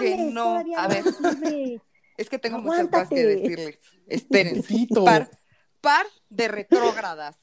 que 0.00 0.16
no. 0.16 0.56
A 0.76 0.88
ver, 0.88 1.04
es 2.16 2.28
que 2.28 2.38
tengo 2.38 2.58
muchas 2.58 2.88
cosas 2.88 3.08
que 3.08 3.20
Aguántate. 3.20 3.36
decirles. 3.36 3.78
Espérense. 4.06 4.86
Par, 5.04 5.30
par 5.80 6.06
de 6.28 6.48
retrógradas. 6.48 7.36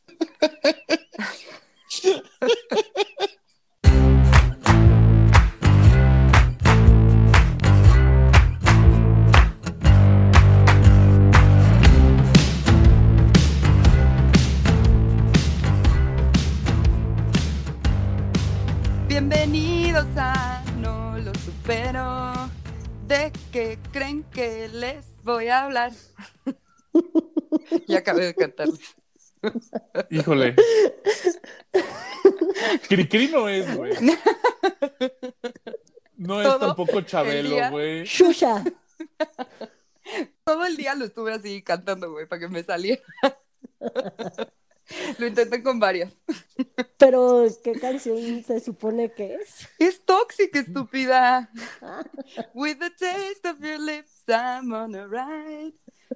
Bienvenidos 19.08 20.05
a 20.16 20.62
No 20.80 21.18
lo 21.18 21.34
supero. 21.36 22.17
¿De 23.08 23.32
qué 23.54 23.80
creen 23.94 24.24
que 24.26 24.68
les 24.68 25.06
voy 25.24 25.47
a 25.47 25.64
hablar? 25.64 25.93
ya 27.88 28.00
acabé 28.00 28.25
de 28.25 28.36
cantarles. 28.36 28.96
Híjole. 30.10 30.56
Cricri 32.89 33.30
no 33.30 33.47
es, 33.47 33.77
güey. 33.77 33.93
No 36.17 36.41
es 36.41 36.47
Todo 36.47 36.59
tampoco. 36.59 36.99
Chabelo, 37.02 37.70
güey. 37.70 38.03
Shusha. 38.03 38.66
Todo 40.44 40.66
el 40.66 40.75
día 40.75 40.94
lo 40.95 41.05
estuve 41.05 41.33
así 41.33 41.61
cantando, 41.61 42.11
güey, 42.11 42.25
para 42.27 42.41
que 42.41 42.49
me 42.49 42.61
saliera. 42.63 43.02
Lo 45.17 45.27
intenté 45.27 45.61
con 45.61 45.79
varias. 45.79 46.13
Pero, 46.97 47.45
¿qué 47.63 47.73
canción 47.73 48.43
se 48.43 48.59
supone 48.59 49.11
que 49.11 49.35
es? 49.35 49.67
Es 49.79 50.03
tóxica, 50.05 50.59
estúpida. 50.59 51.51
With 52.53 52.77
the 52.79 52.89
taste 52.91 53.47
of 53.47 53.59
your 53.59 53.79
lips, 53.79 54.16
I'm 54.30 54.72
on 54.73 54.95
a 54.95 55.08
ride. 55.08 55.73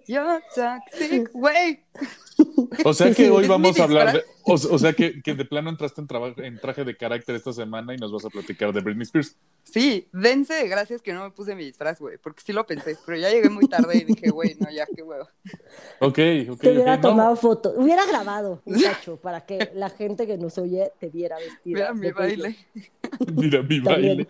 You're 0.08 0.42
toxic, 0.56 1.30
güey. 1.34 1.84
O 2.86 2.94
sea 2.94 3.14
que 3.14 3.30
hoy 3.30 3.44
¿Es 3.44 3.50
vamos 3.50 3.78
a 3.80 3.84
hablar 3.84 4.14
de. 4.14 4.23
O, 4.45 4.53
o 4.53 4.80
sea 4.80 4.94
que, 4.94 5.22
que 5.22 5.36
de 5.36 5.44
plano 5.45 5.70
entraste 5.70 6.00
en, 6.02 6.08
traba- 6.08 6.34
en 6.38 6.59
traje 6.59 6.86
de 6.86 6.95
carácter 6.95 7.36
esta 7.36 7.52
semana 7.52 7.94
y 7.94 7.98
nos 7.98 8.12
vas 8.12 8.23
a 8.26 8.30
platicar 8.30 8.72
de 8.73 8.80
Britney 8.80 9.03
Spears. 9.03 9.36
Sí, 9.64 10.08
dense 10.14 10.53
de 10.56 10.68
gracias 10.70 11.02
que 11.02 11.12
no 11.14 11.23
me 11.26 11.31
puse 11.31 11.56
mi 11.56 11.66
disfraz, 11.66 12.00
güey, 12.00 12.18
porque 12.18 12.42
sí 12.44 12.53
lo 12.53 12.66
pensé, 12.66 12.98
pero 13.06 13.18
ya 13.18 13.30
llegué 13.30 13.50
muy 13.50 13.68
tarde 13.68 13.98
y 13.98 14.03
dije, 14.06 14.30
güey, 14.31 14.56
no, 14.59 14.72
ya, 14.72 14.88
qué 14.88 15.03
huevo. 15.03 15.28
Ok, 16.00 16.20
ok, 16.50 16.59
Te 16.59 16.72
hubiera 16.72 16.96
ok. 16.96 17.02
no. 17.03 17.09
tomado 17.09 17.36
foto, 17.36 17.73
hubiera 17.75 18.06
grabado 18.08 18.62
un 18.66 18.81
cacho 18.81 19.18
para 19.18 19.46
que 19.46 19.72
la 19.75 19.90
gente 19.90 20.25
que 20.25 20.38
nos 20.38 20.58
oye 20.58 20.92
te 21.00 21.09
viera 21.09 21.38
vestida. 21.38 21.92
Mira 21.92 21.94
mi 21.94 22.12
baile. 22.12 22.56
Mira 23.34 23.62
mi 23.62 23.80
baile. 23.80 24.28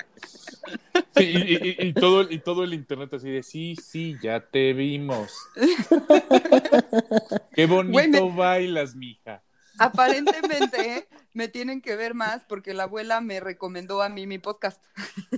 Sí, 1.16 1.24
y, 1.24 1.54
y- 1.84 1.88
y- 1.90 1.94
todo, 1.94 2.22
el- 2.22 2.32
y 2.32 2.40
todo 2.40 2.64
el 2.64 2.74
internet 2.74 3.14
así 3.14 3.30
de 3.30 3.44
sí, 3.44 3.76
sí, 3.76 4.16
ya 4.22 4.40
te 4.40 4.74
vimos. 4.74 5.32
Qué 7.54 7.66
bonito 7.66 8.32
bailas, 8.32 8.96
mija. 8.96 9.44
Aparentemente 9.78 10.98
¿eh? 10.98 11.08
me 11.34 11.48
tienen 11.48 11.82
que 11.82 11.96
ver 11.96 12.14
más 12.14 12.44
porque 12.48 12.74
la 12.74 12.84
abuela 12.84 13.22
me 13.22 13.40
recomendó 13.40 14.02
a 14.02 14.10
mí 14.10 14.28
mi 14.28 14.38
podcast. 14.38 14.84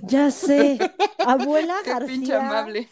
Ya 0.02 0.30
sé. 0.30 0.78
Abuela 1.26 1.74
Qué 1.84 1.94
pinche 2.06 2.32
García. 2.32 2.48
amable. 2.48 2.88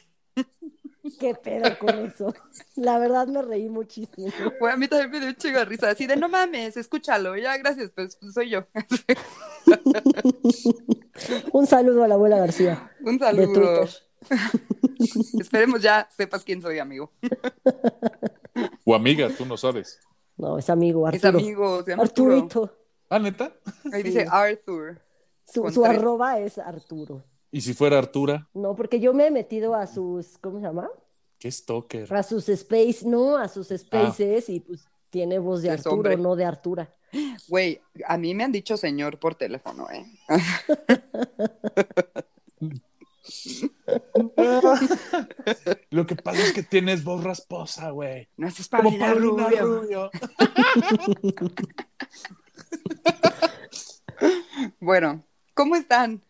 Qué 1.19 1.35
pedo 1.35 1.79
con 1.79 1.91
eso. 2.07 2.35
La 2.77 2.99
verdad 2.99 3.27
me 3.29 3.43
reí 3.43 3.69
muchísimo. 3.69 4.29
A 4.71 4.77
mí 4.77 4.89
también 4.89 5.11
me 5.11 5.21
dio 5.21 5.29
un 5.29 5.37
chingo 5.37 5.59
de 5.59 5.65
risa, 5.65 5.91
así 5.91 6.07
de 6.07 6.17
no 6.17 6.29
mames, 6.29 6.77
escúchalo, 6.77 7.37
ya, 7.37 7.57
gracias, 7.59 7.91
pues 7.95 8.19
soy 8.33 8.51
yo. 8.51 8.65
Un 11.53 11.67
saludo 11.67 12.05
a 12.05 12.09
la 12.09 12.15
abuela 12.15 12.39
García 12.39 12.91
Un 13.05 13.19
saludo. 13.19 13.85
Esperemos 15.41 15.83
ya 15.83 16.09
sepas 16.17 16.45
quién 16.45 16.63
soy, 16.63 16.79
amigo. 16.79 17.11
O 18.85 18.95
amiga, 18.95 19.29
tú 19.31 19.47
no 19.47 19.57
sabes. 19.57 19.99
No, 20.37 20.59
es 20.59 20.69
amigo, 20.69 21.07
Arturo. 21.07 21.39
amigos, 21.39 21.85
se 21.87 21.93
llama 21.93 22.03
Arturo. 22.03 22.35
Arturito. 22.35 22.77
Ah, 23.09 23.19
neta. 23.19 23.51
Ahí 23.93 24.03
Sí. 24.03 24.09
dice 24.09 24.27
Arthur. 24.31 25.01
Su, 25.47 25.85
arroba 25.85 26.39
es 26.39 26.59
Arturo. 26.59 27.25
Y 27.51 27.63
si 27.63 27.73
fuera 27.73 27.97
Artura, 27.99 28.49
No, 28.53 28.77
porque 28.77 29.01
yo 29.01 29.15
me 29.15 29.27
he 29.27 29.31
metido 29.31 29.75
a 29.75 29.87
sus, 29.87 30.37
¿cómo 30.39 30.59
se 30.61 30.67
llama? 30.67 30.91
Qué 31.43 31.51
stalker. 31.51 32.15
A 32.15 32.23
sus 32.23 32.49
space, 32.49 33.01
no, 33.05 33.37
a 33.37 33.49
sus 33.49 33.67
spaces 33.77 34.49
y 34.49 34.61
pues 34.61 34.87
tiene 35.11 35.41
voz 35.41 35.63
de 35.63 35.71
Es 35.71 35.81
Arturo, 35.81 35.97
hombre. 35.97 36.17
no 36.17 36.37
de 36.37 36.45
Artura. 36.45 36.95
Güey, 37.49 37.81
a 38.07 38.17
mí 38.17 38.33
me 38.33 38.45
han 38.45 38.53
dicho 38.53 38.77
señor 38.77 39.19
por 39.19 39.35
teléfono, 39.35 39.89
¿eh? 39.91 40.07
Lo 45.91 46.07
que 46.07 46.15
pasa 46.15 46.45
es 46.45 46.53
que 46.53 46.63
tienes 46.63 47.03
voz 47.03 47.25
rasposa, 47.25 47.91
güey. 47.91 48.29
No 48.37 48.47
es 48.47 48.69
Como 48.69 48.85
Paulina 48.85 49.15
Rubio. 49.15 49.67
Rubio. 49.67 50.11
Bueno, 54.79 55.25
¿cómo 55.55 55.75
están? 55.75 56.23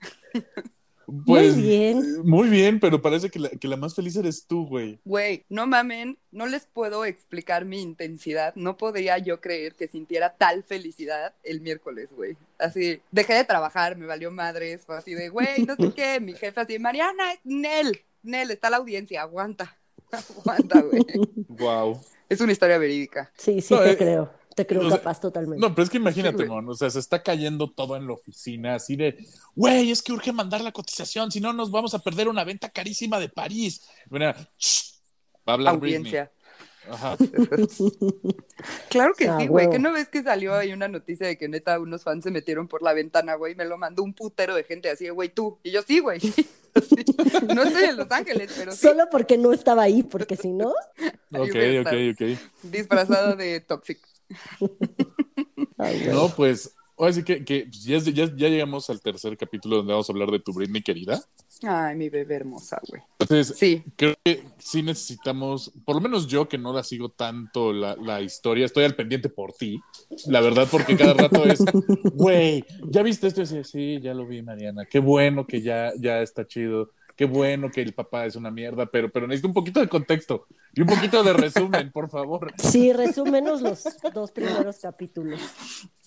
Pues, 1.27 1.55
Muy 1.55 1.63
bien. 1.63 2.23
Muy 2.25 2.49
bien, 2.49 2.81
pero 2.81 3.03
parece 3.03 3.29
que 3.31 3.39
la, 3.39 3.51
que 3.51 3.69
la 3.69 3.77
más 3.77 3.95
feliz 3.95 4.17
eres 4.17 4.47
tú, 4.47 4.67
güey. 4.67 4.99
Güey, 5.05 5.45
no 5.49 5.67
mamen, 5.67 6.19
no 6.31 6.47
les 6.47 6.65
puedo 6.65 7.05
explicar 7.05 7.65
mi 7.65 7.83
intensidad. 7.83 8.55
No 8.55 8.77
podía 8.77 9.19
yo 9.19 9.41
creer 9.41 9.75
que 9.75 9.89
sintiera 9.89 10.35
tal 10.35 10.63
felicidad 10.65 11.35
el 11.45 11.61
miércoles, 11.61 12.11
güey. 12.13 12.37
Así, 12.59 13.01
dejé 13.11 13.35
de 13.35 13.45
trabajar, 13.45 13.97
me 13.97 14.07
valió 14.07 14.31
madres, 14.31 14.83
fue 14.87 14.97
así 14.97 15.15
de, 15.15 15.29
güey, 15.29 15.65
no 15.67 15.77
sé 15.77 15.93
qué. 15.95 16.21
Mi 16.21 16.33
jefe 16.33 16.61
así, 16.61 16.79
Mariana, 16.79 17.33
es 17.33 17.41
Nel, 17.45 18.01
Nel, 18.23 18.51
está 18.51 18.71
la 18.71 18.79
audiencia, 18.79 19.23
aguanta. 19.23 19.77
Aguanta, 20.13 20.81
güey. 20.81 21.05
Wow. 21.49 22.01
Es 22.29 22.41
una 22.41 22.53
historia 22.53 22.79
verídica. 22.79 23.31
Sí, 23.37 23.61
sí, 23.61 23.75
No, 23.75 23.81
te 23.81 23.93
eh, 23.93 23.97
creo. 23.97 24.31
Te 24.55 24.67
creo 24.67 24.83
o 24.83 24.89
sea, 24.89 24.99
capaz 24.99 25.21
totalmente. 25.21 25.61
No, 25.61 25.75
pero 25.75 25.85
es 25.85 25.91
que 25.91 25.97
imagínate, 25.97 26.43
Sí, 26.43 26.49
mon, 26.49 26.69
o 26.69 26.75
sea, 26.75 26.91
se 26.91 26.99
está 26.99 27.23
cayendo 27.23 27.71
todo 27.71 27.97
en 27.97 28.07
la 28.07 28.15
oficina, 28.15 28.75
así 28.75 28.97
de, 28.97 29.17
güey, 29.55 29.91
es 29.91 30.03
que 30.03 30.13
urge 30.13 30.33
mandar 30.33 30.61
la 30.61 30.73
cotización, 30.73 31.31
si 31.31 31.41
no 31.41 31.53
nos 31.53 31.71
vamos 31.71 31.95
a 31.95 32.01
perder 32.01 32.29
una 32.29 32.45
venta 32.45 32.69
carísima 32.69 33.19
de 33.19 33.29
París. 33.29 33.83
Mira, 34.11 34.37
shh, 34.59 35.01
va 35.49 35.53
a 35.53 35.55
hablar 35.55 35.75
Audiencia. 35.75 36.31
Britney. 36.31 36.43
Ajá. 36.89 37.17
Claro 38.89 39.15
que 39.15 39.29
Ah, 39.29 39.39
sí, 39.41 39.47
güey. 39.47 39.71
¿Que 39.71 39.79
no 39.79 39.93
ves 39.93 40.09
que 40.09 40.23
salió 40.23 40.55
ahí 40.55 40.73
una 40.73 40.87
noticia 40.89 41.27
de 41.27 41.37
que 41.37 41.49
neta 41.49 41.81
unos 41.81 42.05
fans 42.05 42.25
se 42.25 42.31
metieron 42.31 42.69
por 42.69 42.83
la 42.83 42.93
ventana, 42.93 43.35
güey? 43.35 43.55
Me 43.55 43.65
lo 43.65 43.79
mandó 43.79 44.03
un 44.03 44.15
putero 44.15 44.55
de 44.55 44.65
gente 44.65 44.91
así, 44.91 45.05
de, 45.05 45.11
güey, 45.11 45.29
tú. 45.31 45.59
Y 45.63 45.71
yo, 45.71 45.83
sí, 45.83 45.99
güey. 46.01 46.21
sí. 46.21 46.45
No 47.55 47.63
estoy 47.63 47.85
en 47.85 47.97
Los 47.97 48.11
Ángeles, 48.11 48.53
pero 48.57 48.73
sí. 48.73 48.79
Solo 48.79 49.09
porque 49.11 49.39
no 49.39 49.53
estaba 49.53 49.83
ahí, 49.83 50.03
porque 50.03 50.37
si 50.37 50.53
no, 50.53 50.69
Ok, 51.35 51.57
ok, 51.81 51.93
ok. 52.13 52.39
Disfrazado 52.63 53.37
de 53.37 53.61
Toxic. 53.61 53.99
ay, 55.79 56.01
güey. 56.05 56.15
No, 56.15 56.29
pues, 56.29 56.75
ahora 56.97 57.13
sí 57.13 57.23
que, 57.25 57.45
que 57.45 57.67
pues, 57.67 57.85
ya, 57.85 57.99
ya, 57.99 58.35
ya 58.35 58.49
llegamos 58.49 58.89
al 58.91 59.01
tercer 59.01 59.37
capítulo 59.37 59.77
donde 59.77 59.93
vamos 59.93 60.09
a 60.09 60.13
hablar 60.13 60.31
de 60.31 60.41
tu 60.41 60.53
Britney 60.53 60.83
querida. 60.83 61.23
Ay, 61.65 61.95
mi 61.97 62.09
bebé 62.09 62.37
hermosa, 62.37 62.81
güey. 62.89 63.03
Entonces, 63.21 63.57
Sí, 63.57 63.85
creo 63.97 64.15
que 64.25 64.45
sí 64.59 64.83
necesitamos, 64.83 65.73
por 65.85 65.95
lo 65.95 66.01
menos 66.01 66.27
yo 66.27 66.49
que 66.49 66.59
no 66.59 66.73
la 66.73 66.83
sigo 66.83 67.11
tanto 67.11 67.73
la, 67.73 67.95
la 67.97 68.21
historia, 68.21 68.67
estoy 68.67 68.85
al 68.85 68.97
pendiente 68.97 69.29
por 69.29 69.53
ti, 69.53 69.81
la 70.27 70.41
verdad, 70.41 70.67
porque 70.71 70.97
cada 70.97 71.15
rato 71.15 71.45
es, 71.45 71.61
güey, 72.15 72.65
¿ya 72.89 73.03
viste 73.03 73.29
esto? 73.29 73.41
Y 73.41 73.45
así, 73.45 73.65
sí, 73.65 74.01
ya 74.01 74.13
lo 74.13 74.27
vi, 74.27 74.43
Mariana, 74.43 74.87
qué 74.87 74.99
bueno 74.99 75.47
que 75.47 75.63
ya, 75.63 75.93
ya 75.99 76.21
está 76.21 76.47
chido, 76.47 76.91
qué 77.23 77.27
bueno 77.27 77.71
que 77.71 77.83
el 77.83 77.95
papá 77.95 78.27
es 78.27 78.35
una 78.35 78.51
mierda, 78.51 78.87
pero, 78.87 79.09
pero 79.09 79.29
necesito 79.29 79.47
un 79.47 79.55
poquito 79.55 79.79
de 79.79 79.89
contexto 79.89 80.49
y 80.75 80.81
un 80.81 80.89
poquito 80.89 81.23
de 81.23 81.33
resumen, 81.33 81.93
por 81.93 82.11
favor. 82.11 82.53
Sí, 82.59 82.93
resúmenos 82.93 83.63
los 83.63 83.85
dos 84.13 84.33
primeros 84.33 84.81
capítulos. 84.81 85.41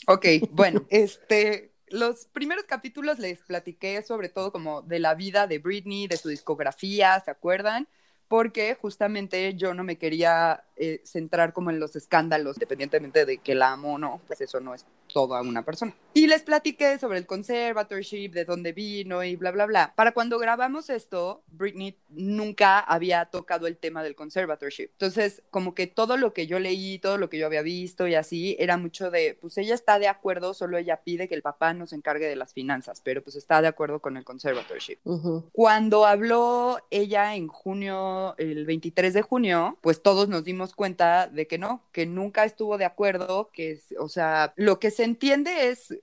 ok, 0.08 0.26
bueno, 0.52 0.86
este, 0.90 1.72
los 1.88 2.26
primeros 2.26 2.66
capítulos 2.66 3.18
les 3.20 3.40
platiqué 3.40 4.02
sobre 4.02 4.28
todo 4.28 4.52
como 4.52 4.82
de 4.82 5.00
la 5.00 5.16
vida 5.16 5.48
de 5.48 5.60
Britney, 5.60 6.08
de 6.08 6.18
su 6.18 6.28
discografía, 6.28 7.18
¿se 7.24 7.32
acuerdan? 7.32 7.88
Porque 8.28 8.76
justamente 8.76 9.54
yo 9.54 9.74
no 9.74 9.86
me 9.86 9.98
quería 9.98 10.66
eh, 10.76 11.02
centrar 11.06 11.54
como 11.54 11.70
en 11.70 11.80
los 11.80 11.96
escándalos, 11.96 12.58
independientemente 12.58 13.26
de 13.26 13.38
que 13.38 13.56
la 13.56 13.72
amo 13.72 13.94
o 13.94 13.98
no, 13.98 14.20
pues 14.28 14.42
eso 14.42 14.60
no 14.60 14.76
es 14.76 14.86
toda 15.16 15.42
una 15.42 15.64
persona. 15.64 15.96
Y 16.14 16.28
les 16.28 16.44
platiqué 16.44 17.00
sobre 17.00 17.20
el 17.20 17.26
conservatorship, 17.26 18.34
de 18.34 18.44
dónde 18.44 18.74
vino 18.74 19.24
y 19.24 19.38
bla, 19.38 19.52
bla, 19.52 19.66
bla. 19.66 19.94
Para 19.96 20.12
cuando 20.12 20.38
grabamos 20.38 20.90
esto, 20.90 21.42
Britney 21.48 21.98
nunca 22.10 22.80
había 22.80 23.24
tocado 23.24 23.66
el 23.68 23.78
tema 23.78 24.04
del 24.04 24.14
conservatorship. 24.16 24.90
Entonces, 24.92 25.42
como 25.52 25.74
que 25.74 25.88
todo 25.88 26.18
lo 26.18 26.34
que 26.34 26.48
yo 26.48 26.60
leí, 26.60 27.00
todo 27.00 27.18
lo 27.18 27.30
que 27.30 27.38
yo 27.38 27.46
había 27.46 27.62
visto 27.62 28.10
y 28.10 28.16
así, 28.16 28.58
era 28.60 28.76
mucho 28.76 29.10
de, 29.10 29.38
pues 29.40 29.58
ella 29.58 29.74
está 29.74 30.00
de 30.00 30.10
acuerdo, 30.10 30.54
solo 30.54 30.78
ella 30.78 31.02
pide 31.02 31.30
que 31.30 31.36
el 31.36 31.42
papá 31.42 31.74
nos 31.74 31.94
encargue 31.94 32.28
de 32.28 32.36
las 32.36 32.52
finanzas, 32.52 33.00
pero 33.02 33.24
pues 33.24 33.38
está 33.38 33.62
de 33.62 33.70
acuerdo 33.70 34.02
con 34.02 34.18
el 34.18 34.26
conservatorship. 34.26 34.98
Ujú. 35.06 35.50
Cuando 35.54 36.06
habló 36.06 36.78
ella 36.92 37.36
en 37.36 37.48
junio, 37.48 38.36
el 38.38 38.66
23 38.66 39.14
de 39.14 39.22
junio, 39.22 39.78
pues 39.80 40.02
todos 40.02 40.28
nos 40.28 40.44
dimos 40.44 40.76
cuenta 40.76 41.28
de 41.28 41.48
que 41.48 41.58
no, 41.58 41.84
que 41.94 42.06
nunca 42.06 42.44
estuvo 42.44 42.78
de 42.78 42.84
acuerdo, 42.84 43.50
que, 43.54 43.80
o 43.98 44.10
sea, 44.10 44.54
lo 44.58 44.78
que 44.80 44.92
se 44.92 45.05
entiende 45.06 45.70
es 45.70 45.98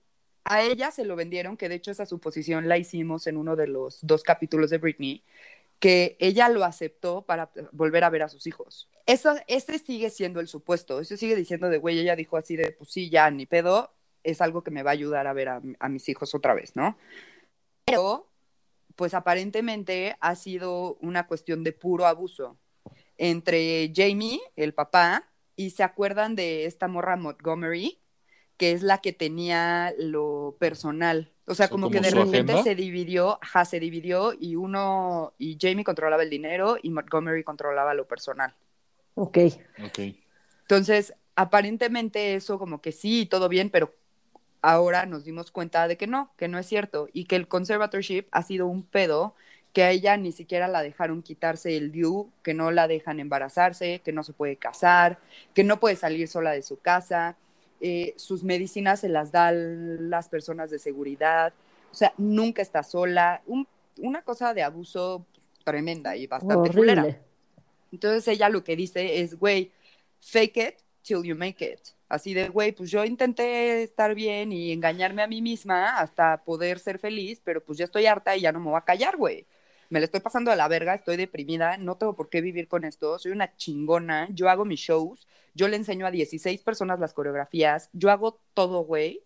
a 0.45 0.63
ella 0.63 0.91
se 0.91 1.05
lo 1.05 1.17
vendieron, 1.17 1.57
que 1.57 1.69
de 1.69 1.77
hecho 1.77 1.91
esa 1.91 2.07
suposición 2.07 2.69
la 2.69 2.79
hicimos 2.79 3.27
en 3.27 3.37
uno 3.37 3.55
de 3.57 3.69
los 3.69 3.99
dos 4.03 4.23
capítulos 4.23 4.71
de 4.71 4.79
Britney, 4.79 5.23
que 5.79 6.17
ella 6.21 6.49
lo 6.49 6.65
aceptó 6.65 7.23
para 7.23 7.51
volver 7.73 8.05
a 8.05 8.11
ver 8.11 8.23
a 8.23 8.29
sus 8.29 8.47
hijos. 8.47 8.89
Eso, 9.07 9.35
ese 9.47 9.79
sigue 9.79 10.11
siendo 10.11 10.41
el 10.41 10.49
supuesto, 10.49 11.01
eso 11.01 11.17
sigue 11.17 11.37
diciendo 11.37 11.69
de, 11.69 11.79
güey, 11.79 11.99
ella 11.99 12.17
dijo 12.17 12.37
así 12.37 12.57
de, 12.57 12.73
pues 12.73 12.91
sí, 12.91 13.11
ya, 13.11 13.31
ni 13.31 13.47
pedo, 13.47 13.93
es 14.23 14.41
algo 14.41 14.63
que 14.63 14.71
me 14.71 14.83
va 14.83 14.91
a 14.91 14.95
ayudar 14.95 15.27
a 15.27 15.33
ver 15.33 15.49
a, 15.49 15.63
a 15.79 15.89
mis 15.89 16.09
hijos 16.09 16.35
otra 16.35 16.55
vez, 16.55 16.77
¿no? 16.77 16.97
Pero, 17.85 18.29
pues 18.95 19.15
aparentemente 19.15 20.17
ha 20.21 20.35
sido 20.35 20.97
una 21.01 21.27
cuestión 21.27 21.65
de 21.65 21.73
puro 21.73 22.07
abuso 22.07 22.59
entre 23.17 23.93
Jamie, 23.95 24.41
el 24.57 24.75
papá, 24.75 25.29
y 25.57 25.71
se 25.71 25.83
acuerdan 25.83 26.35
de 26.35 26.67
esta 26.67 26.89
morra 26.89 27.17
Montgomery, 27.17 28.02
que 28.63 28.71
es 28.71 28.83
la 28.85 28.99
que 28.99 29.13
tenía 29.13 29.93
lo 29.99 30.55
personal. 30.61 31.33
O 31.49 31.57
sea, 31.57 31.69
O 31.69 31.69
como, 31.69 31.91
como 31.91 31.91
que 31.91 32.01
de 32.01 32.13
repente 32.13 32.55
agenda. 32.55 32.63
se 32.63 32.77
dividió, 32.77 33.41
ajá, 33.43 33.65
se 33.65 33.81
dividió 33.81 34.35
y 34.39 34.55
uno, 34.55 35.35
y 35.37 35.59
Jamie 35.61 35.83
controlaba 35.83 36.23
el 36.23 36.31
dinero 36.31 36.77
y 36.81 36.91
Montgomery 36.91 37.43
controlaba 37.43 37.93
lo 37.93 38.07
personal. 38.07 38.55
Ok. 39.15 39.39
Ok. 39.85 39.99
Entonces, 40.63 41.15
aparentemente 41.37 42.35
eso 42.35 42.59
como 42.59 42.81
que 42.81 42.93
sí, 42.93 43.27
todo 43.27 43.49
bien, 43.49 43.71
pero 43.71 43.95
ahora 44.63 45.07
nos 45.07 45.25
dimos 45.25 45.51
cuenta 45.53 45.89
de 45.89 45.97
que 45.97 46.07
no, 46.07 46.33
que 46.37 46.49
no 46.49 46.59
es 46.59 46.67
cierto 46.67 47.09
y 47.13 47.25
que 47.27 47.37
el 47.37 47.49
conservatorship 47.49 48.27
ha 48.33 48.43
sido 48.43 48.67
un 48.67 48.85
pedo 48.85 49.35
que 49.73 49.85
a 49.85 49.91
ella 49.91 50.17
ni 50.19 50.33
siquiera 50.33 50.69
la 50.69 50.83
dejaron 50.83 51.23
quitarse 51.23 51.77
el 51.77 51.93
DIU, 51.93 52.31
que 52.43 52.55
no 52.55 52.71
la 52.71 52.89
dejan 52.89 53.21
embarazarse, 53.21 54.01
que 54.05 54.13
no 54.13 54.23
se 54.23 54.33
puede 54.35 54.57
casar, 54.57 55.19
que 55.55 55.65
no 55.65 55.81
puede 55.81 55.97
salir 55.97 56.29
sola 56.29 56.53
de 56.53 56.63
su 56.63 56.79
casa, 56.81 57.37
eh, 57.83 58.15
sus 58.17 58.45
medicinas 58.45 59.01
se 59.01 59.09
las 59.11 59.33
dan 59.33 60.09
las 60.11 60.29
personas 60.29 60.71
de 60.71 60.79
seguridad, 60.79 61.53
o 61.91 61.95
sea, 61.95 62.15
nunca 62.19 62.63
está 62.63 62.83
sola, 62.83 63.43
un- 63.47 63.69
una 63.99 64.23
cosa 64.23 64.55
de 64.55 64.63
abuso 64.63 65.27
tremenda 65.65 66.17
y 66.17 66.27
bastante 66.27 66.71
culera. 66.71 67.03
Entonces 67.93 68.27
ella 68.29 68.49
lo 68.49 68.65
que 68.65 68.77
dice 68.77 69.21
es, 69.21 69.39
güey, 69.39 69.71
fake 70.21 70.57
it 70.57 70.75
till 71.03 71.23
you 71.25 71.37
make 71.37 71.65
it. 71.65 71.81
Así 72.09 72.35
de, 72.35 72.49
güey, 72.49 72.73
pues 72.73 72.91
yo 72.91 73.05
intenté 73.05 73.83
estar 73.83 74.15
bien 74.15 74.53
y 74.53 74.73
engañarme 74.73 75.23
a 75.23 75.27
mí 75.27 75.43
misma 75.43 75.99
hasta 75.99 76.43
poder 76.45 76.79
ser 76.79 76.99
feliz, 76.99 77.41
pero 77.45 77.63
pues 77.65 77.79
ya 77.79 77.85
estoy 77.87 78.07
harta 78.07 78.37
y 78.37 78.43
ya 78.43 78.53
no 78.53 78.61
me 78.61 78.71
voy 78.71 78.79
a 78.79 78.83
callar, 78.85 79.17
güey. 79.17 79.47
Me 79.93 80.01
la 80.01 80.07
estoy 80.07 80.21
pasando 80.21 80.51
a 80.51 80.57
la 80.57 80.69
verga, 80.69 80.95
estoy 80.95 81.19
deprimida, 81.19 81.77
no 81.77 81.99
tengo 81.99 82.17
por 82.17 82.31
qué 82.31 82.41
vivir 82.41 82.67
con 82.67 82.85
esto, 82.85 83.19
soy 83.19 83.31
una 83.31 83.55
chingona, 83.59 84.27
yo 84.31 84.49
hago 84.49 84.65
mis 84.65 84.81
shows, 84.81 85.29
yo 85.53 85.69
le 85.69 85.77
enseño 85.77 86.07
a 86.07 86.11
16 86.11 86.63
personas 86.63 86.99
las 86.99 87.13
coreografías, 87.13 87.91
yo 87.93 88.11
hago 88.11 88.41
todo, 88.55 88.85
güey. 88.85 89.23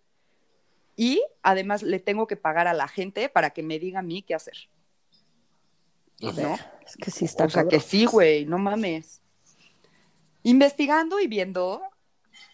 Y 0.97 1.23
además 1.45 1.85
le 1.85 2.01
tengo 2.01 2.27
que 2.27 2.35
pagar 2.35 2.67
a 2.67 2.75
la 2.75 2.89
gente 2.89 3.29
para 3.29 3.51
que 3.51 3.63
me 3.63 3.79
diga 3.79 4.01
a 4.01 4.03
mí 4.03 4.23
qué 4.23 4.35
hacer. 4.35 4.57
¿no? 6.21 6.59
Es 6.85 6.97
que 6.97 7.13
sí 7.13 7.27
está 7.27 7.45
O 7.45 7.49
sea, 7.49 7.63
cabrón. 7.63 7.71
que 7.71 7.87
sí, 7.87 8.05
güey, 8.07 8.45
no 8.45 8.59
mames. 8.59 9.23
Investigando 10.43 11.21
y 11.21 11.29
viendo, 11.29 11.81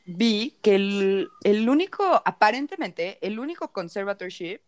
vi 0.04 0.58
que 0.60 0.74
el, 0.74 1.30
el 1.44 1.66
único, 1.66 2.04
aparentemente, 2.26 3.16
el 3.26 3.38
único 3.38 3.72
conservatorship 3.72 4.60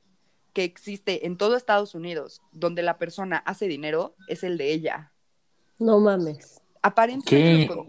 que 0.55 0.65
existe 0.65 1.27
en 1.27 1.37
todo 1.37 1.56
Estados 1.56 1.95
Unidos 1.95 2.41
donde 2.53 2.83
la 2.83 2.97
persona 2.97 3.37
hace 3.39 3.69
dinero 3.69 4.15
es 4.29 4.43
el 4.45 4.56
de 4.56 4.73
ella. 4.73 5.12
No 5.79 6.01
mames. 6.01 6.62
Aparentemente, 6.81 7.67
con- 7.69 7.89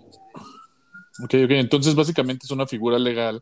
Ok, 1.23 1.33
ok. 1.45 1.51
Entonces, 1.51 1.95
básicamente 1.95 2.45
es 2.45 2.51
una 2.51 2.67
figura 2.67 2.99
legal 2.99 3.41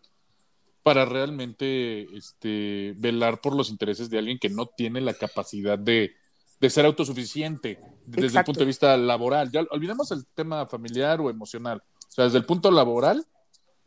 para 0.83 1.05
realmente 1.05 2.03
este, 2.15 2.93
velar 2.97 3.39
por 3.41 3.55
los 3.55 3.69
intereses 3.69 4.09
de 4.09 4.19
alguien 4.19 4.37
que 4.37 4.49
no 4.49 4.67
tiene 4.67 4.99
la 5.01 5.13
capacidad 5.13 5.79
de, 5.79 6.11
de 6.59 6.69
ser 6.69 6.85
autosuficiente 6.85 7.79
desde 8.05 8.37
el 8.39 8.43
punto 8.45 8.59
de 8.59 8.65
vista 8.67 8.95
laboral. 8.97 9.49
Ya 9.51 9.61
olvidemos 9.71 10.11
el 10.11 10.25
tema 10.35 10.67
familiar 10.67 11.19
o 11.21 11.29
emocional. 11.29 11.81
O 12.07 12.11
sea, 12.11 12.25
desde 12.25 12.37
el 12.37 12.45
punto 12.45 12.69
laboral, 12.69 13.25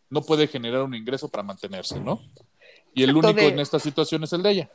no 0.09 0.23
puede 0.23 0.49
generar 0.49 0.83
un 0.83 0.95
ingreso 0.95 1.29
para 1.29 1.43
mantenerse, 1.45 2.01
¿no? 2.01 2.21
Y 2.95 3.03
el 3.03 3.11
Exacto, 3.11 3.29
único 3.29 3.41
de- 3.43 3.49
en 3.53 3.61
esta 3.61 3.79
situación 3.79 4.25
es 4.25 4.33
el 4.33 4.43
de 4.43 4.51
ella. 4.51 4.71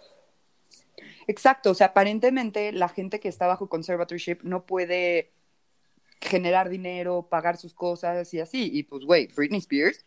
Exacto, 1.32 1.72
o 1.72 1.74
sea, 1.74 1.88
aparentemente 1.88 2.74
la 2.74 2.90
gente 2.90 3.22
que 3.22 3.30
está 3.30 3.48
bajo 3.48 3.70
conservatorship 3.70 4.40
no 4.44 4.66
puede 4.66 5.32
generar 6.20 6.68
dinero, 6.68 7.26
pagar 7.30 7.56
sus 7.56 7.74
cosas 7.74 8.34
y 8.34 8.42
así. 8.42 8.70
Y 8.74 8.84
pues, 8.84 9.06
güey, 9.06 9.28
Britney 9.28 9.60
Spears 9.60 10.04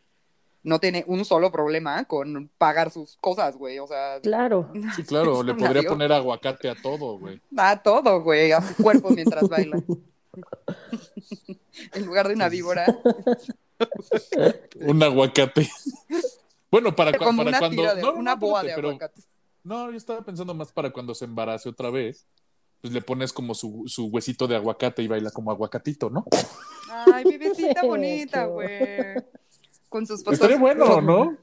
no 0.63 0.79
tiene 0.81 1.03
un 1.07 1.25
solo 1.25 1.51
problema 1.51 2.05
con 2.05 2.51
pagar 2.59 2.91
sus 2.91 3.17
cosas, 3.17 3.57
güey. 3.57 3.79
O 3.79 3.87
sea, 3.87 4.21
Claro. 4.23 4.71
Sí, 4.97 5.03
claro, 5.05 5.43
le 5.43 5.55
podría 5.55 5.83
poner 5.89 6.13
aguacate 6.13 6.69
a 6.69 6.75
todo, 6.75 7.19
güey. 7.19 7.41
a 7.57 7.83
todo, 7.83 8.21
güey, 8.23 8.53
a 8.53 8.61
su 8.61 8.83
cuerpo 8.83 9.09
mientras 9.11 9.49
baila. 9.49 9.83
en 11.95 12.05
lugar 12.07 12.29
de 12.29 12.35
una 12.35 12.49
víbora, 12.51 12.85
Un 14.81 15.03
aguacate. 15.03 15.69
Bueno, 16.71 16.95
para, 16.95 17.17
como 17.17 17.39
para 17.45 17.51
una 17.51 17.59
cuando. 17.59 17.83
tira 17.83 17.95
de, 17.95 18.03
no, 18.03 18.13
una 18.15 18.35
no, 18.35 18.41
boa 18.41 18.61
espérate, 18.61 18.69
de 18.69 18.77
pero- 18.77 18.89
aguacates. 18.91 19.29
No, 19.65 19.91
yo 19.91 19.97
estaba 19.97 20.23
pensando 20.23 20.55
más 20.55 20.71
para 20.73 20.91
cuando 20.91 21.15
se 21.15 21.25
embarace 21.25 21.69
otra 21.69 21.91
vez. 21.91 22.27
Pues 22.83 22.93
le 22.93 23.01
pones 23.01 23.33
como 23.33 23.55
su, 23.55 23.85
su 23.87 24.07
huesito 24.07 24.47
de 24.47 24.57
aguacate 24.57 25.03
y 25.03 25.09
baila 25.09 25.31
como 25.31 25.51
aguacatito, 25.51 26.11
¿no? 26.11 26.27
Ay, 26.91 27.25
bebecita 27.25 27.83
bonita, 27.87 28.45
Qué 28.45 28.51
güey. 28.51 29.25
Con 29.89 30.07
sus 30.07 30.21
fotos. 30.21 30.35
Estaría 30.35 30.59
bueno, 30.59 31.01
¿no? 31.01 31.39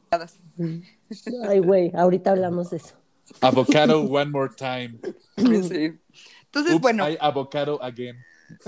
Ay, 1.47 1.59
güey, 1.59 1.91
ahorita 1.95 2.31
hablamos 2.31 2.69
de 2.69 2.77
eso. 2.77 2.95
Avocado 3.41 4.01
one 4.01 4.29
more 4.29 4.53
time. 4.55 4.99
Sí. 5.37 5.99
Entonces, 6.45 6.73
Oops, 6.73 6.81
bueno, 6.81 7.09
I 7.09 7.17
avocado 7.19 7.81
again. 7.81 8.17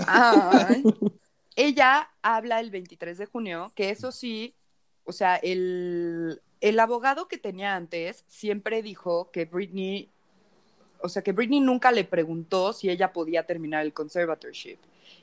Ay. 0.06 0.82
Ella 1.54 2.08
habla 2.22 2.58
el 2.58 2.70
23 2.70 3.18
de 3.18 3.26
junio, 3.26 3.72
que 3.76 3.90
eso 3.90 4.10
sí, 4.10 4.56
o 5.04 5.12
sea, 5.12 5.36
el, 5.36 6.42
el 6.64 6.80
abogado 6.80 7.28
que 7.28 7.36
tenía 7.36 7.76
antes 7.76 8.24
siempre 8.26 8.80
dijo 8.80 9.30
que 9.30 9.44
Britney, 9.44 10.08
o 11.02 11.10
sea, 11.10 11.20
que 11.20 11.32
Britney 11.32 11.60
nunca 11.60 11.92
le 11.92 12.04
preguntó 12.04 12.72
si 12.72 12.88
ella 12.88 13.12
podía 13.12 13.42
terminar 13.42 13.84
el 13.84 13.92
conservatorship. 13.92 14.78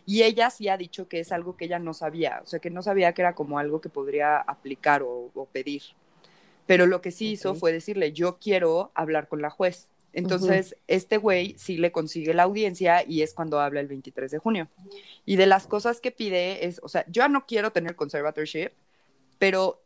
Y 0.06 0.22
ella 0.22 0.52
sí 0.52 0.70
ha 0.70 0.78
dicho 0.78 1.08
que 1.08 1.20
es 1.20 1.32
algo 1.32 1.58
que 1.58 1.66
ella 1.66 1.80
no 1.80 1.96
sabía, 1.96 2.42
o 2.44 2.46
sea, 2.46 2.60
que 2.60 2.70
no 2.70 2.84
sabía 2.84 3.14
que 3.14 3.24
era 3.24 3.34
como 3.34 3.58
algo 3.58 3.82
que 3.82 3.90
podría 3.90 4.38
aplicar 4.38 5.02
o, 5.02 5.32
o 5.34 5.46
pedir. 5.46 5.82
Pero 6.68 6.86
lo 6.86 7.02
que 7.02 7.10
sí 7.10 7.32
hizo 7.32 7.56
fue 7.56 7.74
decirle, 7.74 8.14
yo 8.14 8.38
quiero 8.38 8.92
hablar 8.94 9.28
con 9.28 9.42
la 9.42 9.50
juez. 9.50 9.88
Entonces, 10.14 10.76
este 10.88 11.18
güey 11.18 11.56
sí 11.58 11.78
le 11.78 11.92
consigue 11.92 12.36
la 12.36 12.44
audiencia 12.44 13.04
y 13.04 13.24
es 13.24 13.34
cuando 13.34 13.60
habla 13.60 13.80
el 13.80 13.88
23 13.88 14.30
de 14.30 14.38
junio. 14.38 14.68
Y 15.26 15.38
de 15.38 15.48
las 15.48 15.66
cosas 15.66 16.02
que 16.02 16.12
pide 16.12 16.68
es, 16.68 16.80
o 16.84 16.88
sea, 16.88 17.04
yo 17.08 17.28
no 17.30 17.48
quiero 17.48 17.72
tener 17.72 17.96
conservatorship, 17.96 18.70
pero 19.40 19.82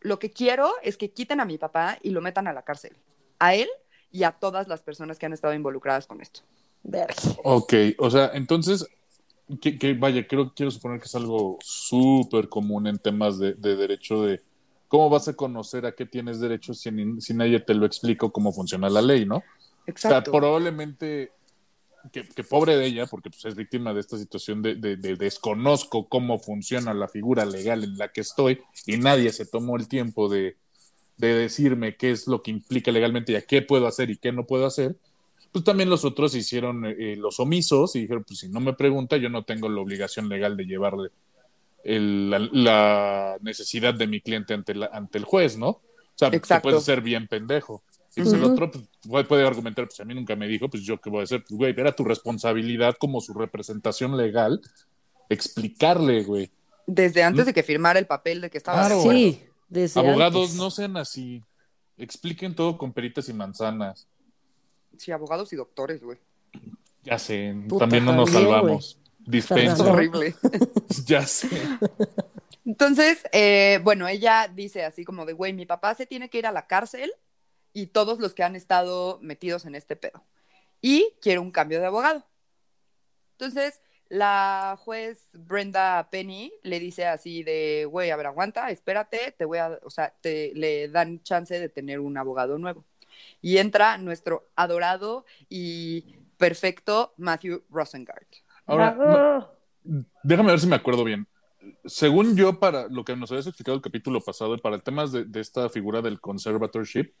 lo 0.00 0.18
que 0.18 0.30
quiero 0.30 0.70
es 0.82 0.96
que 0.96 1.10
quiten 1.10 1.40
a 1.40 1.44
mi 1.44 1.58
papá 1.58 1.98
y 2.02 2.10
lo 2.10 2.20
metan 2.20 2.46
a 2.46 2.52
la 2.52 2.62
cárcel. 2.62 2.96
A 3.38 3.54
él 3.54 3.68
y 4.10 4.22
a 4.24 4.32
todas 4.32 4.68
las 4.68 4.82
personas 4.82 5.18
que 5.18 5.26
han 5.26 5.32
estado 5.32 5.54
involucradas 5.54 6.06
con 6.06 6.20
esto. 6.20 6.40
Ok, 7.44 7.74
o 7.98 8.10
sea, 8.10 8.30
entonces, 8.34 8.86
que, 9.60 9.78
que 9.78 9.94
vaya, 9.94 10.26
creo, 10.26 10.52
quiero 10.54 10.70
suponer 10.70 11.00
que 11.00 11.06
es 11.06 11.14
algo 11.14 11.58
súper 11.62 12.48
común 12.48 12.86
en 12.86 12.98
temas 12.98 13.38
de, 13.38 13.54
de 13.54 13.76
derecho 13.76 14.22
de 14.22 14.42
cómo 14.88 15.10
vas 15.10 15.28
a 15.28 15.34
conocer 15.34 15.86
a 15.86 15.92
qué 15.92 16.06
tienes 16.06 16.40
derecho 16.40 16.74
si, 16.74 16.90
ni- 16.90 17.20
si 17.20 17.34
nadie 17.34 17.60
te 17.60 17.74
lo 17.74 17.86
explica 17.86 18.28
cómo 18.28 18.52
funciona 18.52 18.88
la 18.88 19.02
ley, 19.02 19.26
¿no? 19.26 19.36
O 19.36 19.42
sea, 19.42 19.86
Exacto. 19.86 20.30
probablemente 20.32 21.32
que, 22.12 22.22
que 22.28 22.44
pobre 22.44 22.76
de 22.76 22.86
ella, 22.86 23.06
porque 23.06 23.30
pues, 23.30 23.44
es 23.44 23.54
víctima 23.54 23.92
de 23.94 24.00
esta 24.00 24.18
situación 24.18 24.62
de, 24.62 24.74
de- 24.76 24.96
de 24.96 25.16
desconozco 25.16 26.08
cómo 26.08 26.38
funciona 26.38 26.94
la 26.94 27.08
figura 27.08 27.44
legal 27.44 27.84
en 27.84 27.96
la 27.98 28.08
que 28.12 28.20
estoy 28.22 28.60
y 28.86 28.96
nadie 28.96 29.32
se 29.32 29.46
tomó 29.46 29.76
el 29.76 29.88
tiempo 29.88 30.28
de, 30.28 30.56
de 31.16 31.34
decirme 31.34 31.96
qué 31.96 32.10
es 32.10 32.26
lo 32.26 32.42
que 32.42 32.50
implica 32.50 32.90
legalmente 32.92 33.32
y 33.32 33.36
a 33.36 33.42
qué 33.42 33.62
puedo 33.62 33.86
hacer 33.86 34.10
y 34.10 34.16
qué 34.16 34.32
no 34.32 34.46
puedo 34.46 34.66
hacer, 34.66 34.96
pues 35.52 35.64
también 35.64 35.88
los 35.90 36.04
otros 36.04 36.34
hicieron 36.34 36.84
eh, 36.86 37.16
los 37.16 37.40
omisos 37.40 37.96
y 37.96 38.00
dijeron, 38.00 38.24
pues 38.26 38.40
si 38.40 38.48
no 38.48 38.60
me 38.60 38.74
pregunta, 38.74 39.16
yo 39.16 39.28
no 39.30 39.44
tengo 39.44 39.68
la 39.68 39.80
obligación 39.80 40.28
legal 40.28 40.56
de 40.56 40.64
llevarle 40.66 41.08
el- 41.84 42.30
la, 42.30 42.38
la 42.52 43.38
necesidad 43.40 43.94
de 43.94 44.06
mi 44.06 44.20
cliente 44.20 44.52
ante, 44.54 44.74
la- 44.74 44.90
ante 44.92 45.18
el 45.18 45.24
juez, 45.24 45.56
¿no? 45.56 45.68
O 45.70 45.82
sea, 46.18 46.30
te 46.30 46.36
Exacto. 46.36 46.64
puedes 46.64 46.84
ser 46.84 47.00
bien 47.00 47.28
pendejo. 47.28 47.82
Y 48.18 48.22
pues 48.22 48.32
el 48.34 48.42
Ujú. 48.42 48.52
otro 48.52 48.70
pues, 49.08 49.26
puede- 49.26 49.46
argumentar, 49.46 49.86
pues 49.86 50.00
a 50.00 50.04
mí 50.04 50.14
nunca 50.14 50.34
me 50.34 50.48
dijo, 50.48 50.68
pues 50.68 50.82
yo 50.82 51.00
qué 51.00 51.08
voy 51.08 51.20
a 51.20 51.24
hacer, 51.24 51.44
pues 51.44 51.56
güey, 51.56 51.74
era 51.76 51.92
tu 51.92 52.02
responsabilidad 52.04 52.96
como 52.98 53.20
su 53.20 53.32
representación 53.32 54.16
legal 54.16 54.60
explicarle, 55.28 56.24
güey. 56.24 56.50
Desde 56.86 57.22
antes 57.22 57.46
de 57.46 57.52
que 57.54 57.62
firmara 57.62 57.98
el 57.98 58.06
papel 58.06 58.40
de 58.40 58.50
que 58.50 58.58
estaba 58.58 58.86
Claro. 58.86 59.02
Sí, 59.02 59.42
desde 59.68 60.00
Abogados 60.00 60.42
antes. 60.50 60.56
no 60.56 60.70
sean 60.70 60.96
así, 60.96 61.42
expliquen 61.96 62.54
todo 62.54 62.76
con 62.78 62.92
peritas 62.92 63.28
y 63.28 63.32
manzanas. 63.34 64.06
Sí, 64.96 65.12
abogados 65.12 65.52
y 65.52 65.56
doctores, 65.56 66.02
güey. 66.02 66.18
Ya 67.04 67.18
sé, 67.18 67.54
Puta, 67.68 67.84
también 67.84 68.04
no 68.04 68.14
nos 68.14 68.30
salvamos. 68.30 68.98
Es 69.20 69.30
Dispensa, 69.30 69.84
horrible. 69.92 70.34
ya 71.06 71.22
sé. 71.26 71.48
Entonces, 72.64 73.22
eh, 73.32 73.80
bueno, 73.84 74.08
ella 74.08 74.50
dice 74.52 74.84
así 74.84 75.04
como 75.04 75.24
de, 75.26 75.34
güey, 75.34 75.52
mi 75.52 75.66
papá 75.66 75.94
se 75.94 76.06
tiene 76.06 76.28
que 76.30 76.38
ir 76.38 76.46
a 76.46 76.52
la 76.52 76.66
cárcel 76.66 77.12
y 77.80 77.86
todos 77.86 78.18
los 78.18 78.34
que 78.34 78.42
han 78.42 78.56
estado 78.56 79.20
metidos 79.22 79.64
en 79.64 79.76
este 79.76 79.94
pedo. 79.94 80.24
Y 80.80 81.14
quiere 81.22 81.38
un 81.38 81.52
cambio 81.52 81.78
de 81.78 81.86
abogado. 81.86 82.24
Entonces, 83.32 83.80
la 84.08 84.76
juez 84.82 85.28
Brenda 85.32 86.08
Penny 86.10 86.52
le 86.64 86.80
dice 86.80 87.06
así 87.06 87.44
de, 87.44 87.86
güey, 87.88 88.10
a 88.10 88.16
ver, 88.16 88.26
aguanta, 88.26 88.68
espérate, 88.70 89.32
te 89.38 89.44
voy 89.44 89.58
a, 89.58 89.78
o 89.84 89.90
sea, 89.90 90.12
te, 90.20 90.50
le 90.56 90.88
dan 90.88 91.22
chance 91.22 91.56
de 91.56 91.68
tener 91.68 92.00
un 92.00 92.16
abogado 92.16 92.58
nuevo. 92.58 92.84
Y 93.40 93.58
entra 93.58 93.96
nuestro 93.96 94.48
adorado 94.56 95.24
y 95.48 96.16
perfecto 96.36 97.14
Matthew 97.16 97.62
Rosengart. 97.70 98.28
Ahora, 98.66 98.90
no- 98.92 99.48
déjame 100.24 100.50
ver 100.50 100.58
si 100.60 100.66
me 100.66 100.76
acuerdo 100.76 101.04
bien. 101.04 101.28
Según 101.84 102.36
yo, 102.36 102.58
para 102.58 102.88
lo 102.88 103.04
que 103.04 103.14
nos 103.14 103.30
habías 103.30 103.46
explicado 103.46 103.76
el 103.76 103.82
capítulo 103.82 104.20
pasado, 104.20 104.56
para 104.58 104.74
el 104.74 104.82
tema 104.82 105.06
de, 105.06 105.24
de 105.24 105.40
esta 105.40 105.68
figura 105.68 106.02
del 106.02 106.20
conservatorship, 106.20 107.12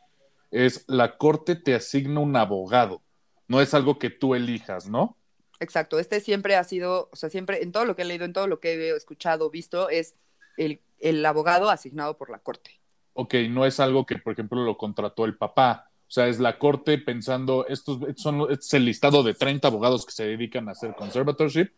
es 0.50 0.84
la 0.86 1.16
corte 1.18 1.56
te 1.56 1.74
asigna 1.74 2.20
un 2.20 2.36
abogado. 2.36 3.02
No 3.46 3.60
es 3.60 3.74
algo 3.74 3.98
que 3.98 4.10
tú 4.10 4.34
elijas, 4.34 4.88
¿no? 4.88 5.16
Exacto, 5.60 5.98
este 5.98 6.20
siempre 6.20 6.54
ha 6.54 6.64
sido, 6.64 7.08
o 7.12 7.16
sea, 7.16 7.30
siempre 7.30 7.62
en 7.62 7.72
todo 7.72 7.84
lo 7.84 7.96
que 7.96 8.02
he 8.02 8.04
leído, 8.04 8.24
en 8.24 8.32
todo 8.32 8.46
lo 8.46 8.60
que 8.60 8.74
he 8.74 8.96
escuchado, 8.96 9.50
visto, 9.50 9.88
es 9.88 10.14
el, 10.56 10.80
el 11.00 11.24
abogado 11.26 11.68
asignado 11.70 12.16
por 12.16 12.30
la 12.30 12.38
corte. 12.38 12.78
Ok, 13.14 13.34
no 13.50 13.66
es 13.66 13.80
algo 13.80 14.06
que, 14.06 14.16
por 14.18 14.34
ejemplo, 14.34 14.62
lo 14.62 14.76
contrató 14.76 15.24
el 15.24 15.36
papá. 15.36 15.90
O 16.06 16.10
sea, 16.10 16.28
es 16.28 16.38
la 16.38 16.58
corte 16.58 16.96
pensando, 16.98 17.66
estos 17.66 17.98
son, 18.16 18.42
este 18.42 18.64
es 18.64 18.74
el 18.74 18.84
listado 18.84 19.22
de 19.22 19.34
30 19.34 19.66
abogados 19.66 20.06
que 20.06 20.12
se 20.12 20.24
dedican 20.24 20.68
a 20.68 20.72
hacer 20.72 20.94
conservatorship. 20.94 21.70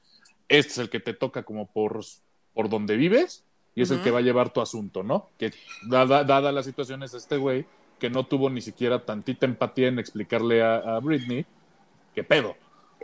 Este 0.49 0.73
es 0.73 0.79
el 0.79 0.91
que 0.91 1.01
te 1.01 1.15
toca 1.15 1.43
como 1.43 1.73
por, 1.73 2.01
por 2.53 2.69
donde 2.69 2.97
vives 2.97 3.45
y 3.75 3.83
es 3.83 3.91
el 3.91 4.03
que 4.03 4.11
va 4.11 4.19
a 4.19 4.23
llevar 4.23 4.53
tu 4.53 4.61
asunto, 4.61 5.03
¿no? 5.03 5.31
Que 5.39 5.53
dada, 5.89 6.25
dada 6.25 6.53
la 6.53 6.63
situación 6.63 7.03
es 7.03 7.15
este 7.15 7.39
güey 7.39 7.65
que 8.01 8.11
no 8.11 8.27
tuvo 8.27 8.51
ni 8.51 8.61
siquiera 8.61 9.05
tantita 9.05 9.47
empatía 9.47 9.87
en 9.87 10.01
explicarle 10.01 10.63
a, 10.63 10.77
a 10.77 10.99
Britney 10.99 11.47
qué 12.13 12.25
pedo 12.25 12.57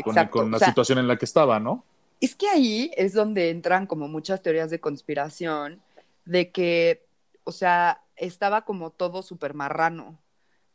con, 0.03 0.13
Exacto. 0.13 0.39
con 0.39 0.51
la 0.51 0.57
o 0.57 0.59
sea, 0.59 0.69
situación 0.69 0.99
en 0.99 1.07
la 1.07 1.17
que 1.17 1.25
estaba, 1.25 1.61
¿no? 1.61 1.85
Es 2.21 2.35
que 2.35 2.49
ahí 2.49 2.91
es 2.97 3.13
donde 3.13 3.51
entran 3.51 3.87
como 3.87 4.09
muchas 4.09 4.43
teorías 4.43 4.71
de 4.71 4.81
conspiración 4.81 5.81
de 6.25 6.51
que, 6.51 7.07
o 7.45 7.53
sea, 7.53 8.03
estaba 8.17 8.65
como 8.65 8.91
todo 8.91 9.23
súper 9.23 9.55
marrano. 9.55 10.19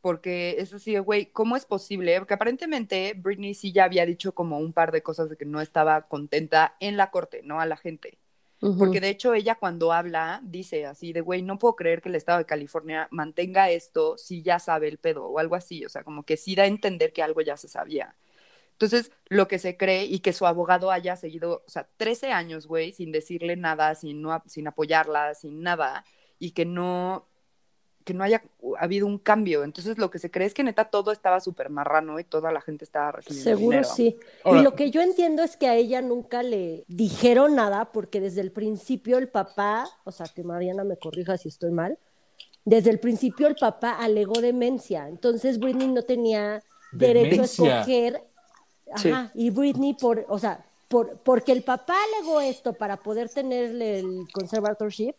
Porque 0.02 0.56
es 0.58 0.74
así, 0.74 0.98
güey, 0.98 1.28
¿cómo 1.28 1.56
es 1.56 1.66
posible? 1.66 2.18
Porque 2.18 2.34
aparentemente 2.34 3.14
Britney 3.16 3.54
sí 3.54 3.72
ya 3.72 3.84
había 3.84 4.06
dicho 4.08 4.34
como 4.34 4.58
un 4.58 4.74
par 4.74 4.92
de 4.92 5.04
cosas 5.04 5.30
de 5.30 5.38
que 5.38 5.46
no 5.46 5.62
estaba 5.62 6.08
contenta 6.08 6.76
en 6.80 6.98
la 6.98 7.12
corte, 7.12 7.42
no 7.44 7.60
a 7.60 7.68
la 7.68 7.78
gente. 7.78 8.18
Porque 8.78 9.02
de 9.02 9.10
hecho 9.10 9.34
ella 9.34 9.56
cuando 9.56 9.92
habla 9.92 10.40
dice 10.44 10.86
así 10.86 11.14
de, 11.14 11.22
güey, 11.22 11.42
no 11.42 11.58
puedo 11.58 11.76
creer 11.76 12.02
que 12.02 12.10
el 12.10 12.16
estado 12.16 12.38
de 12.38 12.46
California 12.46 13.08
mantenga 13.10 13.72
esto 13.72 14.20
si 14.20 14.44
ya 14.44 14.60
sabe 14.60 14.88
el 14.88 15.00
pedo 15.00 15.26
o 15.26 15.40
algo 15.40 15.56
así. 15.56 15.84
O 15.84 15.90
sea, 15.90 16.04
como 16.04 16.24
que 16.24 16.38
sí 16.38 16.54
da 16.54 16.64
a 16.64 16.68
entender 16.68 17.12
que 17.12 17.24
algo 17.24 17.42
ya 17.42 17.58
se 17.58 17.68
sabía. 17.68 18.16
Entonces, 18.74 19.12
lo 19.30 19.48
que 19.48 19.60
se 19.60 19.78
cree 19.78 20.06
y 20.06 20.20
que 20.20 20.34
su 20.34 20.46
abogado 20.48 20.92
haya 20.92 21.16
seguido, 21.16 21.64
o 21.68 21.70
sea, 21.70 21.88
13 21.98 22.32
años, 22.32 22.68
güey, 22.68 22.92
sin 22.92 23.12
decirle 23.12 23.56
nada, 23.56 23.96
sin, 23.96 24.22
no, 24.22 24.44
sin 24.48 24.68
apoyarla, 24.68 25.36
sin 25.36 25.62
nada, 25.62 26.04
y 26.40 26.52
que 26.52 26.66
no, 26.66 27.30
que 28.04 28.14
no 28.14 28.24
haya 28.24 28.44
habido 28.80 29.08
un 29.08 29.18
cambio. 29.18 29.64
Entonces, 29.64 29.98
lo 29.98 30.10
que 30.12 30.20
se 30.20 30.32
cree 30.32 30.48
es 30.48 30.54
que 30.54 30.64
neta 30.64 30.86
todo 30.86 31.12
estaba 31.12 31.40
súper 31.40 31.70
marrano 31.70 32.20
y 32.20 32.24
toda 32.24 32.52
la 32.52 32.62
gente 32.62 32.86
estaba 32.86 33.12
recibiendo 33.12 33.50
Seguro 33.50 33.78
dinero. 33.78 33.94
sí. 33.94 34.18
Y 34.46 34.62
lo 34.62 34.76
que 34.76 34.92
yo 34.92 35.02
entiendo 35.02 35.44
es 35.44 35.58
que 35.58 35.68
a 35.68 35.76
ella 35.76 36.02
nunca 36.02 36.44
le 36.44 36.84
dijeron 36.88 37.56
nada 37.56 37.92
porque 37.92 38.20
desde 38.20 38.42
el 38.42 38.52
principio 38.52 39.18
el 39.18 39.30
papá, 39.30 39.88
o 40.04 40.12
sea, 40.12 40.28
que 40.28 40.44
Mariana 40.44 40.84
me 40.84 40.98
corrija 40.98 41.38
si 41.38 41.50
estoy 41.50 41.72
mal, 41.72 41.98
desde 42.66 42.90
el 42.92 43.00
principio 43.00 43.48
el 43.48 43.56
papá 43.56 43.92
alegó 43.94 44.40
demencia. 44.42 45.08
Entonces 45.08 45.60
Britney 45.60 45.88
no 45.88 46.04
tenía 46.04 46.64
derecho 46.92 47.30
Demencia. 47.32 47.78
a 47.78 47.80
escoger. 47.82 48.24
Sí. 48.98 49.10
Ajá, 49.10 49.32
y 49.34 49.50
Britney 49.50 49.94
por, 49.94 50.26
o 50.28 50.38
sea, 50.38 50.66
por, 50.90 51.18
porque 51.20 51.54
el 51.54 51.64
papá 51.64 51.96
alegó 52.18 52.42
esto 52.42 52.74
para 52.74 52.98
poder 52.98 53.30
tenerle 53.30 54.00
el 54.00 54.28
conservatorship, 54.34 55.16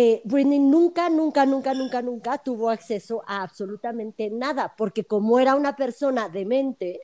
eh, 0.00 0.22
Britney 0.24 0.60
nunca, 0.60 1.10
nunca, 1.10 1.44
nunca, 1.44 1.74
nunca, 1.74 2.00
nunca 2.02 2.38
tuvo 2.38 2.70
acceso 2.70 3.22
a 3.26 3.42
absolutamente 3.42 4.30
nada, 4.30 4.72
porque 4.78 5.02
como 5.04 5.40
era 5.40 5.56
una 5.56 5.74
persona 5.74 6.28
demente, 6.28 7.00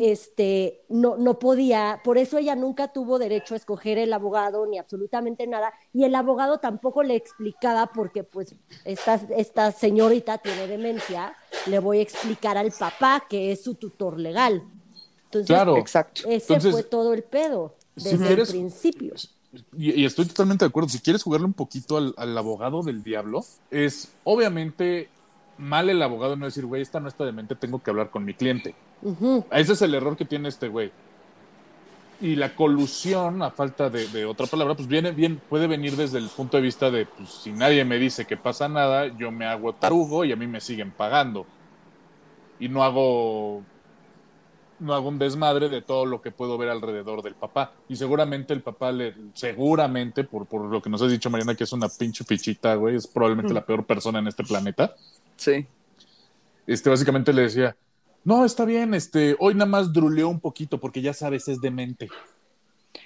este, 0.00 0.82
no, 0.90 1.16
no 1.16 1.38
podía, 1.38 2.02
por 2.04 2.18
eso 2.18 2.36
ella 2.36 2.54
nunca 2.54 2.92
tuvo 2.92 3.18
derecho 3.18 3.54
a 3.54 3.56
escoger 3.56 3.96
el 3.96 4.12
abogado 4.12 4.66
ni 4.66 4.78
absolutamente 4.78 5.46
nada, 5.46 5.72
y 5.94 6.04
el 6.04 6.14
abogado 6.14 6.58
tampoco 6.58 7.02
le 7.02 7.16
explicaba 7.16 7.86
porque 7.86 8.24
pues 8.24 8.54
esta, 8.84 9.14
esta 9.36 9.72
señorita 9.72 10.36
tiene 10.38 10.66
demencia, 10.66 11.34
le 11.66 11.78
voy 11.78 12.00
a 12.00 12.02
explicar 12.02 12.58
al 12.58 12.72
papá 12.72 13.24
que 13.26 13.52
es 13.52 13.62
su 13.62 13.76
tutor 13.76 14.20
legal. 14.20 14.62
Entonces, 15.24 15.46
Claro. 15.56 15.78
Exacto. 15.78 16.22
ese 16.28 16.34
Entonces, 16.34 16.70
fue 16.70 16.82
todo 16.82 17.14
el 17.14 17.22
pedo 17.22 17.74
si 17.96 18.10
desde 18.10 18.26
quieres- 18.26 18.48
el 18.50 18.54
principio. 18.58 19.14
Y, 19.76 20.00
y 20.00 20.04
estoy 20.04 20.26
totalmente 20.26 20.64
de 20.64 20.68
acuerdo. 20.68 20.88
Si 20.88 21.00
quieres 21.00 21.22
jugarle 21.22 21.46
un 21.46 21.52
poquito 21.52 21.96
al, 21.96 22.14
al 22.16 22.36
abogado 22.36 22.82
del 22.82 23.02
diablo, 23.02 23.44
es 23.70 24.12
obviamente 24.24 25.08
mal 25.58 25.88
el 25.88 26.02
abogado 26.02 26.36
no 26.36 26.46
decir, 26.46 26.66
güey, 26.66 26.82
esta 26.82 27.00
no 27.00 27.08
está 27.08 27.24
demente, 27.24 27.54
tengo 27.54 27.82
que 27.82 27.90
hablar 27.90 28.10
con 28.10 28.24
mi 28.24 28.34
cliente. 28.34 28.74
Ujú. 29.02 29.44
Ese 29.50 29.74
es 29.74 29.82
el 29.82 29.94
error 29.94 30.16
que 30.16 30.24
tiene 30.24 30.48
este 30.48 30.68
güey. 30.68 30.90
Y 32.20 32.36
la 32.36 32.54
colusión, 32.54 33.42
a 33.42 33.50
falta 33.50 33.90
de, 33.90 34.08
de 34.08 34.24
otra 34.24 34.46
palabra, 34.46 34.74
pues 34.74 34.88
viene 34.88 35.10
bien, 35.10 35.40
puede 35.48 35.66
venir 35.66 35.96
desde 35.96 36.18
el 36.18 36.28
punto 36.28 36.56
de 36.56 36.62
vista 36.62 36.90
de, 36.90 37.06
pues 37.06 37.28
si 37.28 37.52
nadie 37.52 37.84
me 37.84 37.98
dice 37.98 38.24
que 38.24 38.36
pasa 38.36 38.68
nada, 38.68 39.08
yo 39.18 39.30
me 39.30 39.46
hago 39.46 39.74
tarugo 39.74 40.24
y 40.24 40.32
a 40.32 40.36
mí 40.36 40.46
me 40.46 40.60
siguen 40.60 40.90
pagando. 40.90 41.44
Y 42.60 42.68
no 42.68 42.84
hago, 42.84 43.62
no 44.84 44.94
hago 44.94 45.08
un 45.08 45.18
desmadre 45.18 45.68
de 45.68 45.82
todo 45.82 46.06
lo 46.06 46.20
que 46.22 46.30
puedo 46.30 46.56
ver 46.58 46.68
alrededor 46.68 47.22
del 47.22 47.34
papá. 47.34 47.72
Y 47.88 47.96
seguramente 47.96 48.52
el 48.52 48.60
papá 48.62 48.92
le, 48.92 49.14
seguramente, 49.34 50.24
por, 50.24 50.46
por 50.46 50.62
lo 50.66 50.80
que 50.82 50.90
nos 50.90 51.02
has 51.02 51.10
dicho, 51.10 51.30
Mariana, 51.30 51.54
que 51.54 51.64
es 51.64 51.72
una 51.72 51.88
pinche 51.88 52.22
fichita, 52.24 52.74
güey, 52.76 52.96
es 52.96 53.06
probablemente 53.06 53.52
Mm. 53.52 53.56
la 53.56 53.64
peor 53.66 53.84
persona 53.84 54.18
en 54.20 54.28
este 54.28 54.44
planeta 54.44 54.94
Sí. 55.36 55.66
este, 56.66 56.90
básicamente 56.90 57.32
le 57.32 57.42
decía, 57.42 57.76
no, 58.24 58.44
está 58.44 58.64
bien, 58.64 58.94
este, 58.94 59.36
hoy 59.38 59.54
nada 59.54 59.66
más 59.66 59.92
druleó 59.92 60.28
un 60.28 60.40
poquito 60.40 60.78
porque 60.78 61.02
ya 61.02 61.12
sabes, 61.12 61.48
es 61.48 61.60
demente. 61.60 62.08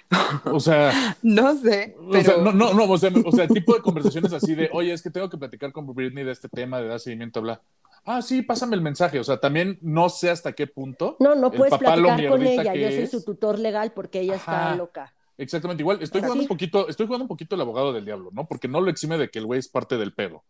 O 0.45 0.59
sea, 0.59 1.17
No 1.23 1.55
sé, 1.57 1.95
o 1.99 2.21
sea, 2.21 2.37
no, 2.37 2.51
no, 2.51 2.73
no, 2.73 2.83
o 2.85 2.97
sea, 2.97 3.11
o 3.25 3.31
sea, 3.31 3.47
tipo 3.47 3.73
de 3.73 3.81
conversaciones 3.81 4.31
así 4.33 4.55
de, 4.55 4.69
oye, 4.71 4.93
es 4.93 5.01
que 5.01 5.09
tengo 5.09 5.29
que 5.29 5.37
platicar 5.37 5.71
con 5.71 5.85
Britney 5.93 6.23
de 6.23 6.31
este 6.31 6.47
tema, 6.49 6.79
de 6.79 6.87
dar 6.87 6.99
seguimiento, 6.99 7.41
bla. 7.41 7.61
Ah, 8.05 8.21
sí, 8.21 8.41
pásame 8.41 8.75
el 8.75 8.81
mensaje. 8.81 9.19
O 9.19 9.23
sea, 9.23 9.39
también 9.39 9.77
no 9.81 10.09
sé 10.09 10.29
hasta 10.29 10.53
qué 10.53 10.67
punto. 10.67 11.15
No, 11.19 11.35
no 11.35 11.51
puedes 11.51 11.77
platicar 11.77 12.27
con 12.29 12.41
ella, 12.43 12.73
yo 12.73 12.87
soy 12.87 12.97
es. 13.03 13.11
su 13.11 13.23
tutor 13.23 13.59
legal 13.59 13.91
porque 13.93 14.21
ella 14.21 14.35
está 14.35 14.67
Ajá. 14.67 14.75
loca. 14.75 15.13
Exactamente, 15.37 15.81
igual 15.83 16.01
estoy 16.01 16.19
jugando 16.21 16.41
Sí. 16.41 16.45
un 16.45 16.47
poquito, 16.49 16.87
estoy 16.89 17.05
jugando 17.05 17.23
un 17.23 17.29
poquito 17.29 17.55
el 17.55 17.61
abogado 17.61 17.93
del 17.93 18.03
diablo, 18.05 18.29
¿no? 18.33 18.45
Porque 18.47 18.67
no 18.67 18.81
lo 18.81 18.89
exime 18.89 19.17
de 19.17 19.29
que 19.29 19.39
el 19.39 19.45
güey 19.45 19.59
es 19.59 19.69
parte 19.69 19.97
del 19.97 20.13
pedo. 20.13 20.43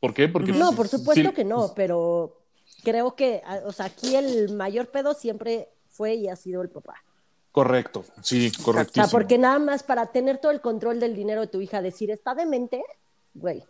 ¿Por 0.00 0.12
qué? 0.12 0.28
Porque 0.28 0.52
No, 0.52 0.70
si- 0.70 0.76
por 0.76 0.88
supuesto 0.88 1.28
si- 1.28 1.34
que 1.34 1.44
no, 1.44 1.72
pero 1.76 2.40
creo 2.82 3.14
que, 3.14 3.42
o 3.64 3.72
sea, 3.72 3.86
aquí 3.86 4.16
el 4.16 4.52
mayor 4.54 4.88
pedo 4.88 5.14
siempre 5.14 5.68
fue 5.88 6.14
y 6.14 6.28
ha 6.28 6.34
sido 6.36 6.62
el 6.62 6.68
papá. 6.68 6.94
Correcto, 7.52 8.04
sí, 8.22 8.50
O 8.60 8.64
correctísimo. 8.64 9.06
sea, 9.06 9.12
porque 9.12 9.38
nada 9.38 9.60
más 9.60 9.84
para 9.84 10.06
tener 10.10 10.38
todo 10.38 10.50
el 10.50 10.60
control 10.60 10.98
del 10.98 11.14
dinero 11.14 11.42
de 11.42 11.46
tu 11.46 11.60
hija, 11.60 11.80
decir, 11.82 12.10
está 12.10 12.34
demente, 12.34 12.82
güey. 13.34 13.62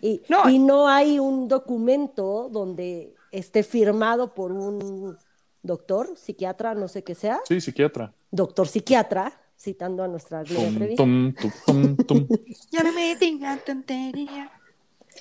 Y 0.00 0.22
No. 0.28 0.48
y 0.48 0.58
no 0.58 0.88
hay 0.88 1.18
un 1.18 1.48
documento 1.48 2.48
donde 2.50 3.14
esté 3.30 3.62
firmado 3.62 4.34
por 4.34 4.52
un 4.52 5.16
doctor, 5.62 6.16
psiquiatra, 6.16 6.74
no 6.74 6.88
sé 6.88 7.04
qué 7.04 7.14
sea, 7.14 7.40
Sí, 7.46 7.60
psiquiatra. 7.60 8.12
doctor 8.30 8.66
psiquiatra, 8.66 9.38
citando 9.58 10.02
a 10.02 10.08
nuestra 10.08 10.42
Gloria 10.42 10.68
Tum, 10.68 10.76
Trevi. 10.78 10.94
tum, 10.96 11.34
tum, 11.66 11.96
tum, 11.96 11.96
tum. 12.06 12.28
Ya 12.70 12.82
no 12.82 12.92
me 12.92 13.14
digan 13.16 13.60
tontería. 13.64 14.50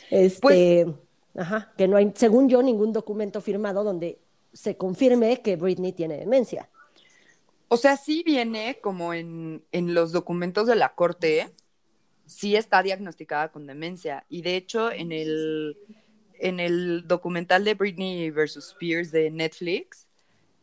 Este, 0.10 0.39
Pues- 0.41 0.88
ajá, 1.36 1.74
que 1.77 1.88
no 1.88 1.98
hay, 1.98 2.12
según 2.15 2.48
yo, 2.48 2.62
ningún 2.62 2.93
documento 2.93 3.41
firmado 3.41 3.84
donde 3.84 4.19
se 4.53 4.77
confirme 4.77 5.41
que 5.41 5.55
Britney 5.58 5.91
tiene 5.91 6.17
demencia. 6.17 6.69
O 7.67 7.77
sea, 7.77 7.98
sí 7.98 8.24
viene 8.25 8.79
como 8.81 9.13
en, 9.13 9.63
en 9.72 9.93
los 9.93 10.12
documentos 10.12 10.65
de 10.67 10.75
la 10.75 10.96
corte, 10.96 11.51
sí 12.29 12.55
está 12.55 12.83
diagnosticada 12.83 13.51
con 13.51 13.65
demencia. 13.65 14.25
Y 14.29 14.43
de 14.43 14.55
hecho, 14.55 14.91
en 14.91 15.12
el, 15.12 15.77
en 16.36 16.59
el 16.59 17.07
documental 17.07 17.63
de 17.65 17.74
Britney 17.74 18.29
versus 18.29 18.69
Spears 18.69 19.12
de 19.12 19.31
Netflix, 19.31 20.07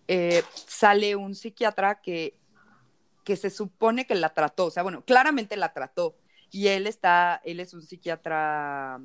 eh, 0.06 0.42
sale 0.54 1.16
un 1.16 1.35
psiquiatra 1.35 2.00
que, 2.00 2.38
que 3.25 3.35
se 3.37 3.50
supone 3.50 4.06
que 4.06 4.14
la 4.14 4.32
trató. 4.32 4.66
O 4.66 4.70
sea, 4.70 4.85
bueno, 4.85 5.04
claramente 5.04 5.56
la 5.56 5.73
trató. 5.73 6.16
Y 6.52 6.68
él 6.68 6.87
está, 6.87 7.42
él 7.44 7.58
es 7.58 7.75
un 7.75 7.82
psiquiatra 7.82 9.00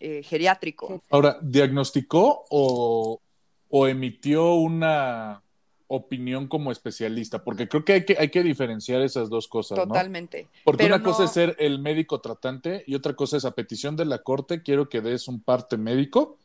eh, 0.00 0.22
geriátrico. 0.22 1.02
Ahora, 1.10 1.38
¿diagnosticó 1.42 2.46
o, 2.48 3.20
o 3.68 3.86
emitió 3.86 4.54
una 4.54 5.42
opinión 5.88 6.48
como 6.48 6.72
especialista? 6.72 7.44
Porque 7.44 7.68
creo 7.68 7.84
que 7.84 7.92
hay 7.92 8.04
que, 8.04 8.16
hay 8.18 8.30
que 8.30 8.42
diferenciar 8.42 9.02
esas 9.02 9.28
dos 9.28 9.48
cosas, 9.48 9.78
¿no? 9.78 9.86
Totalmente. 9.86 10.48
Porque 10.64 10.84
Pero 10.84 10.96
una 10.96 11.04
cosa 11.04 11.24
es 11.24 11.32
ser 11.32 11.56
el 11.58 11.78
médico 11.78 12.20
tratante 12.20 12.84
y 12.86 12.94
otra 12.94 13.14
cosa 13.14 13.36
es 13.36 13.44
a 13.44 13.54
petición 13.54 13.96
de 13.96 14.04
la 14.04 14.18
corte, 14.18 14.62
quiero 14.62 14.88
que 14.88 15.00
des 15.00 15.28
un 15.28 15.40
parte 15.40 15.76
médico 15.76 16.38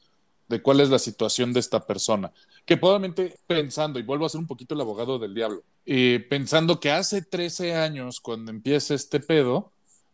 de 0.52 0.62
cuál 0.62 0.82
es 0.82 0.90
la 0.90 1.00
situación 1.00 1.54
de 1.54 1.62
esta 1.62 1.88
persona. 1.88 2.32
Que 2.66 2.78
probablemente 2.78 3.40
pensando, 3.48 3.98
y 3.98 4.04
vuelvo 4.04 4.26
a 4.26 4.30
ser 4.30 4.40
un 4.40 4.48
poquito 4.48 4.76
el 4.76 4.82
abogado 4.82 5.18
del 5.18 5.34
diablo, 5.34 5.64
eh, 5.86 6.26
pensando 6.30 6.80
que 6.80 6.92
hace 6.92 7.24
13 7.24 7.76
años, 7.76 8.20
cuando 8.20 8.52
empieza 8.52 8.94
este 8.94 9.20
pedo, 9.20 9.72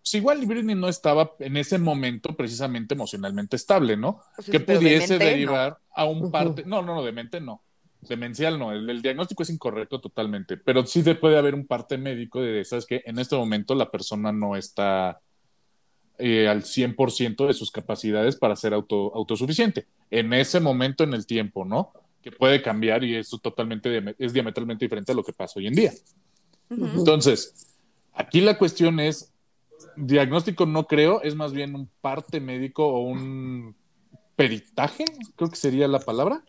pues 0.07 0.13
igual 0.13 0.45
Britney 0.45 0.75
no 0.75 0.87
estaba 0.87 1.33
en 1.39 1.57
ese 1.57 1.77
momento 1.77 2.33
precisamente 2.33 2.93
emocionalmente 2.93 3.57
estable, 3.57 3.97
¿no? 3.97 4.21
Sea, 4.39 4.53
que 4.53 4.59
pudiese 4.61 5.17
derivar 5.17 5.79
a 5.93 6.05
un 6.05 6.31
parte, 6.31 6.63
no, 6.65 6.81
no, 6.81 6.95
no, 6.95 7.03
demente 7.03 7.41
no, 7.41 7.61
demencial 8.01 8.57
no, 8.59 8.71
el, 8.71 8.89
el 8.89 9.01
diagnóstico 9.01 9.43
es 9.43 9.49
incorrecto 9.49 9.99
totalmente, 9.99 10.57
pero 10.57 10.85
sí 10.85 11.01
de- 11.01 11.15
puede 11.15 11.37
haber 11.37 11.55
un 11.55 11.65
parte 11.65 11.97
médico 11.97 12.41
de, 12.41 12.63
¿sabes 12.63 12.85
que 12.85 13.01
En 13.05 13.19
este 13.19 13.35
momento 13.35 13.75
la 13.75 13.89
persona 13.89 14.31
no 14.31 14.55
está 14.55 15.19
eh, 16.19 16.47
al 16.47 16.63
100% 16.63 17.47
de 17.47 17.53
sus 17.53 17.71
capacidades 17.71 18.35
para 18.35 18.55
ser 18.55 18.73
auto, 18.73 19.13
autosuficiente, 19.15 19.87
en 20.09 20.33
ese 20.33 20.59
momento 20.59 21.03
en 21.03 21.13
el 21.13 21.25
tiempo, 21.25 21.63
¿no? 21.65 21.91
Que 22.23 22.31
puede 22.31 22.61
cambiar 22.61 23.03
y 23.03 23.15
eso 23.15 23.37
totalmente, 23.37 24.15
es 24.17 24.33
diametralmente 24.33 24.85
diferente 24.85 25.11
a 25.11 25.15
lo 25.15 25.23
que 25.23 25.33
pasa 25.33 25.59
hoy 25.59 25.67
en 25.67 25.75
día. 25.75 25.91
Entonces, 26.69 27.75
aquí 28.13 28.41
la 28.41 28.57
cuestión 28.57 28.99
es, 28.99 29.31
diagnóstico 29.95 30.65
no 30.65 30.87
creo, 30.87 31.21
es 31.21 31.35
más 31.35 31.53
bien 31.53 31.75
un 31.75 31.89
parte 32.01 32.39
médico 32.39 32.87
o 32.87 32.99
un 33.01 33.75
peritaje, 34.35 35.05
creo 35.35 35.49
que 35.49 35.55
sería 35.55 35.87
la 35.87 35.99
palabra. 35.99 36.43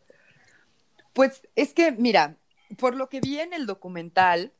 Pues 1.19 1.43
es 1.57 1.75
que, 1.75 1.91
mira, 1.91 2.37
por 2.79 2.95
lo 2.95 3.09
que 3.09 3.19
vi 3.21 3.41
en 3.41 3.53
el 3.53 3.67
documental, 3.67 4.53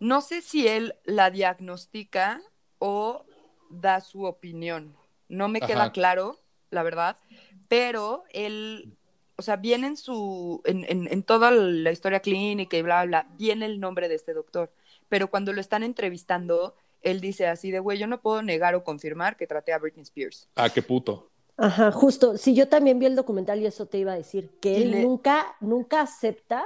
no 0.00 0.20
sé 0.20 0.42
si 0.42 0.66
él 0.66 0.96
la 1.04 1.30
diagnostica 1.30 2.42
o 2.80 3.24
da 3.70 4.00
su 4.00 4.24
opinión. 4.24 4.96
No 5.28 5.46
me 5.46 5.60
queda 5.60 5.92
claro, 5.92 6.40
la 6.70 6.82
verdad, 6.82 7.16
pero 7.68 8.24
él, 8.32 8.96
o 9.36 9.42
sea, 9.42 9.54
viene 9.54 9.86
en 9.86 9.96
su, 9.96 10.62
en, 10.64 10.84
en- 10.88 11.06
en 11.12 11.22
toda 11.22 11.52
la 11.52 11.92
historia 11.92 12.18
clínica 12.18 12.76
y 12.76 12.82
bla, 12.82 13.04
bla, 13.04 13.22
bla, 13.22 13.36
viene 13.36 13.66
el 13.66 13.78
nombre 13.78 14.08
de 14.08 14.16
este 14.16 14.34
doctor, 14.34 14.72
pero 15.08 15.30
cuando 15.30 15.52
lo 15.52 15.60
están 15.60 15.84
entrevistando, 15.84 16.74
él 17.02 17.20
dice 17.20 17.46
así 17.46 17.70
de, 17.70 17.78
güey, 17.78 18.00
yo 18.00 18.08
no 18.08 18.20
puedo 18.20 18.42
negar 18.42 18.74
o 18.74 18.82
confirmar 18.82 19.36
que 19.36 19.46
traté 19.46 19.72
a 19.72 19.78
Britney 19.78 20.02
Spears. 20.02 20.48
Ah, 20.56 20.70
qué 20.70 20.82
puto. 20.82 21.30
Ajá, 21.56 21.90
justo. 21.92 22.36
Sí, 22.36 22.54
yo 22.54 22.68
también 22.68 22.98
vi 22.98 23.06
el 23.06 23.16
documental 23.16 23.60
y 23.60 23.66
eso 23.66 23.86
te 23.86 23.98
iba 23.98 24.12
a 24.12 24.16
decir, 24.16 24.50
que 24.60 24.76
él 24.82 24.90
le- 24.90 25.02
nunca, 25.02 25.56
nunca 25.60 26.00
acepta 26.02 26.64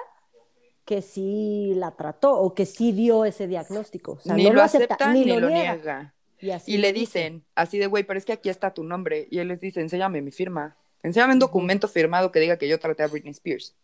que 0.85 1.02
sí 1.02 1.73
la 1.76 1.92
trató 1.97 2.38
o 2.40 2.54
que 2.54 2.66
sí 2.66 2.92
dio 2.92 3.25
ese 3.25 3.47
diagnóstico. 3.47 4.12
O 4.12 4.20
sea, 4.20 4.35
ni 4.35 4.44
no 4.44 4.52
lo 4.52 4.62
acepta, 4.62 4.94
acepta 4.94 5.12
ni, 5.12 5.25
ni, 5.25 5.26
lo, 5.26 5.40
lo 5.40 5.49
niega. 5.49 5.75
niega. 5.75 6.14
Y, 6.40 6.50
así 6.50 6.73
Y 6.73 6.78
lo 6.78 6.82
le 6.82 6.92
dice. 6.92 7.20
dicen, 7.20 7.44
así 7.54 7.78
de, 7.78 7.87
güey, 7.87 8.04
pero 8.04 8.18
es 8.18 8.25
que 8.25 8.32
aquí 8.32 8.49
está 8.49 8.75
tu 8.75 8.82
nombre. 8.85 9.28
Y 9.30 9.38
él 9.38 9.49
les 9.49 9.61
dice, 9.61 9.80
enséñame 9.80 10.23
mi 10.23 10.32
firma. 10.32 10.76
Enséñame 11.02 11.35
un 11.35 11.38
documento 11.38 11.87
firmado 11.88 12.32
que 12.32 12.40
diga 12.40 12.59
que 12.59 12.68
yo 12.68 12.78
traté 12.78 13.02
a 13.02 13.09
Britney 13.09 13.32
Spears. 13.32 13.76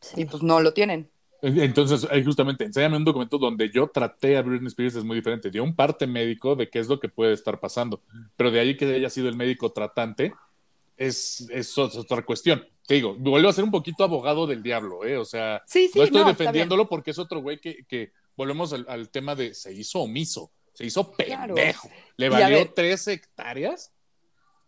Sí. 0.00 0.22
Y 0.22 0.24
pues 0.26 0.42
no 0.42 0.60
lo 0.60 0.72
tienen. 0.74 1.10
Entonces, 1.42 2.06
ahí 2.10 2.24
justamente, 2.24 2.64
enséñame 2.64 2.96
un 2.96 3.04
documento 3.04 3.36
donde 3.36 3.68
yo 3.70 3.88
traté 3.88 4.36
a 4.36 4.42
Britney 4.42 4.68
Spears, 4.68 4.94
es 4.94 5.04
muy 5.04 5.16
diferente. 5.16 5.50
Dio 5.50 5.64
un 5.64 5.74
parte 5.74 6.06
médico 6.06 6.54
de 6.54 6.70
qué 6.70 6.78
es 6.78 6.88
lo 6.88 7.00
que 7.00 7.08
puede 7.08 7.32
estar 7.32 7.58
pasando. 7.58 8.00
Pero 8.36 8.50
de 8.52 8.60
ahí 8.60 8.76
que 8.76 8.86
haya 8.94 9.10
sido 9.10 9.28
el 9.28 9.36
médico 9.36 9.72
tratante, 9.72 10.32
es, 10.96 11.48
es 11.50 11.76
otra 11.78 12.22
cuestión. 12.24 12.64
Te 12.86 12.94
digo, 12.94 13.14
vuelvo 13.18 13.48
a 13.48 13.52
ser 13.52 13.64
un 13.64 13.70
poquito 13.72 14.04
abogado 14.04 14.46
del 14.46 14.62
diablo, 14.62 15.04
¿eh? 15.04 15.16
O 15.16 15.24
sea, 15.24 15.62
Sí, 15.66 15.88
sí, 15.88 15.98
no 15.98 16.04
estoy 16.04 16.20
no, 16.22 16.28
defendiéndolo 16.28 16.88
porque 16.88 17.10
es 17.10 17.18
otro 17.18 17.40
güey 17.40 17.58
que, 17.60 17.84
que 17.88 18.12
volvemos 18.36 18.72
al, 18.72 18.86
al 18.88 19.08
tema 19.08 19.34
de 19.34 19.52
se 19.54 19.72
hizo 19.72 20.00
omiso, 20.00 20.52
se 20.74 20.86
hizo 20.86 21.10
Claro. 21.12 21.54
pendejo. 21.54 21.88
Le 22.16 22.26
Y 22.26 22.28
a 22.28 22.30
valió 22.30 22.70
tres 22.72 23.08
hectáreas 23.08 23.92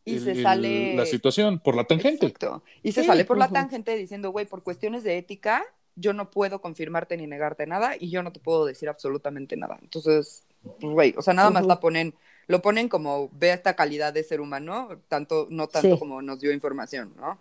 Y 0.05 0.17
el- 0.17 0.25
se 0.25 0.43
sale. 0.43 0.97
la 0.97 1.07
situación 1.07 1.61
por 1.61 1.77
la 1.77 1.85
tangente. 1.85 2.27
Exacto. 2.27 2.65
Y 2.83 2.93
se 2.93 3.03
Sí, 3.03 3.07
sale 3.07 3.25
por 3.25 3.39
la 3.39 3.45
ujú. 3.47 3.55
tangente 3.55 3.95
diciendo, 3.97 4.31
güey, 4.31 4.47
por 4.47 4.63
cuestiones 4.65 5.05
de 5.05 5.19
ética, 5.19 5.65
yo 5.97 6.13
no 6.13 6.31
puedo 6.31 6.61
confirmarte 6.61 7.17
ni 7.17 7.27
negarte 7.27 7.67
nada 7.67 7.97
y 7.99 8.11
yo 8.11 8.23
no 8.23 8.33
te 8.33 8.41
puedo 8.41 8.65
decir 8.67 8.89
absolutamente 8.89 9.57
nada. 9.57 9.79
Entonces, 9.83 10.45
pues, 10.81 10.93
güey, 10.93 11.15
o 11.17 11.23
sea, 11.23 11.35
nada 11.35 11.51
más 11.51 11.63
Ujú. 11.63 11.69
la 11.69 11.81
ponen, 11.81 12.15
lo 12.47 12.63
ponen 12.63 12.89
como 12.89 13.31
ve 13.33 13.53
esta 13.53 13.75
calidad 13.77 14.13
de 14.13 14.25
ser 14.25 14.41
humano, 14.41 15.01
tanto, 15.09 15.47
no 15.51 15.69
tanto 15.69 15.97
Sí. 15.97 15.99
como 15.99 16.23
nos 16.23 16.41
dio 16.41 16.53
información, 16.53 17.15
¿no? 17.17 17.39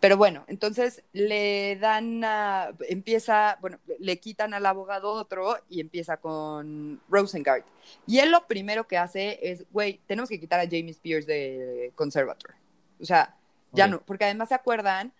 Pero 0.00 0.16
bueno, 0.16 0.44
entonces 0.46 1.02
le 1.12 1.76
dan 1.76 2.22
a, 2.22 2.70
empieza, 2.88 3.58
bueno, 3.60 3.80
le 3.98 4.20
quitan 4.20 4.54
al 4.54 4.64
abogado 4.64 5.10
otro 5.10 5.56
y 5.68 5.80
empieza 5.80 6.18
con 6.18 7.00
Rosengart. 7.08 7.66
Y 8.06 8.20
él 8.20 8.30
lo 8.30 8.46
primero 8.46 8.86
que 8.86 8.96
hace 8.96 9.40
es, 9.42 9.64
güey, 9.72 10.00
tenemos 10.06 10.28
que 10.28 10.38
quitar 10.38 10.60
a 10.60 10.64
Jamie 10.64 10.90
Spears 10.90 11.26
de 11.26 11.92
Conservator. 11.96 12.54
O 13.00 13.04
sea, 13.04 13.34
ya 13.72 13.86
Ok. 13.86 13.90
no, 13.90 14.00
porque 14.02 14.24
además 14.24 14.50
se 14.50 14.54
acuerdan 14.54 15.12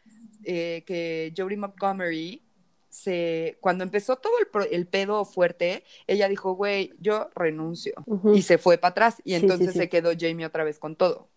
eh, 0.45 0.83
que 0.87 1.33
Jodie 1.37 1.57
Montgomery, 1.57 2.43
se, 2.91 3.59
cuando 3.61 3.85
empezó 3.85 4.17
todo 4.17 4.33
el, 4.41 4.47
pro- 4.47 4.65
el 4.71 4.87
pedo 4.87 5.25
fuerte, 5.25 5.85
ella 6.07 6.29
dijo, 6.29 6.55
güey, 6.55 6.95
yo 7.01 7.29
renuncio. 7.35 7.93
Y 8.35 8.43
se 8.43 8.57
fue 8.59 8.79
para 8.79 8.91
atrás. 8.93 9.17
Y 9.25 9.31
Sí, 9.31 9.37
entonces 9.37 9.73
sí. 9.73 9.79
se 9.79 9.89
quedó 9.89 10.11
Jamie 10.19 10.47
otra 10.47 10.65
vez 10.65 10.79
con 10.79 10.97
todo. 10.97 11.29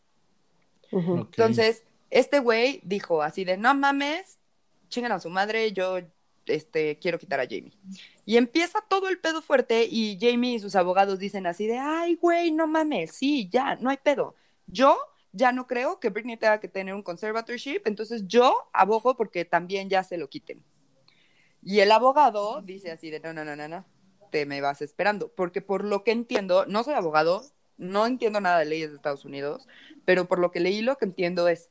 Entonces, 0.91 1.83
este 2.09 2.39
güey 2.39 2.81
dijo 2.83 3.21
así 3.21 3.43
de, 3.45 3.57
no 3.57 3.73
mames, 3.73 4.37
chingan 4.89 5.11
a 5.13 5.19
su 5.19 5.29
madre, 5.29 5.71
yo 5.71 5.99
este, 6.45 6.97
quiero 6.99 7.17
quitar 7.19 7.39
a 7.39 7.43
Jamie. 7.45 7.71
Y 8.25 8.37
empieza 8.37 8.79
todo 8.89 9.07
el 9.07 9.19
pedo 9.19 9.41
fuerte 9.41 9.87
y 9.89 10.17
Jamie 10.19 10.55
y 10.55 10.59
sus 10.59 10.75
abogados 10.75 11.19
dicen 11.19 11.47
así 11.47 11.67
de, 11.67 11.77
ay, 11.77 12.15
güey, 12.15 12.51
no 12.51 12.67
mames, 12.67 13.11
sí, 13.11 13.47
ya, 13.51 13.75
no 13.75 13.89
hay 13.89 13.97
pedo. 13.97 14.35
Yo 14.67 14.97
ya 15.33 15.51
no 15.51 15.67
creo 15.67 15.99
que 15.99 16.09
Britney 16.09 16.37
tenga 16.37 16.59
que 16.59 16.67
tener 16.67 16.93
un 16.93 17.03
conservatorship, 17.03 17.81
entonces 17.85 18.27
yo 18.27 18.69
abogo 18.73 19.15
porque 19.15 19.45
también 19.45 19.89
ya 19.89 20.03
se 20.03 20.17
lo 20.17 20.29
quiten. 20.29 20.63
Y 21.63 21.79
el 21.79 21.91
abogado 21.91 22.61
dice 22.61 22.91
así 22.91 23.09
de, 23.09 23.19
no, 23.19 23.33
no, 23.33 23.45
no, 23.45 23.55
no, 23.55 23.67
no, 23.67 23.85
te 24.31 24.45
me 24.45 24.61
vas 24.61 24.81
esperando, 24.81 25.31
porque 25.33 25.61
por 25.61 25.85
lo 25.85 26.03
que 26.03 26.11
entiendo, 26.11 26.65
no 26.65 26.83
soy 26.83 26.95
abogado, 26.95 27.43
no 27.77 28.05
entiendo 28.05 28.41
nada 28.41 28.59
de 28.59 28.65
leyes 28.65 28.89
de 28.89 28.95
Estados 28.95 29.25
Unidos, 29.25 29.67
pero 30.05 30.27
por 30.27 30.39
lo 30.39 30.51
que 30.51 30.59
leí 30.59 30.81
lo 30.81 30.97
que 30.97 31.05
entiendo 31.05 31.47
es, 31.47 31.69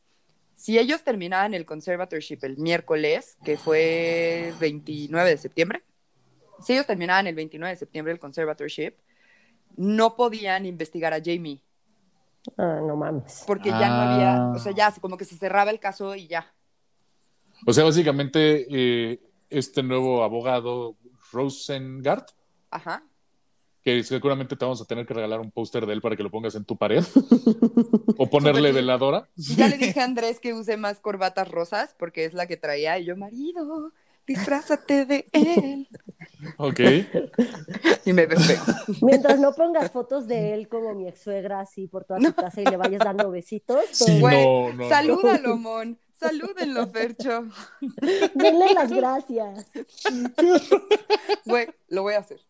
si 0.55 0.79
ellos 0.79 1.03
terminaban 1.03 1.55
el 1.55 1.65
conservatorship 1.65 2.39
el 2.43 2.59
miércoles, 2.59 3.39
que 3.45 3.57
fue 3.57 4.53
29 4.61 5.31
de 5.31 5.39
septiembre, 5.39 5.83
si 6.63 6.75
ellos 6.75 6.87
terminaban 6.87 7.27
el 7.27 7.35
29 7.35 7.73
de 7.73 7.79
septiembre 7.79 8.13
el 8.13 8.19
conservatorship, 8.19 8.95
no 9.77 10.17
podían 10.17 10.67
investigar 10.67 11.15
a 11.15 11.23
Jamie, 11.25 11.63
Ah, 12.57 12.81
no 12.87 12.97
mames. 12.97 13.45
porque 13.47 13.69
ya 13.71 13.89
no 13.89 13.95
había, 13.95 14.35
Ah. 14.37 14.53
o 14.57 14.59
sea, 14.59 14.73
ya 14.73 14.93
como 15.01 15.17
que 15.17 15.25
se 15.25 15.37
cerraba 15.37 15.71
el 15.71 15.79
caso 15.81 16.15
y 16.17 16.27
ya. 16.27 16.53
O 17.67 17.73
sea, 17.73 17.85
básicamente, 17.85 18.67
eh, 18.71 19.21
este 19.51 19.83
nuevo 19.83 20.23
abogado, 20.25 20.97
Rosengart, 21.33 22.31
Ajá. 22.71 23.03
que 23.83 24.03
seguramente 24.03 24.57
te 24.57 24.65
vamos 24.65 24.81
a 24.81 24.85
tener 24.87 25.07
que 25.07 25.13
regalar 25.15 25.41
un 25.41 25.51
póster 25.51 25.85
de 25.87 25.93
él 25.93 26.01
para 26.01 26.17
que 26.17 26.23
lo 26.23 26.31
pongas 26.31 26.55
en 26.55 26.65
tu 26.65 26.77
pared. 26.77 27.05
o 28.19 28.29
ponerle 28.31 28.73
veladora. 28.73 29.29
Ya 29.37 29.69
le 29.69 29.77
dije 29.77 30.01
a 30.01 30.05
Andrés 30.05 30.41
que 30.41 30.55
use 30.55 30.77
más 30.77 31.01
corbatas 31.01 31.51
rosas 31.51 31.95
porque 31.99 32.25
es 32.25 32.33
la 32.35 32.47
que 32.47 32.57
traía 32.57 32.99
y 32.99 33.05
yo, 33.05 33.17
marido, 33.17 33.93
disfrázate 34.27 35.05
de 35.07 35.27
él. 35.33 35.89
Ok. 36.57 36.81
Y 38.05 38.13
me 38.13 38.27
ve 38.27 38.37
feo. 38.37 38.63
Mientras 39.03 39.39
no 39.41 39.53
pongas 39.53 39.91
fotos 39.91 40.27
de 40.27 40.55
él 40.55 40.69
como 40.69 40.95
mi 40.95 41.09
ex 41.09 41.21
suegra 41.21 41.61
así 41.61 41.87
por 41.87 42.05
toda 42.05 42.19
tu 42.21 42.33
casa 42.35 42.61
y 42.61 42.65
le 42.65 42.77
vayas 42.77 43.01
dando 43.05 43.31
besitos, 43.31 43.81
Sí, 43.93 44.05
todo- 44.07 44.21
Güey, 44.21 44.45
no, 44.45 44.69
no, 44.71 44.75
no. 44.85 44.89
Salúdalo, 44.89 45.57
Mon. 45.57 45.99
Salúdenlo, 46.19 46.87
Fercho. 46.89 47.45
denle 48.35 48.75
las 48.75 48.91
gracias. 48.93 49.67
Güey, 51.47 51.67
lo 51.89 52.03
voy 52.03 52.15
a 52.15 52.19
hacer. 52.19 52.41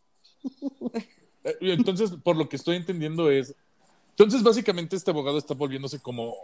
Eh, 1.44 1.56
Entonces, 1.60 2.10
por 2.22 2.36
lo 2.36 2.48
que 2.48 2.56
estoy 2.56 2.76
entendiendo 2.76 3.30
es. 3.30 3.54
Entonces, 4.10 4.42
básicamente, 4.42 4.96
este 4.96 5.10
abogado 5.10 5.38
está 5.38 5.54
volviéndose 5.54 6.00
como. 6.00 6.34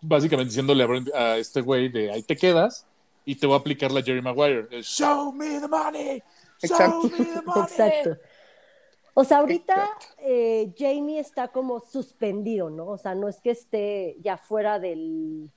Básicamente 0.00 0.48
diciéndole 0.50 0.82
a, 0.82 0.86
Brent- 0.88 1.14
a 1.14 1.36
este 1.36 1.60
güey 1.60 1.88
de 1.88 2.10
ahí 2.10 2.22
te 2.24 2.34
quedas 2.34 2.86
y 3.24 3.36
te 3.36 3.46
voy 3.46 3.54
a 3.54 3.58
aplicar 3.58 3.92
la 3.92 4.02
Jerry 4.02 4.20
Maguire. 4.20 4.66
El, 4.72 4.82
Show 4.82 5.32
me 5.32 5.60
the 5.60 5.68
money. 5.68 6.22
Exacto. 6.62 7.10
Exacto. 7.62 8.18
O 9.14 9.24
sea, 9.24 9.38
ahorita 9.38 9.90
eh, 10.18 10.72
Jamie 10.78 11.18
está 11.18 11.48
como 11.48 11.80
suspendido, 11.80 12.70
¿no? 12.70 12.86
O 12.86 12.98
sea, 12.98 13.14
no 13.14 13.28
es 13.28 13.40
que 13.40 13.50
esté 13.50 14.16
ya 14.20 14.38
fuera 14.38 14.78
del 14.78 15.50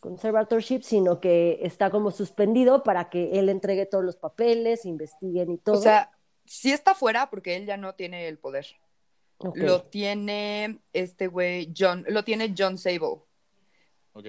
conservatorship, 0.00 0.82
sino 0.82 1.20
que 1.20 1.60
está 1.62 1.90
como 1.90 2.10
suspendido 2.10 2.82
para 2.82 3.08
que 3.08 3.38
él 3.38 3.48
entregue 3.48 3.86
todos 3.86 4.04
los 4.04 4.16
papeles, 4.16 4.86
investiguen 4.86 5.52
y 5.52 5.58
todo. 5.58 5.78
O 5.78 5.80
sea, 5.80 6.10
sí 6.44 6.72
está 6.72 6.94
fuera 6.94 7.30
porque 7.30 7.56
él 7.56 7.66
ya 7.66 7.76
no 7.76 7.94
tiene 7.94 8.26
el 8.26 8.38
poder. 8.38 8.66
Lo 9.54 9.84
tiene 9.84 10.80
este 10.92 11.28
güey, 11.28 11.72
John, 11.76 12.04
lo 12.08 12.24
tiene 12.24 12.54
John 12.56 12.76
Sable. 12.76 13.22
Ok. 14.12 14.26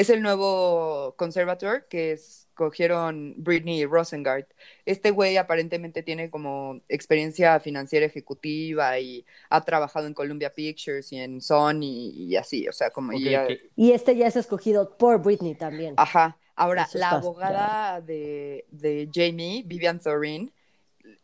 Es 0.00 0.08
el 0.10 0.22
nuevo 0.22 1.14
conservator 1.16 1.86
que 1.88 2.12
escogieron 2.12 3.34
Britney 3.36 3.84
Rosengart. 3.84 4.48
Este 4.86 5.10
güey 5.10 5.36
aparentemente 5.36 6.02
tiene 6.02 6.30
como 6.30 6.80
experiencia 6.88 7.60
financiera 7.60 8.06
ejecutiva 8.06 8.98
y 8.98 9.26
ha 9.50 9.62
trabajado 9.62 10.06
en 10.06 10.14
Columbia 10.14 10.54
Pictures 10.54 11.12
y 11.12 11.18
en 11.18 11.40
Sony 11.42 11.82
y, 11.82 12.36
así, 12.36 12.66
o 12.66 12.72
sea, 12.72 12.90
como 12.90 13.12
ya... 13.12 13.46
Y 13.76 13.92
este 13.92 14.16
ya 14.16 14.26
es 14.26 14.36
escogido 14.36 14.96
por 14.96 15.20
Britney 15.22 15.54
también. 15.54 15.94
Ajá. 15.98 16.38
Ahora, 16.56 16.84
Eso 16.84 16.98
la 16.98 17.06
está- 17.06 17.16
abogada 17.18 18.00
de, 18.00 18.64
de 18.70 19.08
Jamie, 19.12 19.62
Vivian 19.66 20.00
Thorin, 20.00 20.50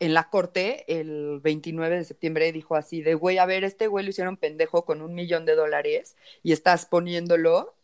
en 0.01 0.15
la 0.15 0.29
corte 0.29 0.85
el 0.89 1.41
29 1.41 1.97
de 1.97 2.05
septiembre 2.05 2.53
dijo 2.53 2.75
así 2.77 3.01
de, 3.03 3.15
güey, 3.15 3.39
a 3.39 3.47
ver, 3.47 3.65
este 3.65 3.87
güey 3.87 4.05
lo 4.05 4.11
hicieron 4.11 4.37
pendejo 4.37 4.85
con 4.85 5.01
un 5.01 5.15
millón 5.15 5.47
de 5.47 5.55
dólares 5.55 6.17
y 6.43 6.53
estás 6.53 6.87
poniéndolo, 6.87 7.75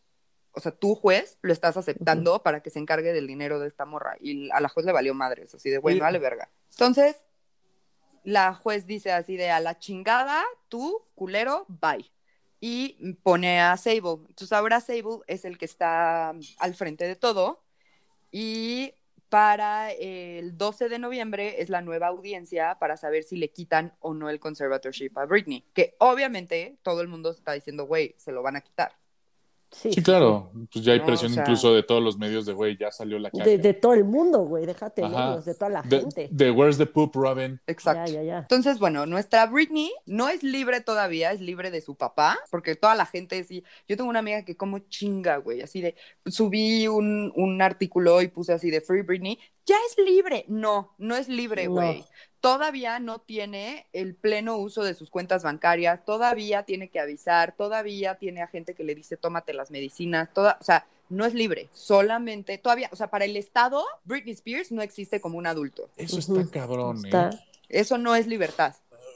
o 0.53 0.61
sea, 0.61 0.73
tú 0.73 0.95
juez 0.95 1.39
lo 1.43 1.53
estás 1.53 1.77
aceptando 1.77 2.43
para 2.43 2.63
que 2.63 2.71
se 2.71 2.79
encargue 2.79 3.13
del 3.13 3.27
dinero 3.27 3.59
de 3.59 3.69
esta 3.69 3.85
morra 3.85 4.17
y 4.21 4.51
a 4.51 4.61
la 4.61 4.69
juez 4.69 4.85
le 4.87 4.93
valió 4.93 5.15
madres, 5.15 5.55
así 5.55 5.71
de, 5.71 5.79
güey, 5.79 5.95
Oye. 5.95 6.01
no 6.01 6.05
vale 6.05 6.19
verga. 6.19 6.51
Entonces, 6.73 7.17
la 8.25 8.55
juez 8.55 8.87
dice 8.87 9.13
así 9.13 9.37
de, 9.37 9.51
a 9.51 9.61
la 9.61 9.79
chingada, 9.79 10.45
tú, 10.69 11.03
culero, 11.15 11.67
bye. 11.69 12.11
Y 12.61 13.15
pone 13.23 13.61
a 13.61 13.77
Sable. 13.77 14.25
Entonces 14.29 14.53
ahora 14.53 14.81
Sable 14.81 15.21
es 15.27 15.45
el 15.45 15.59
que 15.59 15.65
está 15.65 16.33
al 16.59 16.75
frente 16.75 17.05
de 17.05 17.17
todo. 17.17 17.65
Y 18.31 18.95
para 19.29 19.91
el 19.93 20.57
12 20.57 20.89
de 20.89 20.99
noviembre 20.99 21.61
es 21.61 21.71
la 21.71 21.81
nueva 21.81 22.07
audiencia 22.09 22.79
para 22.79 22.97
saber 22.97 23.25
si 23.25 23.37
le 23.37 23.51
quitan 23.51 23.97
o 23.99 24.15
no 24.15 24.31
el 24.31 24.39
conservatorship 24.39 25.17
a 25.17 25.25
Britney. 25.25 25.65
Que 25.75 25.97
obviamente 25.99 26.79
todo 26.83 27.01
el 27.01 27.09
mundo 27.09 27.31
está 27.31 27.53
diciendo, 27.53 27.87
güey, 27.87 28.15
se 28.19 28.31
lo 28.31 28.43
van 28.43 28.57
a 28.57 28.61
quitar. 28.61 28.95
Sí, 29.73 29.91
Sí, 29.93 30.03
claro. 30.03 30.53
Pues 30.71 30.85
ya 30.85 30.93
hay 30.93 30.99
No, 31.01 31.07
presión 31.07 31.33
o 31.33 31.35
sea- 31.35 31.43
incluso 31.45 31.73
de 31.75 31.83
todos 31.83 32.03
los 32.03 32.19
medios 32.19 32.45
de, 32.45 32.53
güey, 32.53 32.77
ya 32.77 32.91
salió 32.91 33.19
la 33.19 33.31
caca. 33.31 33.43
De, 33.45 33.57
de 33.57 33.73
todo 33.73 33.95
el 33.95 34.05
mundo, 34.05 34.41
güey, 34.41 34.67
déjate 34.67 35.03
Ajá. 35.03 35.29
medios, 35.31 35.45
de 35.47 35.55
toda 35.55 35.71
la 35.71 35.83
De, 35.83 36.01
gente. 36.01 36.29
de 36.31 36.51
Where's 36.51 36.77
the 36.77 36.85
Poop, 36.87 37.15
Robin? 37.17 37.59
Exacto. 37.67 38.13
Ya, 38.13 38.19
ya, 38.21 38.23
ya. 38.23 38.39
Entonces, 38.41 38.79
bueno, 38.79 39.07
nuestra 39.07 39.47
Britney 39.47 39.91
no 40.05 40.29
es 40.29 40.43
libre 40.43 40.83
todavía, 40.83 41.33
es 41.33 41.41
libre 41.41 41.71
de 41.71 41.81
su 41.81 41.95
papá, 41.97 42.39
porque 42.51 42.77
toda 42.77 42.95
la 42.95 43.07
gente 43.07 43.43
sí. 43.45 43.65
Yo 43.89 43.97
tengo 43.97 44.11
una 44.11 44.19
amiga 44.19 44.45
que 44.45 44.57
como 44.59 44.79
chinga, 44.81 45.39
güey, 45.39 45.63
así 45.63 45.81
de, 45.81 45.95
subí 46.27 46.87
un, 46.87 47.33
un 47.35 47.63
artículo 47.63 48.21
y 48.21 48.29
puse 48.29 48.53
así 48.53 48.71
de 48.71 48.83
Free 48.83 49.03
Britney, 49.03 49.39
ya 49.65 49.77
es 49.89 49.97
libre. 50.05 50.45
No, 50.49 50.95
no 50.99 51.17
es 51.17 51.29
libre, 51.29 51.67
No. 51.67 51.95
Todavía 52.43 52.99
no 52.99 53.21
tiene 53.21 53.87
el 53.93 54.17
pleno 54.17 54.57
uso 54.57 54.83
de 54.83 54.95
sus 54.95 55.11
cuentas 55.11 55.45
bancarias, 55.45 56.05
todavía 56.05 56.65
tiene 56.65 56.89
que 56.89 56.99
avisar, 56.99 57.55
todavía 57.57 58.17
tiene 58.17 58.43
a 58.43 58.49
gente 58.49 58.75
que 58.75 58.83
le 58.83 58.97
dice 58.97 59.17
tómate 59.17 59.55
las 59.55 59.71
medicinas, 59.71 60.29
toda, 60.35 60.59
o 60.61 60.65
sea, 60.65 60.85
no 61.09 61.25
es 61.25 61.35
libre, 61.35 61.69
solamente, 61.73 62.59
todavía, 62.59 62.89
o 62.91 62.97
sea, 62.97 63.07
para 63.07 63.27
el 63.27 63.37
Estado, 63.37 63.85
Britney 64.05 64.33
Spears 64.33 64.73
no 64.73 64.83
existe 64.83 65.21
como 65.21 65.39
un 65.39 65.47
adulto. 65.47 65.89
Eso 65.97 66.19
está 66.19 66.45
cabrón, 66.51 67.05
Está- 67.07 67.31
¿eh? 67.31 67.39
Eso 67.69 67.97
no 67.97 68.17
es 68.17 68.27
libertad. 68.27 68.75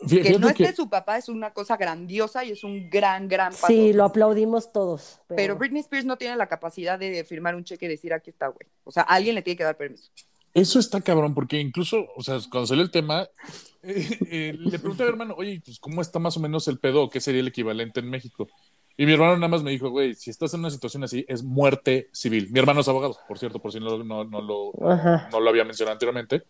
Que 0.09 0.39
no 0.39 0.49
esté 0.49 0.67
que- 0.67 0.73
su 0.73 0.89
papá 0.89 1.19
es 1.19 1.29
una 1.29 1.53
cosa 1.53 1.77
grandiosa 1.77 2.45
y 2.45 2.53
es 2.53 2.63
un 2.63 2.89
gran, 2.91 3.27
gran 3.29 3.51
paso. 3.51 3.67
Sí, 3.67 3.93
lo 3.93 4.05
aplaudimos 4.05 4.71
todos. 4.71 5.21
Pero, 5.27 5.37
Pero 5.37 5.57
Britney 5.57 5.81
Spears 5.81 6.05
no 6.07 6.17
tiene 6.17 6.37
la 6.37 6.47
capacidad 6.47 6.97
de 6.97 7.25
firmar 7.25 7.57
un 7.57 7.65
cheque 7.65 7.87
y 7.87 7.89
decir 7.89 8.13
aquí 8.13 8.31
está, 8.31 8.47
güey. 8.49 8.69
O 8.85 8.93
sea, 8.93 9.03
alguien 9.03 9.35
le 9.35 9.43
tiene 9.43 9.57
que 9.57 9.65
dar 9.65 9.77
permiso. 9.77 10.13
Eso 10.57 10.79
está 10.79 11.03
cabrón, 11.03 11.35
porque 11.35 11.61
incluso, 11.61 12.07
o 12.17 12.23
sea, 12.23 12.39
cuando 12.51 12.67
salió 12.67 12.83
el 12.83 12.91
tema, 12.91 13.29
eh, 13.83 14.19
eh, 14.31 14.57
le 14.59 14.79
pregunté 14.79 15.03
a 15.03 15.07
mi 15.07 15.13
hermano, 15.13 15.35
oye, 15.37 15.61
pues, 15.63 15.79
¿cómo 15.79 16.01
está 16.01 16.19
más 16.19 16.35
o 16.39 16.41
menos 16.41 16.67
el 16.67 16.79
pedo? 16.79 17.11
¿Qué 17.11 17.21
sería 17.21 17.43
el 17.43 17.49
equivalente 17.49 18.01
en 18.01 18.09
México? 18.09 18.49
Y 18.97 19.05
mi 19.05 19.13
hermano 19.13 19.35
nada 19.37 19.49
más 19.49 19.63
me 19.63 19.71
dijo, 19.71 19.91
güey, 19.91 20.15
si 20.15 20.31
estás 20.31 20.55
en 20.55 20.61
una 20.61 20.71
situación 20.71 21.05
así, 21.05 21.27
es 21.29 21.43
muerte 21.45 22.09
civil. 22.11 22.49
Mi 22.51 22.59
hermano 22.59 22.81
es 22.81 22.89
abogado, 22.89 23.19
por 23.29 23.39
cierto, 23.39 23.61
por 23.61 23.71
si 23.71 23.81
no, 23.81 24.03
no, 24.03 24.25
no 24.25 24.41
lo, 24.41 24.73
no 25.31 25.41
lo 25.41 25.51
había 25.51 25.65
mencionado 25.65 25.93
anteriormente. 25.93 26.43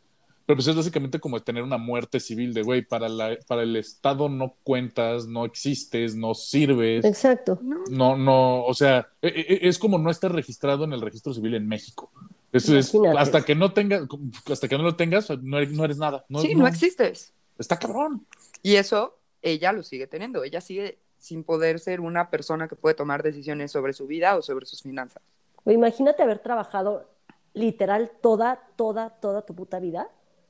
Pero 0.47 0.57
pues 0.59 0.69
es 0.69 0.77
básicamente 0.77 1.19
como 1.19 1.43
tener 1.43 1.65
una 1.65 1.77
muerte 1.77 2.21
civil 2.21 2.55
de, 2.55 2.63
güey, 2.63 2.83
para, 2.83 3.09
la, 3.09 3.37
para 3.49 3.65
el 3.65 3.75
Estado 3.75 4.29
no 4.29 4.55
cuentas, 4.63 5.27
no 5.27 5.45
existes, 5.45 6.15
no 6.15 6.35
sirves. 6.35 7.05
Exacto. 7.05 7.59
No. 7.91 8.17
No, 8.17 8.63
o 8.65 8.73
sea, 8.73 9.09
e- 9.21 9.27
e- 9.65 9.69
es 9.69 9.77
como 9.81 9.99
no 9.99 10.09
estar 10.09 10.31
registrado 10.31 10.85
en 10.85 10.93
el 10.93 11.01
registro 11.01 11.35
civil 11.35 11.55
en 11.55 11.67
México. 11.67 12.13
Es, 12.57 12.95
hasta 13.17 13.45
que 13.45 13.55
no 13.55 13.73
tengas, 13.73 14.03
hasta 14.51 14.69
que 14.69 14.77
no 14.77 14.85
lo 14.85 14.97
tengas, 14.97 15.31
no 15.43 15.59
eres, 15.59 15.73
no 15.73 15.85
eres 15.85 15.99
nada. 15.99 16.25
No, 16.29 16.41
sí, 16.41 16.55
no 16.55 16.67
existes. 16.67 17.33
Está 17.59 17.79
cabrón. 17.79 18.27
Y 18.63 18.77
eso 18.77 19.19
ella 19.43 19.73
lo 19.73 19.83
sigue 19.83 20.07
teniendo. 20.07 20.45
Ella 20.45 20.61
sigue 20.61 20.99
sin 21.19 21.45
poder 21.45 21.81
ser 21.81 22.01
una 22.01 22.31
persona 22.31 22.69
que 22.69 22.77
puede 22.77 22.95
tomar 22.95 23.23
decisiones 23.23 23.73
sobre 23.73 23.93
su 23.93 24.07
vida 24.07 24.37
o 24.37 24.43
sobre 24.43 24.67
sus 24.67 24.83
finanzas. 24.83 25.23
O 25.65 25.71
imagínate 25.71 26.23
haber 26.23 26.39
trabajado 26.39 27.09
literal 27.55 28.13
toda, 28.21 28.61
toda, 28.77 29.11
toda 29.11 29.43
tu 29.43 29.55
puta 29.55 29.81
vida 29.81 30.09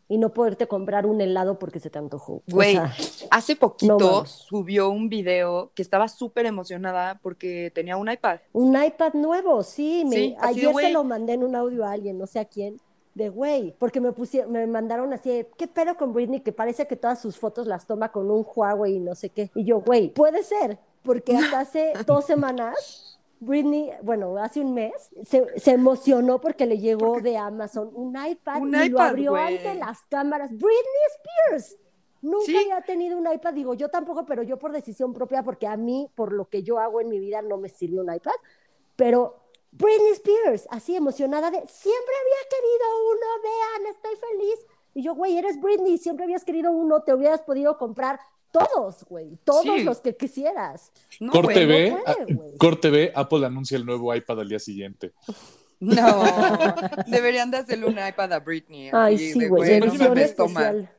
y 0.08 0.18
no 0.18 0.32
poderte 0.32 0.68
comprar 0.68 1.06
un 1.06 1.20
helado 1.20 1.58
porque 1.58 1.80
se 1.80 1.90
te 1.90 1.98
antojó. 1.98 2.42
Güey, 2.48 2.76
O 2.76 2.80
sea, 2.80 2.94
hace 3.30 3.56
poquito 3.56 3.98
no 3.98 4.26
subió 4.26 4.90
un 4.90 5.08
video 5.08 5.72
que 5.74 5.82
estaba 5.82 6.08
súper 6.08 6.46
emocionada 6.46 7.18
porque 7.22 7.72
tenía 7.74 7.96
un 7.96 8.10
iPad. 8.10 8.38
un 8.52 8.80
iPad 8.80 9.14
nuevo, 9.14 9.62
sí. 9.62 10.04
Me, 10.04 10.16
Sí, 10.16 10.30
de, 10.30 10.36
ayer 10.40 10.74
se 10.74 10.92
lo 10.92 11.04
mandé 11.04 11.34
en 11.34 11.44
un 11.44 11.54
audio 11.54 11.84
a 11.84 11.92
alguien, 11.92 12.18
no 12.18 12.26
sé 12.26 12.38
a 12.38 12.44
quién, 12.44 12.80
de 13.14 13.28
güey, 13.28 13.74
porque 13.78 14.00
me 14.00 14.12
pusieron, 14.12 14.52
me 14.52 14.66
mandaron 14.66 15.12
así, 15.12 15.30
de, 15.30 15.48
¿qué 15.56 15.66
pedo 15.66 15.96
con 15.96 16.12
Britney? 16.12 16.40
Que 16.40 16.52
parece 16.52 16.86
que 16.86 16.96
todas 16.96 17.20
sus 17.20 17.38
fotos 17.38 17.66
las 17.66 17.86
toma 17.86 18.12
con 18.12 18.30
un 18.30 18.46
Huawei 18.54 18.96
y 18.96 19.00
no 19.00 19.14
sé 19.14 19.30
qué. 19.30 19.50
Y 19.54 19.64
yo, 19.64 19.80
güey, 19.80 20.08
puede 20.08 20.42
ser, 20.42 20.78
porque 21.02 21.36
hasta 21.36 21.60
hace 21.60 21.92
dos 22.06 22.24
semanas 22.26 23.15
Britney, 23.40 23.90
bueno, 24.02 24.36
hace 24.38 24.60
un 24.60 24.72
mes, 24.74 25.10
se, 25.24 25.58
se 25.58 25.72
emocionó 25.72 26.40
porque 26.40 26.66
le 26.66 26.78
llegó 26.78 27.20
de 27.20 27.36
Amazon 27.36 27.90
un 27.94 28.16
iPad 28.16 28.62
Un 28.62 28.68
y 28.74 28.78
lo 28.78 28.84
iPad, 28.84 29.08
abrió 29.08 29.30
güey. 29.32 29.56
ante 29.58 29.74
las 29.74 30.00
cámaras. 30.08 30.50
Britney 30.50 31.02
Spears. 31.16 31.76
Nunca 32.22 32.46
Sí. 32.46 32.56
había 32.56 32.80
tenido 32.80 33.18
un 33.18 33.30
iPad, 33.30 33.52
digo, 33.52 33.74
yo 33.74 33.88
tampoco, 33.90 34.24
pero 34.24 34.42
yo 34.42 34.58
por 34.58 34.72
decisión 34.72 35.12
propia, 35.12 35.42
porque 35.42 35.66
a 35.66 35.76
mí, 35.76 36.10
por 36.14 36.32
lo 36.32 36.48
que 36.48 36.62
yo 36.62 36.78
hago 36.78 37.00
en 37.00 37.08
mi 37.08 37.18
vida, 37.20 37.42
no 37.42 37.56
me 37.58 37.68
sirve 37.68 38.00
un 38.00 38.12
iPad. 38.12 38.32
Pero 38.96 39.36
Britney 39.70 40.12
Spears, 40.12 40.66
así 40.70 40.96
emocionada 40.96 41.50
de, 41.50 41.58
siempre 41.68 42.14
había 42.22 42.48
querido 42.50 42.86
uno, 43.12 43.26
vean, 43.42 43.94
estoy 43.94 44.16
feliz. 44.30 44.66
Y 44.94 45.02
yo, 45.02 45.14
güey, 45.14 45.36
eres 45.36 45.60
Britney, 45.60 45.98
siempre 45.98 46.24
habías 46.24 46.44
querido 46.44 46.72
uno, 46.72 47.02
te 47.02 47.12
hubieras 47.12 47.42
podido 47.42 47.76
comprar 47.76 48.18
todos, 48.56 49.04
güey, 49.08 49.38
todos 49.44 49.62
Sí. 49.64 49.84
los 49.84 49.98
que 50.00 50.16
quisieras. 50.16 50.92
No, 51.20 51.32
Corte 51.32 51.66
B, 51.66 51.90
no 51.90 52.02
puede. 52.26 52.56
Corte 52.58 52.90
B, 52.90 53.12
Apple 53.14 53.44
anuncia 53.46 53.76
el 53.76 53.84
nuevo 53.86 54.14
iPad 54.14 54.40
al 54.40 54.48
día 54.48 54.58
siguiente. 54.58 55.12
No, 55.78 56.22
deberían 57.06 57.50
de 57.50 57.58
hacerle 57.58 57.86
un 57.86 57.98
iPad 57.98 58.32
a 58.32 58.38
Britney. 58.40 58.88
Ay, 58.92 59.18
sí, 59.18 59.38
de, 59.38 59.48
güey, 59.48 59.78
no. 59.80 59.92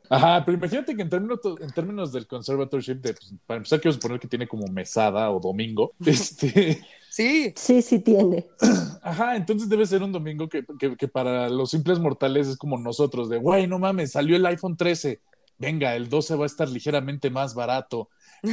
Ajá, 0.10 0.43
pero 0.46 0.58
imagínate 0.58 0.96
que 0.96 1.02
en 1.02 1.10
términos, 1.10 1.39
en 1.60 1.72
términos 1.72 2.12
del 2.13 2.28
conservatorship, 2.28 2.96
de, 3.02 3.13
pues, 3.13 3.34
para 3.46 3.58
empezar, 3.58 3.82
quiero 3.82 3.93
suponer 3.93 4.20
que 4.20 4.28
tiene 4.28 4.48
como 4.48 4.67
mesada 4.67 5.32
o 5.32 5.39
domingo. 5.39 5.93
Este, 6.06 6.80
Sí, 7.10 7.52
Sí, 7.56 7.82
sí 7.82 8.00
tiene. 8.00 8.46
ajá, 9.02 9.36
entonces 9.36 9.67
debe 9.67 9.86
ser 9.88 10.04
un 10.04 10.12
domingo 10.12 10.48
que, 10.48 10.63
que- 10.78 10.96
que 10.96 11.08
para 11.08 11.50
los 11.50 11.72
simples 11.72 11.98
mortales 12.00 12.48
es 12.48 12.58
como 12.58 12.78
nosotros, 12.78 13.28
de, 13.30 13.38
güey, 13.39 13.65
no 13.65 13.80
mames, 13.80 14.12
salió 14.12 14.36
el 14.36 14.46
iPhone 14.46 14.78
13. 14.78 15.20
Venga, 15.60 15.96
el 15.96 16.08
12 16.10 16.36
va 16.36 16.43
a 16.43 16.48
estar 16.48 16.70
ligeramente 16.70 17.30
más 17.30 17.56
barato. 17.56 18.10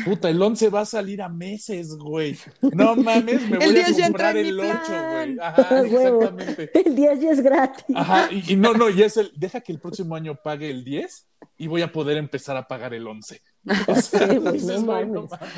Puta, 0.07 0.31
el 0.31 0.41
11 0.41 0.71
va 0.71 0.81
a 0.81 0.87
salir 0.87 1.21
a 1.21 1.29
meses, 1.29 1.95
güey. 1.97 2.39
No 2.73 2.97
mames, 2.97 3.43
me 3.51 3.59
voy 3.59 3.67
a 3.67 3.73
10 3.73 3.97
ya 3.99 4.07
entra 4.07 4.33
comprar 4.33 4.37
el 4.39 4.59
8, 4.61 4.69
plan. 4.87 5.35
güey. 5.37 5.39
Ajá, 5.47 5.83
Huevo. 5.83 6.23
exactamente. 6.23 6.71
El 6.89 6.95
10 6.97 7.21
ya 7.21 7.31
es 7.33 7.41
gratis. 7.43 7.85
Ajá, 7.95 8.29
y, 8.33 8.53
y 8.55 8.57
no, 8.57 8.73
no, 8.73 8.89
y 8.89 9.03
es 9.03 9.17
el, 9.19 9.31
deja 9.37 9.61
que 9.61 9.73
el 9.73 9.81
próximo 9.81 10.17
año 10.17 10.37
pague 10.43 10.71
el 10.71 10.83
10 10.85 11.29
y 11.59 11.67
voy 11.67 11.83
a 11.83 11.93
poder 11.93 12.17
empezar 12.17 12.57
a 12.57 12.67
pagar 12.67 12.95
el 12.95 13.07
11. 13.07 13.43
O 13.89 13.95
sea, 13.97 14.27
Sí, 14.29 14.39
dices, 14.53 14.81
no 14.83 14.87
mames. 14.93 15.31
mames. 15.31 15.51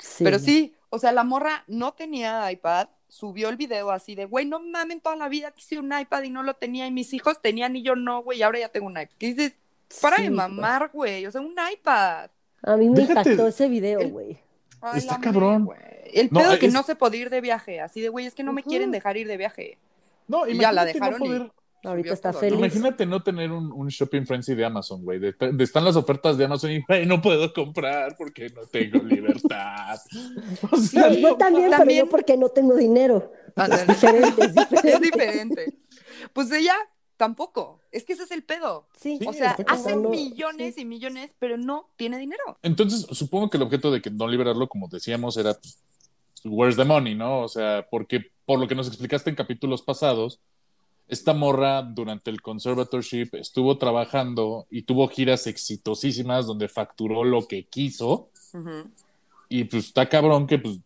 Sí. 0.00 0.22
pero 0.24 0.38
sí, 0.38 0.74
o 0.90 0.98
sea, 0.98 1.12
la 1.12 1.24
morra 1.24 1.64
no 1.66 1.92
tenía 1.94 2.50
iPad, 2.52 2.88
subió 3.08 3.48
el 3.48 3.56
video 3.56 3.90
así 3.90 4.14
de, 4.14 4.26
güey, 4.26 4.44
no 4.44 4.60
mamen, 4.60 5.00
toda 5.00 5.16
la 5.16 5.28
vida 5.28 5.50
quise 5.52 5.78
un 5.78 5.92
iPad 5.98 6.22
y 6.24 6.30
no 6.30 6.42
lo 6.42 6.54
tenía, 6.54 6.86
y 6.86 6.90
mis 6.92 7.12
hijos 7.14 7.40
tenían 7.42 7.74
y 7.76 7.82
yo 7.82 7.96
no, 7.96 8.22
güey, 8.22 8.38
y 8.38 8.42
ahora 8.42 8.58
ya 8.60 8.68
tengo 8.68 8.86
un 8.86 8.92
iPad. 8.92 9.08
¿Qué 9.18 9.26
dices? 9.34 9.54
Para 10.02 10.16
Sí, 10.16 10.22
de 10.22 10.28
güey. 10.28 10.36
mamar, 10.36 10.90
güey, 10.92 11.26
o 11.26 11.30
sea, 11.30 11.40
un 11.40 11.54
iPad. 11.72 12.30
A 12.62 12.76
mí 12.76 12.88
me 12.90 12.96
Déjate- 13.00 13.30
impactó 13.30 13.46
ese 13.48 13.68
video, 13.68 14.08
güey. 14.08 14.38
Ay, 14.80 14.98
Está 14.98 15.18
cabrón. 15.20 15.68
El 16.12 16.28
No, 16.30 16.40
pedo 16.40 16.58
que 16.58 16.66
es- 16.66 16.72
no 16.72 16.82
se 16.82 16.94
podía 16.96 17.22
ir 17.22 17.30
de 17.30 17.40
viaje, 17.40 17.80
así 17.80 18.00
de, 18.00 18.08
güey, 18.08 18.26
es 18.26 18.34
que 18.34 18.42
no 18.44 18.52
me 18.52 18.62
quieren 18.62 18.90
dejar 18.90 19.16
ir 19.16 19.26
de 19.28 19.36
viaje. 19.36 19.78
No, 20.26 20.46
Y 20.46 20.56
ya 20.58 20.72
la 20.72 20.82
imagínate 20.82 20.92
dejaron 20.92 21.18
no 21.20 21.24
y- 21.24 21.28
poder- 21.28 21.52
Ahorita 21.84 22.12
está 22.12 22.32
feliz. 22.32 22.58
Imagínate 22.58 23.06
no 23.06 23.22
tener 23.22 23.52
un, 23.52 23.70
un 23.70 23.86
shopping 23.86 24.26
frenzy 24.26 24.52
de 24.56 24.64
Amazon, 24.64 25.04
güey. 25.04 25.20
De, 25.20 25.32
de- 25.32 25.62
están 25.64 25.84
las 25.84 25.94
ofertas 25.94 26.36
de 26.36 26.44
Amazon 26.44 26.72
y, 26.72 26.82
güey, 26.82 27.06
no 27.06 27.22
puedo 27.22 27.52
comprar 27.52 28.16
porque 28.18 28.48
no 28.50 28.62
tengo 28.66 28.98
libertad. 29.04 29.96
O 30.72 30.76
sea, 30.76 31.08
Yo 31.10 31.36
también, 31.36 31.66
pero 31.68 31.78
También- 31.78 32.04
yo 32.06 32.10
porque 32.10 32.36
no 32.36 32.48
tengo 32.48 32.74
dinero. 32.74 33.30
Ándale. 33.54 33.84
Diferente, 33.86 34.44
es 34.44 34.54
diferente. 34.56 34.90
Es 34.92 35.00
diferente. 35.00 35.74
Pues 36.32 36.50
ella 36.50 36.74
tampoco. 37.18 37.80
Es 37.92 38.04
que 38.04 38.14
ese 38.14 38.22
es 38.22 38.30
el 38.30 38.42
pedo. 38.42 38.86
Sí, 38.98 39.18
O 39.26 39.32
sea, 39.34 39.56
hace 39.66 39.96
millones 39.96 40.76
sí. 40.76 40.82
y 40.82 40.84
millones, 40.86 41.32
pero 41.38 41.58
no 41.58 41.90
tiene 41.96 42.16
dinero. 42.16 42.58
Entonces, 42.62 43.06
supongo 43.10 43.50
que 43.50 43.58
el 43.58 43.64
objeto 43.64 43.90
de 43.90 44.00
que 44.00 44.10
no 44.10 44.26
liberarlo, 44.26 44.68
como 44.68 44.88
decíamos, 44.88 45.36
era 45.36 45.52
pues, 45.54 45.78
where's 46.44 46.76
the 46.76 46.84
money, 46.84 47.14
¿no? 47.14 47.40
O 47.40 47.48
sea, 47.48 47.86
porque 47.90 48.30
por 48.46 48.58
lo 48.58 48.66
que 48.66 48.74
nos 48.74 48.88
explicaste 48.88 49.28
en 49.28 49.36
capítulos 49.36 49.82
pasados, 49.82 50.40
esta 51.08 51.34
morra 51.34 51.82
durante 51.82 52.30
el 52.30 52.40
conservatorship 52.40 53.30
estuvo 53.32 53.78
trabajando 53.78 54.66
y 54.70 54.82
tuvo 54.82 55.08
giras 55.08 55.46
exitosísimas 55.46 56.46
donde 56.46 56.68
facturó 56.68 57.24
lo 57.24 57.46
que 57.46 57.64
quiso. 57.64 58.30
Y 59.48 59.64
pues 59.64 59.86
está 59.86 60.08
cabrón 60.08 60.46
que, 60.46 60.58
pues, 60.58 60.78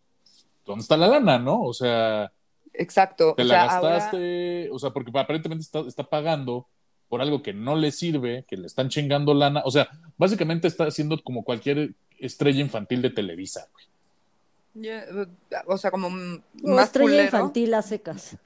¿dónde 0.64 0.82
está 0.82 0.96
la 0.96 1.08
lana, 1.08 1.38
no? 1.38 1.62
O 1.62 1.74
sea, 1.74 2.32
Exacto. 2.74 3.34
te 3.36 3.42
o 3.42 3.44
la 3.44 3.54
sea, 3.68 3.76
ahora- 3.78 3.88
gastaste, 3.96 4.70
o 4.70 4.78
sea, 4.78 4.90
porque 4.90 5.10
aparentemente 5.18 5.62
está, 5.62 5.80
está 5.80 6.04
pagando 6.04 6.66
por 7.08 7.20
algo 7.20 7.42
que 7.42 7.52
no 7.52 7.76
le 7.76 7.92
sirve, 7.92 8.44
que 8.48 8.56
le 8.56 8.66
están 8.66 8.88
chingando 8.88 9.34
lana. 9.34 9.62
O 9.66 9.70
sea, 9.70 9.88
básicamente 10.16 10.66
está 10.68 10.84
haciendo 10.84 11.22
como 11.22 11.44
cualquier 11.44 11.90
estrella 12.18 12.60
infantil 12.60 13.02
de 13.02 13.10
Televisa, 13.10 13.68
güey. 13.72 13.84
O 15.66 15.76
sea, 15.76 15.90
como 15.90 16.08
más 16.08 16.86
estrella 16.86 17.04
culero. 17.10 17.24
infantil 17.24 17.74
a 17.74 17.82
secas. 17.82 18.36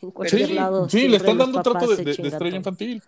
En 0.00 0.10
cualquier 0.12 0.46
Sí, 0.48 0.54
lado. 0.54 0.88
sí, 0.88 1.08
le 1.08 1.16
están 1.16 1.38
dando 1.38 1.62
trato 1.62 1.86
de, 1.96 2.10
estrella 2.10 2.56
infantil. 2.56 3.02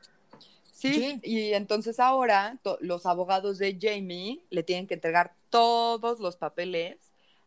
Sí, 0.72 0.92
Sí. 0.92 1.20
y 1.22 1.52
entonces 1.52 2.00
ahora 2.00 2.58
to- 2.62 2.78
los 2.80 3.06
abogados 3.06 3.58
de 3.58 3.78
Jamie 3.80 4.40
le 4.50 4.62
tienen 4.62 4.86
que 4.86 4.94
entregar 4.94 5.32
todos 5.50 6.20
los 6.20 6.36
papeles 6.36 6.96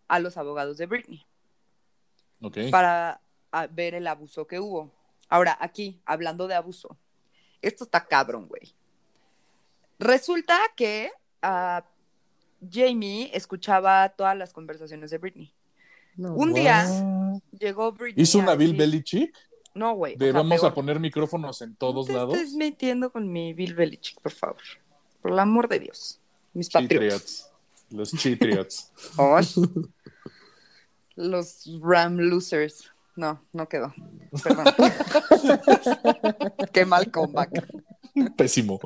a 0.08 0.20
los 0.20 0.38
abogados 0.38 0.78
de 0.78 0.86
Britney 0.88 1.26
Para 2.72 3.22
a, 3.52 3.68
ver 3.68 3.96
el 3.96 4.08
abuso 4.08 4.48
que 4.48 4.60
hubo. 4.60 4.92
Ahora, 5.28 5.58
aquí, 5.60 6.00
hablando 6.06 6.48
de 6.48 6.56
abuso, 6.56 6.98
esto 7.62 7.84
está 7.84 8.06
cabrón, 8.06 8.48
güey. 8.48 8.74
Resulta 10.00 10.58
que 10.76 11.12
ah, 11.42 11.84
Jamie 12.72 13.30
escuchaba 13.34 14.10
todas 14.10 14.38
las 14.38 14.54
conversaciones 14.54 15.12
de 15.12 15.18
Britney. 15.18 15.54
No, 16.16 16.34
Un 16.34 16.54
día 16.54 16.86
llegó 17.58 17.92
Britney. 17.92 18.24
¿Hizo 18.24 18.40
una 18.40 18.54
a 18.54 18.56
Bill 18.56 18.76
Belichick? 18.76 19.36
No, 19.74 19.94
güey. 19.94 20.16
o 20.16 20.18
De 20.18 20.32
sea, 20.32 20.34
vamos 20.34 20.60
peor. 20.60 20.72
a 20.72 20.74
poner 20.76 21.00
micrófonos 21.00 21.62
en 21.62 21.76
todos 21.76 22.08
no 22.08 22.14
te 22.14 22.14
lados. 22.14 22.34
estés 22.36 22.54
metiendo 22.54 23.12
con 23.12 23.32
mi 23.32 23.54
Bill 23.54 23.76
Belichick, 23.76 24.20
por 24.22 24.32
favor. 24.32 24.62
Por 25.22 25.32
el 25.32 25.40
amor 25.40 25.68
de 25.68 25.80
Dios. 25.80 26.20
Mis. 26.54 26.70
Chitriots. 26.70 27.50
Los 27.90 28.12
Chitriots. 28.12 28.92
Ay. 29.18 29.46
Los 31.20 31.70
Ram 31.82 32.18
Losers. 32.18 32.90
No, 33.18 33.46
no 33.52 33.68
quedó. 33.68 33.94
Perdón. 34.42 34.66
Qué 36.74 36.86
mal 36.86 37.12
comeback. 37.12 37.68
Pésimo. 38.38 38.80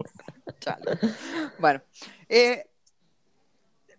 Chale. 0.60 0.98
Bueno, 1.60 1.84
eh, 2.28 2.66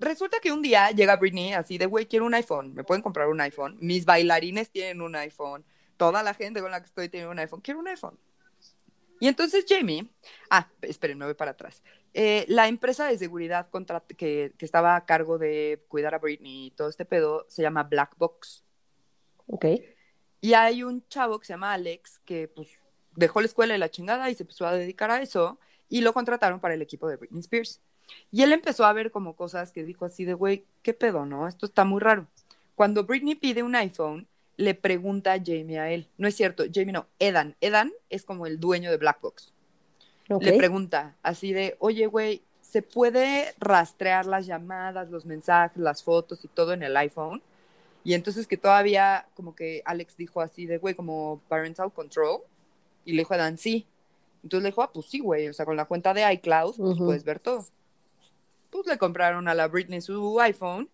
resulta 0.00 0.40
que 0.40 0.50
un 0.50 0.62
día 0.62 0.90
llega 0.90 1.14
Britney 1.14 1.52
así 1.52 1.78
de, 1.78 1.86
güey, 1.86 2.06
quiero 2.06 2.26
un 2.26 2.34
iPhone. 2.34 2.74
¿Me 2.74 2.82
pueden 2.82 3.02
comprar 3.02 3.28
un 3.28 3.40
iPhone? 3.40 3.76
Mis 3.80 4.04
bailarines 4.04 4.72
tienen 4.72 5.00
un 5.00 5.14
iPhone. 5.14 5.64
Toda 5.96 6.24
la 6.24 6.34
gente 6.34 6.60
con 6.60 6.72
la 6.72 6.80
que 6.80 6.86
estoy 6.86 7.08
tiene 7.08 7.28
un 7.28 7.38
iPhone. 7.38 7.60
Quiero 7.60 7.78
un 7.78 7.86
iPhone. 7.86 8.18
Y 9.20 9.28
entonces 9.28 9.64
Jamie, 9.68 10.10
ah, 10.58 10.68
esperen, 10.82 11.18
me 11.18 11.24
voy 11.24 11.34
para 11.34 11.52
atrás. 11.52 11.82
Eh, 12.12 12.44
la 12.48 12.68
empresa 12.68 13.06
de 13.06 13.18
seguridad 13.18 13.68
contra- 13.70 14.00
que, 14.16 14.52
que 14.56 14.64
estaba 14.64 14.96
a 14.96 15.04
cargo 15.04 15.38
de 15.38 15.84
cuidar 15.88 16.14
a 16.14 16.18
Britney 16.18 16.66
y 16.66 16.70
todo 16.70 16.88
este 16.88 17.04
pedo 17.04 17.46
se 17.48 17.62
llama 17.62 17.82
Black 17.82 18.16
Box. 18.16 18.64
Ok. 19.46 19.66
Y 20.40 20.54
hay 20.54 20.82
un 20.82 21.06
chavo 21.08 21.38
que 21.38 21.46
se 21.46 21.52
llama 21.54 21.72
Alex 21.72 22.20
que 22.24 22.48
pues 22.48 22.68
dejó 23.16 23.40
la 23.40 23.46
escuela 23.46 23.74
y 23.74 23.78
la 23.78 23.90
chingada 23.90 24.30
y 24.30 24.34
se 24.34 24.42
empezó 24.42 24.66
a 24.66 24.74
dedicar 24.74 25.10
a 25.10 25.22
eso 25.22 25.58
y 25.88 26.02
lo 26.02 26.12
contrataron 26.12 26.60
para 26.60 26.74
el 26.74 26.82
equipo 26.82 27.08
de 27.08 27.16
Britney 27.16 27.40
Spears. 27.40 27.80
Y 28.30 28.42
él 28.42 28.52
empezó 28.52 28.84
a 28.84 28.92
ver 28.92 29.10
como 29.10 29.34
cosas 29.34 29.72
que 29.72 29.84
dijo 29.84 30.04
así 30.04 30.24
de, 30.24 30.34
güey, 30.34 30.66
¿qué 30.82 30.92
pedo, 30.92 31.24
no? 31.24 31.48
Esto 31.48 31.64
está 31.64 31.84
muy 31.84 32.00
raro. 32.00 32.26
Cuando 32.74 33.04
Britney 33.04 33.34
pide 33.34 33.62
un 33.62 33.74
iPhone, 33.74 34.28
le 34.56 34.74
pregunta 34.74 35.32
a 35.32 35.38
Jamie 35.38 35.78
a 35.78 35.90
él. 35.90 36.08
No 36.18 36.28
es 36.28 36.36
cierto, 36.36 36.64
Jamie 36.72 36.92
no, 36.92 37.06
Edan. 37.18 37.56
Edan 37.62 37.92
es 38.10 38.24
como 38.24 38.46
el 38.46 38.60
dueño 38.60 38.90
de 38.90 38.98
Black 38.98 39.20
Box. 39.22 39.53
Ok. 40.30 40.42
Le 40.42 40.52
pregunta 40.54 41.16
así 41.22 41.52
de, 41.52 41.76
oye, 41.78 42.06
güey, 42.06 42.42
¿se 42.60 42.82
puede 42.82 43.54
rastrear 43.58 44.26
las 44.26 44.46
llamadas, 44.46 45.10
los 45.10 45.26
mensajes, 45.26 45.76
las 45.80 46.02
fotos 46.02 46.44
y 46.44 46.48
todo 46.48 46.72
en 46.72 46.82
el 46.82 46.96
iPhone? 46.96 47.42
Y 48.02 48.14
entonces 48.14 48.46
que 48.46 48.56
todavía 48.56 49.26
como 49.34 49.54
que 49.54 49.82
Alex 49.84 50.16
dijo 50.16 50.40
así 50.40 50.66
de, 50.66 50.78
güey, 50.78 50.94
como 50.94 51.40
parental 51.48 51.92
control. 51.92 52.42
Y 53.06 53.12
le 53.12 53.18
dijo 53.22 53.34
a 53.34 53.38
Dan, 53.38 53.58
sí. 53.58 53.86
Entonces 54.42 54.62
le 54.62 54.68
dijo, 54.70 54.82
ah, 54.82 54.90
pues 54.92 55.06
sí, 55.06 55.20
güey, 55.20 55.48
o 55.48 55.54
sea, 55.54 55.64
con 55.64 55.76
la 55.76 55.86
cuenta 55.86 56.12
de 56.12 56.30
iCloud, 56.34 56.76
pues 56.76 56.96
Ujú. 56.96 57.06
puedes 57.06 57.24
ver 57.24 57.38
todo. 57.38 57.64
Pues 58.70 58.86
le 58.86 58.98
compraron 58.98 59.46
a 59.48 59.54
la 59.54 59.68
Britney 59.68 60.00
su 60.00 60.38
iPhone 60.40 60.90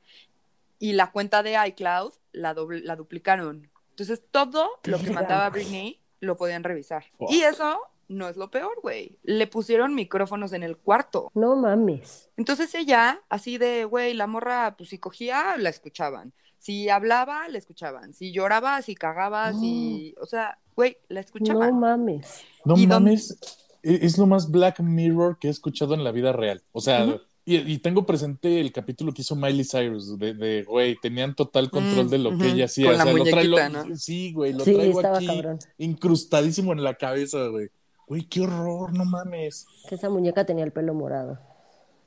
y 0.78 0.92
la 0.92 1.10
cuenta 1.10 1.42
de 1.42 1.56
iCloud 1.68 2.12
la, 2.32 2.54
doble- 2.54 2.82
la 2.82 2.94
duplicaron. 2.94 3.68
Entonces 3.90 4.22
todo 4.30 4.70
lo 4.84 4.98
que 4.98 5.10
mandaba. 5.10 5.50
Britney 5.50 5.98
lo 6.20 6.36
podían 6.36 6.62
revisar. 6.62 7.04
Wow. 7.18 7.28
Y 7.32 7.42
eso 7.42 7.80
no 8.10 8.28
es 8.28 8.36
lo 8.36 8.50
peor, 8.50 8.72
güey. 8.82 9.18
Le 9.22 9.46
pusieron 9.46 9.94
micrófonos 9.94 10.52
en 10.52 10.62
el 10.62 10.76
cuarto. 10.76 11.30
No 11.34 11.56
mames. 11.56 12.28
Entonces 12.36 12.74
ella, 12.74 13.22
así 13.28 13.56
de, 13.56 13.84
güey, 13.84 14.14
la 14.14 14.26
morra, 14.26 14.74
pues 14.76 14.90
si 14.90 14.98
cogía, 14.98 15.56
la 15.58 15.68
escuchaban. 15.70 16.32
Si 16.58 16.90
hablaba, 16.90 17.48
la 17.48 17.56
escuchaban. 17.56 18.12
Si 18.12 18.32
lloraba, 18.32 18.82
si 18.82 18.94
cagaba, 18.94 19.52
si... 19.54 20.14
O 20.20 20.26
sea, 20.26 20.58
güey, 20.76 20.98
la 21.08 21.20
No 21.20 21.24
escuchaban. 21.24 21.80
mames. 21.80 22.42
No 22.66 22.74
¿Y 22.76 22.86
dónde- 22.86 23.12
mames. 23.12 23.38
e- 23.82 24.00
Es 24.02 24.18
lo 24.18 24.26
más 24.26 24.50
Black 24.50 24.80
Mirror 24.80 25.38
que 25.38 25.48
he 25.48 25.50
escuchado 25.50 25.94
en 25.94 26.04
la 26.04 26.12
vida 26.12 26.32
real. 26.32 26.60
O 26.72 26.80
sea, 26.82 27.18
y, 27.46 27.56
y 27.56 27.78
tengo 27.78 28.04
presente 28.04 28.60
el 28.60 28.72
capítulo 28.72 29.14
que 29.14 29.22
hizo 29.22 29.34
Miley 29.36 29.64
Cyrus, 29.64 30.18
de, 30.18 30.34
de, 30.34 30.62
güey, 30.64 30.96
tenían 31.00 31.34
total 31.34 31.70
control 31.70 32.06
Mm, 32.06 32.10
de 32.10 32.18
lo 32.18 32.36
que 32.36 32.48
ella 32.48 32.64
hacía. 32.66 32.86
Con 32.86 32.94
o 32.94 32.98
la 32.98 33.04
lo 33.06 33.24
trae- 33.24 33.48
muñequita, 33.48 33.68
lo- 33.70 33.84
¿no? 33.88 33.96
Sí, 33.96 34.32
güey, 34.34 34.52
lo 34.52 34.64
Sí, 34.64 34.74
traigo 34.74 35.00
aquí 35.00 35.26
cabrón. 35.26 35.58
incrustadísimo 35.78 36.72
en 36.72 36.82
la 36.84 36.94
cabeza, 36.94 37.46
güey. 37.48 37.70
Güey, 38.10 38.24
qué 38.24 38.40
horror, 38.40 38.92
no 38.92 39.04
mames. 39.04 39.68
Que 39.88 39.94
esa 39.94 40.10
muñeca 40.10 40.44
tenía 40.44 40.64
el 40.64 40.72
pelo 40.72 40.94
morado. 40.94 41.38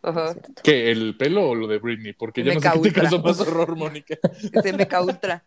Ajá. 0.01 0.35
¿Qué? 0.61 0.91
¿El 0.91 1.15
pelo 1.15 1.47
o 1.47 1.55
lo 1.55 1.65
de 1.65 1.77
Britney? 1.77 2.11
Porque 2.11 2.43
ya 2.43 2.53
no 2.53 2.59
sé 2.59 2.67
Meca 2.67 2.81
qué 2.81 2.91
te 2.91 2.99
causó 2.99 3.19
más 3.19 3.39
horror, 3.39 3.77
Mónica. 3.77 4.17
Es 4.53 4.63
de 4.63 4.73
Meca 4.73 5.01
Ultra. 5.01 5.45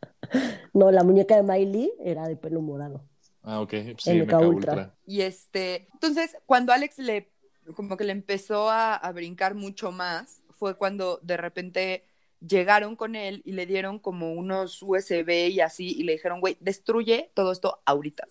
No, 0.72 0.90
la 0.90 1.04
muñeca 1.04 1.36
de 1.36 1.42
Miley 1.42 1.92
era 2.02 2.26
de 2.26 2.36
pelo 2.36 2.62
morado. 2.62 3.04
Ah, 3.42 3.60
ok. 3.60 3.70
Sí, 3.98 4.12
MK 4.12 4.20
Mecha 4.20 4.38
Ultra. 4.38 4.48
Ultra. 4.48 4.94
Y 5.04 5.20
este, 5.20 5.88
entonces, 5.92 6.34
cuando 6.46 6.72
Alex 6.72 6.96
le, 7.00 7.28
como 7.74 7.98
que 7.98 8.04
le 8.04 8.12
empezó 8.12 8.70
a, 8.70 8.94
a 8.94 9.12
brincar 9.12 9.54
mucho 9.54 9.92
más, 9.92 10.40
fue 10.58 10.78
cuando 10.78 11.20
de 11.22 11.36
repente 11.36 12.04
llegaron 12.40 12.96
con 12.96 13.14
él 13.14 13.42
y 13.44 13.52
le 13.52 13.66
dieron 13.66 13.98
como 13.98 14.32
unos 14.32 14.82
USB 14.82 15.50
y 15.50 15.60
así, 15.60 15.88
y 15.98 16.04
le 16.04 16.12
dijeron, 16.12 16.40
güey, 16.40 16.56
destruye 16.60 17.30
todo 17.34 17.52
esto 17.52 17.82
ahorita. 17.84 18.26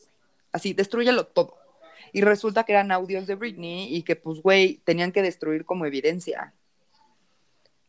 Así, 0.52 0.74
destruyelo 0.74 1.28
todo. 1.28 1.65
Y 2.14 2.22
resulta 2.22 2.64
que 2.64 2.74
eran 2.74 2.92
audios 2.92 3.28
de 3.28 3.36
Britney 3.36 3.96
y 3.96 4.04
que, 4.04 4.16
pues, 4.16 4.42
güey, 4.42 4.78
tenían 4.84 5.12
que 5.12 5.22
destruir 5.22 5.66
como 5.66 5.86
evidencia. 5.86 6.54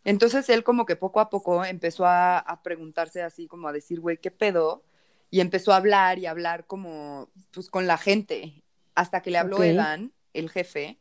Entonces 0.05 0.49
él 0.49 0.63
como 0.63 0.87
que 0.87 0.97
poco 0.97 1.21
a 1.21 1.31
poco 1.31 1.65
empezó 1.65 2.07
a, 2.07 2.39
a 2.39 2.63
preguntarse 2.63 3.23
así, 3.23 3.47
como 3.47 3.69
a 3.69 3.73
decir, 3.73 4.01
güey, 4.01 4.19
¿qué 4.19 4.31
pedo? 4.31 4.85
Y 5.31 5.41
empezó 5.41 5.73
a 5.73 5.77
hablar 5.77 6.19
y 6.19 6.27
hablar 6.27 6.67
como, 6.67 7.29
pues, 7.53 7.71
con 7.71 7.87
la 7.87 7.99
gente. 7.99 8.63
Hasta 8.95 9.21
que 9.21 9.31
le 9.31 9.39
habló 9.39 9.57
Ok. 9.57 9.65
Edan, 9.65 10.13
el 10.33 10.51
jefe, 10.51 10.99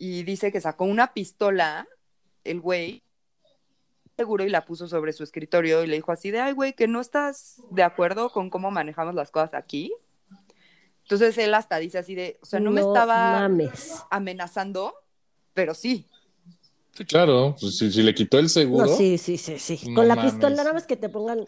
y 0.00 0.22
dice 0.22 0.50
que 0.50 0.62
sacó 0.62 0.84
una 0.84 1.12
pistola, 1.12 1.86
el 2.42 2.58
güey, 2.60 3.02
seguro, 4.16 4.44
y 4.44 4.48
la 4.48 4.64
puso 4.64 4.88
sobre 4.88 5.12
su 5.12 5.22
escritorio 5.22 5.84
y 5.84 5.86
le 5.86 5.96
dijo 5.96 6.10
así 6.10 6.30
de, 6.30 6.40
ay, 6.40 6.54
güey, 6.54 6.72
que 6.72 6.88
no 6.88 7.02
estás 7.02 7.62
de 7.70 7.82
acuerdo 7.82 8.30
con 8.30 8.48
cómo 8.48 8.70
manejamos 8.70 9.14
las 9.14 9.30
cosas 9.30 9.52
aquí. 9.52 9.92
Entonces 11.10 11.36
él 11.38 11.52
hasta 11.54 11.78
dice 11.78 11.98
así 11.98 12.14
de, 12.14 12.38
o 12.40 12.46
sea, 12.46 12.60
no, 12.60 12.70
me 12.70 12.82
estaba 12.82 13.40
mames. 13.40 13.94
amenazando, 14.10 14.94
pero 15.52 15.74
sí. 15.74 16.06
Sí, 16.92 17.04
claro. 17.04 17.56
Pues, 17.60 17.78
si, 17.78 17.90
si 17.90 18.04
le 18.04 18.14
quitó 18.14 18.38
el 18.38 18.48
seguro. 18.48 18.86
No, 18.86 18.96
sí, 18.96 19.18
sí, 19.18 19.36
sí, 19.36 19.58
sí. 19.58 19.80
No 19.88 19.96
Con 19.96 20.06
la 20.06 20.14
mames. 20.14 20.34
pistola, 20.34 20.54
nada 20.54 20.72
más 20.72 20.86
que 20.86 20.96
te 20.96 21.08
pongan. 21.08 21.44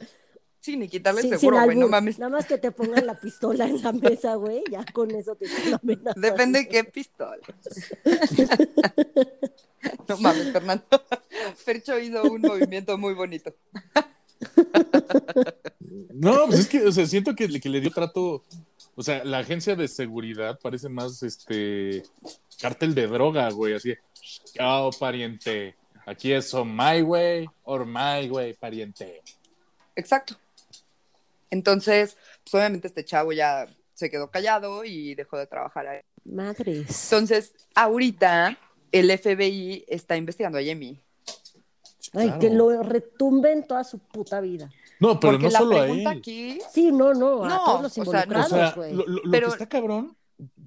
Sí, 0.58 0.76
ni 0.76 0.88
quitarle 0.88 1.20
el 1.20 1.38
seguro, 1.38 1.62
güey, 1.62 1.76
no 1.76 1.86
mames. 1.86 2.18
Nada 2.18 2.30
más 2.30 2.46
que 2.46 2.58
te 2.58 2.72
pongan 2.72 3.06
la 3.06 3.20
pistola 3.20 3.66
en 3.66 3.80
la 3.80 3.92
mesa, 3.92 4.34
güey. 4.34 4.64
Ya 4.68 4.84
con 4.92 5.12
eso 5.12 5.36
te 5.36 5.46
amenazando. 5.80 6.20
Depende 6.20 6.58
de 6.58 6.68
qué 6.68 6.82
pistola. 6.82 7.38
no 10.08 10.16
mames, 10.16 10.50
Fernando. 10.50 10.84
Fercho 11.54 12.00
hizo 12.00 12.24
un 12.24 12.40
movimiento 12.40 12.98
muy 12.98 13.14
bonito. 13.14 13.54
No, 16.14 16.46
pues 16.46 16.60
es 16.60 16.68
que, 16.68 16.84
o 16.84 16.90
sea, 16.90 17.06
siento 17.06 17.36
que, 17.36 17.60
que 17.60 17.68
le 17.68 17.80
dio 17.80 17.92
trato. 17.92 18.42
O 18.94 19.02
sea, 19.02 19.24
la 19.24 19.38
agencia 19.38 19.74
de 19.74 19.88
seguridad 19.88 20.58
parece 20.62 20.88
más 20.88 21.22
este 21.22 22.02
cártel 22.60 22.94
de 22.94 23.06
droga, 23.06 23.50
güey. 23.50 23.74
Así, 23.74 23.94
oh, 24.60 24.90
pariente. 24.98 25.74
Aquí 26.06 26.32
es 26.32 26.52
o 26.52 26.64
my 26.64 27.00
way 27.02 27.46
or 27.64 27.86
my 27.86 28.28
way, 28.28 28.54
pariente. 28.54 29.22
Exacto. 29.96 30.36
Entonces, 31.50 32.16
pues 32.44 32.54
obviamente 32.54 32.88
este 32.88 33.04
chavo 33.04 33.32
ya 33.32 33.66
se 33.94 34.10
quedó 34.10 34.30
callado 34.30 34.84
y 34.84 35.14
dejó 35.14 35.38
de 35.38 35.46
trabajar 35.46 35.86
ahí. 35.86 36.00
Madres. 36.24 37.12
Entonces, 37.12 37.52
ahorita 37.74 38.58
el 38.90 39.10
FBI 39.16 39.84
está 39.88 40.16
investigando 40.16 40.58
a 40.58 40.62
Jamie. 40.64 40.98
Ay, 42.14 42.26
Claro. 42.26 42.40
que 42.40 42.50
lo 42.50 42.82
retumbe 42.82 43.52
en 43.52 43.66
toda 43.66 43.84
su 43.84 43.98
puta 43.98 44.40
vida. 44.40 44.68
No, 45.02 45.18
pero 45.20 45.32
Porque 45.32 45.46
no 45.46 45.50
la 45.50 45.58
solo 45.58 45.80
a 45.80 45.86
él. 45.88 46.06
aquí. 46.06 46.58
Sí, 46.72 46.90
no, 46.92 47.12
no, 47.12 47.44
a 47.44 47.48
No, 47.48 47.64
todos 47.64 47.82
los 47.82 47.98
o 47.98 48.04
sea, 48.10 48.24
no. 48.26 48.40
O 48.40 48.42
sea, 48.44 48.72
involucrados, 48.72 48.74
güey. 48.76 48.94
lo, 48.94 49.06
lo- 49.06 49.22
lo 49.24 49.30
Pero- 49.30 49.46
que 49.48 49.52
está 49.52 49.68
cabrón, 49.68 50.16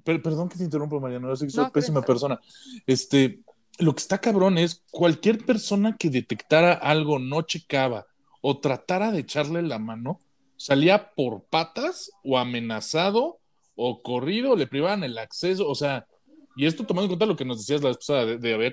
per- 0.04 0.22
perdón 0.22 0.48
que 0.48 0.56
te 0.58 0.64
interrumpa, 0.64 1.00
Mariano, 1.00 1.28
yo 1.28 1.36
sé 1.36 1.46
que 1.46 1.52
soy 1.52 1.64
No, 1.64 1.72
pésima 1.72 2.00
pero- 2.02 2.06
persona. 2.14 2.40
Este, 2.86 3.40
lo 3.78 3.94
que 3.94 4.00
está 4.00 4.18
cabrón 4.18 4.58
es 4.58 4.82
cualquier 4.90 5.44
persona 5.44 5.96
que 5.98 6.10
detectara 6.10 6.72
algo 6.74 7.18
no 7.18 7.42
checaba 7.42 8.06
o 8.40 8.58
tratara 8.58 9.10
de 9.10 9.20
echarle 9.20 9.62
la 9.62 9.78
mano, 9.78 10.20
salía 10.56 11.10
por 11.14 11.42
patas 11.44 12.10
o 12.22 12.38
amenazado 12.38 13.38
o 13.74 14.02
corrido, 14.02 14.56
le 14.56 14.66
privaban 14.66 15.04
el 15.04 15.18
acceso, 15.18 15.68
o 15.68 15.74
sea, 15.74 16.06
y 16.58 16.64
esto 16.64 16.84
tomando 16.86 17.04
en 17.04 17.08
cuenta 17.10 17.26
lo 17.26 17.36
que 17.36 17.44
nos 17.44 17.58
decías 17.58 17.82
la 17.82 17.88
vez 17.88 17.98
pasada, 17.98 18.24
de, 18.24 18.38
de 18.38 18.54
había 18.54 18.72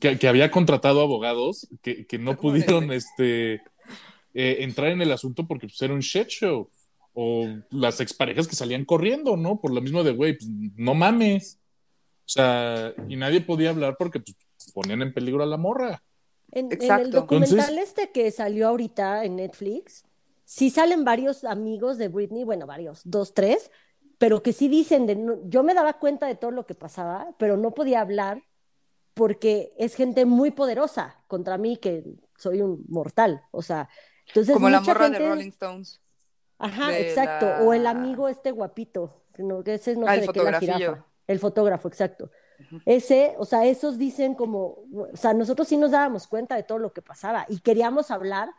que, 0.00 0.18
que 0.18 0.28
había 0.28 0.50
contratado 0.50 1.00
abogados 1.00 1.66
que, 1.80 2.06
que 2.06 2.18
no 2.18 2.36
pudieron 2.38 2.92
este, 2.92 3.62
eh, 4.34 4.58
entrar 4.60 4.90
en 4.90 5.02
el 5.02 5.12
asunto 5.12 5.46
porque 5.46 5.66
pues, 5.66 5.80
era 5.82 5.94
un 5.94 6.00
shit 6.00 6.28
show. 6.28 6.68
O 7.14 7.46
las 7.70 8.00
exparejas 8.00 8.48
que 8.48 8.56
salían 8.56 8.86
corriendo, 8.86 9.36
¿no? 9.36 9.60
Por 9.60 9.72
lo 9.74 9.82
mismo 9.82 10.02
de, 10.02 10.12
güey, 10.12 10.32
pues, 10.38 10.48
no 10.76 10.94
mames. 10.94 11.58
O 12.24 12.28
sea, 12.28 12.94
y 13.08 13.16
nadie 13.16 13.42
podía 13.42 13.70
hablar 13.70 13.96
porque 13.98 14.20
pues, 14.20 14.36
ponían 14.72 15.02
en 15.02 15.12
peligro 15.12 15.42
a 15.42 15.46
la 15.46 15.58
morra. 15.58 16.02
En, 16.52 16.70
en 16.72 17.00
el 17.00 17.10
documental 17.10 17.58
Entonces- 17.58 17.78
este 17.88 18.10
que 18.12 18.30
salió 18.30 18.68
ahorita 18.68 19.24
en 19.24 19.36
Netflix, 19.36 20.04
sí 20.44 20.70
salen 20.70 21.04
varios 21.04 21.44
amigos 21.44 21.98
de 21.98 22.08
Britney, 22.08 22.44
bueno, 22.44 22.66
varios, 22.66 23.02
dos, 23.04 23.34
tres, 23.34 23.70
pero 24.18 24.42
que 24.42 24.52
sí 24.54 24.68
dicen, 24.68 25.06
de, 25.06 25.16
no- 25.16 25.38
yo 25.48 25.62
me 25.62 25.74
daba 25.74 25.94
cuenta 25.98 26.26
de 26.26 26.34
todo 26.36 26.50
lo 26.50 26.64
que 26.66 26.74
pasaba, 26.74 27.34
pero 27.38 27.56
no 27.58 27.72
podía 27.72 28.00
hablar 28.00 28.42
porque 29.14 29.74
es 29.76 29.94
gente 29.94 30.24
muy 30.24 30.50
poderosa 30.50 31.22
contra 31.26 31.58
mí, 31.58 31.76
que 31.76 32.04
soy 32.38 32.62
un 32.62 32.84
mortal. 32.88 33.42
O 33.50 33.60
sea, 33.62 33.88
entonces 34.28 34.52
Como 34.54 34.68
la 34.70 34.80
morra 34.80 35.08
de 35.10 35.18
Rolling 35.18 35.48
Stones. 35.48 36.00
Ajá, 36.58 36.96
exacto. 36.98 37.46
la- 37.46 37.62
O 37.62 37.72
el 37.72 37.86
amigo 37.86 38.28
este 38.28 38.50
guapito, 38.52 39.22
no, 39.38 39.62
ese 39.64 39.96
no 39.96 40.06
Ah, 40.06 40.14
sé 40.14 40.20
el 40.20 40.26
de 40.26 40.32
qué 40.32 40.42
la 40.44 40.60
jirafa. 40.60 41.04
El 41.26 41.38
fotógrafo, 41.38 41.88
exacto. 41.88 42.30
Ese, 42.86 43.34
o 43.38 43.44
sea, 43.44 43.64
esos 43.64 43.98
dicen 43.98 44.34
como, 44.34 44.78
o 44.94 45.08
sea, 45.14 45.34
nosotros 45.34 45.66
sí 45.66 45.76
nos 45.76 45.90
dábamos 45.90 46.26
cuenta 46.28 46.54
de 46.54 46.62
todo 46.62 46.78
lo 46.78 46.92
que 46.92 47.02
pasaba 47.02 47.44
y 47.48 47.58
queríamos 47.58 48.10
hablar, 48.12 48.50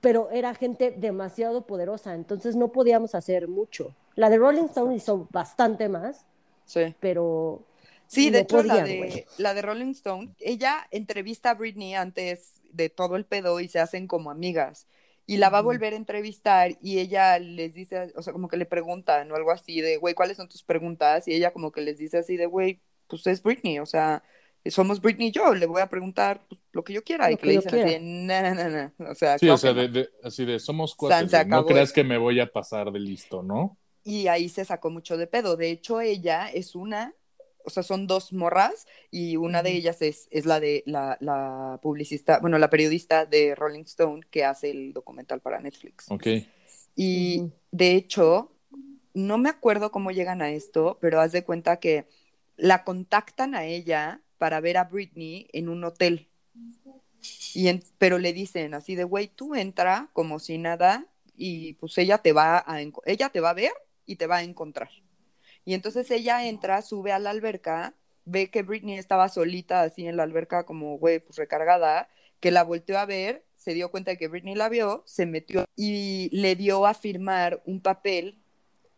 pero 0.00 0.30
era 0.30 0.54
gente 0.54 0.90
demasiado 0.96 1.66
poderosa, 1.66 2.14
entonces 2.14 2.56
no 2.56 2.72
podíamos 2.72 3.14
hacer 3.14 3.46
mucho. 3.48 3.94
La 4.16 4.30
de 4.30 4.38
Rolling 4.38 4.64
Stone 4.64 4.96
hizo 4.96 5.28
bastante 5.30 5.88
más, 5.88 6.26
Sí. 6.66 6.94
pero 7.00 7.62
Sí, 8.06 8.30
de 8.30 8.46
no 8.50 8.62
la, 8.62 8.82
de, 8.82 9.26
la 9.38 9.54
de 9.54 9.62
Rolling 9.62 9.92
Stone, 9.92 10.34
ella 10.40 10.86
entrevista 10.90 11.50
a 11.50 11.54
Britney 11.54 11.94
antes 11.94 12.60
de 12.74 12.90
todo 12.90 13.16
el 13.16 13.24
pedo 13.26 13.60
y 13.60 13.68
se 13.68 13.78
hacen 13.80 14.06
como 14.06 14.30
amigas. 14.30 14.88
Y 15.26 15.38
la 15.38 15.48
va 15.50 15.58
a 15.58 15.62
volver 15.62 15.94
a 15.94 15.96
entrevistar 15.96 16.72
y 16.82 16.98
ella 16.98 17.38
les 17.38 17.72
dice, 17.74 18.12
o 18.16 18.22
sea, 18.22 18.32
como 18.32 18.48
que 18.48 18.56
le 18.58 18.66
preguntan 18.66 19.30
o 19.32 19.36
algo 19.36 19.50
así 19.52 19.80
de, 19.80 19.96
güey, 19.96 20.14
¿cuáles 20.14 20.36
son 20.36 20.48
tus 20.48 20.62
preguntas? 20.62 21.26
Y 21.28 21.34
ella 21.34 21.52
como 21.52 21.72
que 21.72 21.80
les 21.80 21.98
dice 21.98 22.18
así 22.18 22.36
de, 22.36 22.46
güey, 22.46 22.80
pues 23.06 23.26
es 23.26 23.42
Britney, 23.42 23.78
o 23.78 23.86
sea, 23.86 24.22
somos 24.66 25.00
Britney 25.00 25.28
y 25.28 25.32
yo, 25.32 25.54
le 25.54 25.66
voy 25.66 25.80
a 25.82 25.88
preguntar 25.88 26.46
pues, 26.48 26.60
lo 26.72 26.84
que 26.84 26.92
yo 26.92 27.02
quiera. 27.04 27.30
y 27.30 27.32
Lo 27.32 27.38
que 27.38 27.42
que 27.42 27.46
le 27.46 27.52
dicen 27.52 27.68
así 27.68 27.76
de, 27.76 27.84
quiera. 27.84 28.00
no, 28.00 28.54
no, 28.54 28.68
no, 28.70 28.92
no. 28.98 29.10
O 29.10 29.14
sea, 29.14 29.38
Sí, 29.38 29.48
o 29.48 29.56
sea, 29.58 29.72
de, 29.72 29.88
de- 29.88 30.08
así 30.22 30.44
de 30.44 30.58
somos 30.58 30.94
cuates, 30.94 31.34
güey, 31.34 31.46
no 31.46 31.64
creas 31.66 31.92
que 31.92 32.04
me 32.04 32.18
voy 32.18 32.40
a 32.40 32.50
pasar 32.52 32.90
de 32.92 33.00
listo, 33.00 33.42
¿no? 33.42 33.78
Y 34.02 34.28
ahí 34.28 34.48
se 34.48 34.64
sacó 34.64 34.90
mucho 34.90 35.16
de 35.16 35.26
pedo. 35.26 35.56
De 35.56 35.70
hecho, 35.70 36.00
ella 36.00 36.48
es 36.48 36.74
una, 36.74 37.14
o 37.64 37.70
sea, 37.70 37.82
son 37.82 38.06
dos 38.06 38.32
morras 38.32 38.86
y 39.10 39.36
una 39.36 39.62
de 39.62 39.72
ellas 39.72 40.02
es, 40.02 40.28
es 40.30 40.46
la 40.46 40.60
de 40.60 40.82
la, 40.86 41.16
la 41.20 41.78
publicista, 41.82 42.38
bueno, 42.40 42.58
la 42.58 42.70
periodista 42.70 43.26
de 43.26 43.54
Rolling 43.54 43.82
Stone 43.84 44.22
que 44.30 44.44
hace 44.44 44.70
el 44.70 44.92
documental 44.92 45.40
para 45.40 45.60
Netflix. 45.60 46.10
Ok. 46.10 46.26
Y 46.96 47.50
de 47.70 47.92
hecho, 47.92 48.52
no 49.14 49.38
me 49.38 49.48
acuerdo 49.48 49.90
cómo 49.90 50.10
llegan 50.10 50.42
a 50.42 50.50
esto, 50.50 50.98
pero 51.00 51.20
haz 51.20 51.32
de 51.32 51.44
cuenta 51.44 51.78
que 51.78 52.06
la 52.56 52.84
contactan 52.84 53.54
a 53.54 53.64
ella 53.64 54.20
para 54.38 54.60
ver 54.60 54.76
a 54.76 54.84
Britney 54.84 55.48
en 55.52 55.68
un 55.68 55.84
hotel. 55.84 56.28
Y 57.54 57.68
en- 57.68 57.82
pero 57.98 58.18
le 58.18 58.32
dicen 58.32 58.74
así 58.74 58.94
de, 58.94 59.04
güey, 59.04 59.28
tú 59.28 59.54
entra 59.54 60.10
como 60.12 60.38
si 60.38 60.58
nada 60.58 61.06
y 61.36 61.74
pues 61.74 61.96
ella 61.98 62.18
te 62.18 62.32
va 62.32 62.58
a, 62.58 62.80
ella 63.06 63.28
te 63.30 63.40
va 63.40 63.50
a 63.50 63.54
ver 63.54 63.72
y 64.06 64.16
te 64.16 64.26
va 64.26 64.36
a 64.36 64.42
encontrar. 64.42 64.90
Y 65.64 65.74
entonces 65.74 66.10
ella 66.10 66.46
entra, 66.46 66.82
sube 66.82 67.12
a 67.12 67.18
la 67.18 67.30
alberca, 67.30 67.94
ve 68.24 68.50
que 68.50 68.62
Britney 68.62 68.98
estaba 68.98 69.28
solita 69.28 69.82
así 69.82 70.06
en 70.06 70.16
la 70.16 70.22
alberca 70.22 70.64
como, 70.64 70.98
güey, 70.98 71.20
pues 71.20 71.36
recargada, 71.38 72.08
que 72.40 72.50
la 72.50 72.62
volteó 72.64 72.98
a 72.98 73.06
ver, 73.06 73.42
se 73.56 73.72
dio 73.74 73.90
cuenta 73.90 74.10
de 74.10 74.18
que 74.18 74.28
Britney 74.28 74.54
la 74.54 74.68
vio, 74.68 75.02
se 75.06 75.24
metió 75.26 75.64
y 75.76 76.28
le 76.32 76.54
dio 76.56 76.86
a 76.86 76.92
firmar 76.94 77.62
un 77.64 77.80
papel 77.80 78.36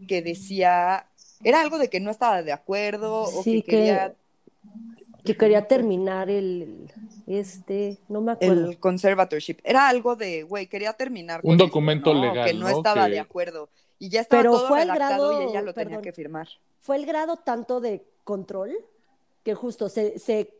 que 0.09 0.23
decía, 0.23 1.07
era 1.45 1.61
algo 1.61 1.79
de 1.79 1.89
que 1.89 2.01
no 2.01 2.11
estaba 2.11 2.43
de 2.43 2.53
acuerdo 2.53 3.23
o 3.23 3.43
Sí, 3.43 3.63
que 3.63 3.71
quería 3.71 4.15
que, 5.19 5.33
que 5.33 5.37
quería 5.37 5.67
terminar 5.69 6.29
el, 6.31 6.91
este, 7.27 7.99
no 8.09 8.21
me 8.21 8.33
acuerdo. 8.33 8.71
el 8.71 8.79
conservatorship. 8.79 9.59
Era 9.65 9.89
algo 9.89 10.17
de, 10.17 10.43
güey, 10.43 10.67
quería 10.67 10.93
terminar 10.93 11.41
Un 11.43 11.43
con 11.43 11.53
esto, 11.53 11.65
documento 11.67 12.15
¿no? 12.15 12.21
legal, 12.23 12.47
Que 12.47 12.55
no, 12.55 12.69
¿no? 12.69 12.77
estaba 12.77 13.07
Que- 13.07 13.13
de 13.13 13.21
acuerdo. 13.21 13.69
Y 13.99 14.09
ya 14.11 14.21
estaba 14.21 14.43
Pero 14.43 14.53
todo 14.53 14.69
fue 14.69 14.81
redactado 14.83 15.29
grado- 15.31 15.43
y 15.43 15.45
ella 15.51 15.63
lo 15.63 15.73
tenía 15.75 15.89
perdón. 15.97 16.03
que 16.05 16.13
firmar. 16.13 16.49
fue 16.81 16.97
el 16.97 17.07
grado 17.07 17.37
tanto 17.37 17.81
de 17.81 18.07
control 18.25 18.73
que 19.43 19.55
justo 19.55 19.89
se, 19.89 20.19
se 20.19 20.53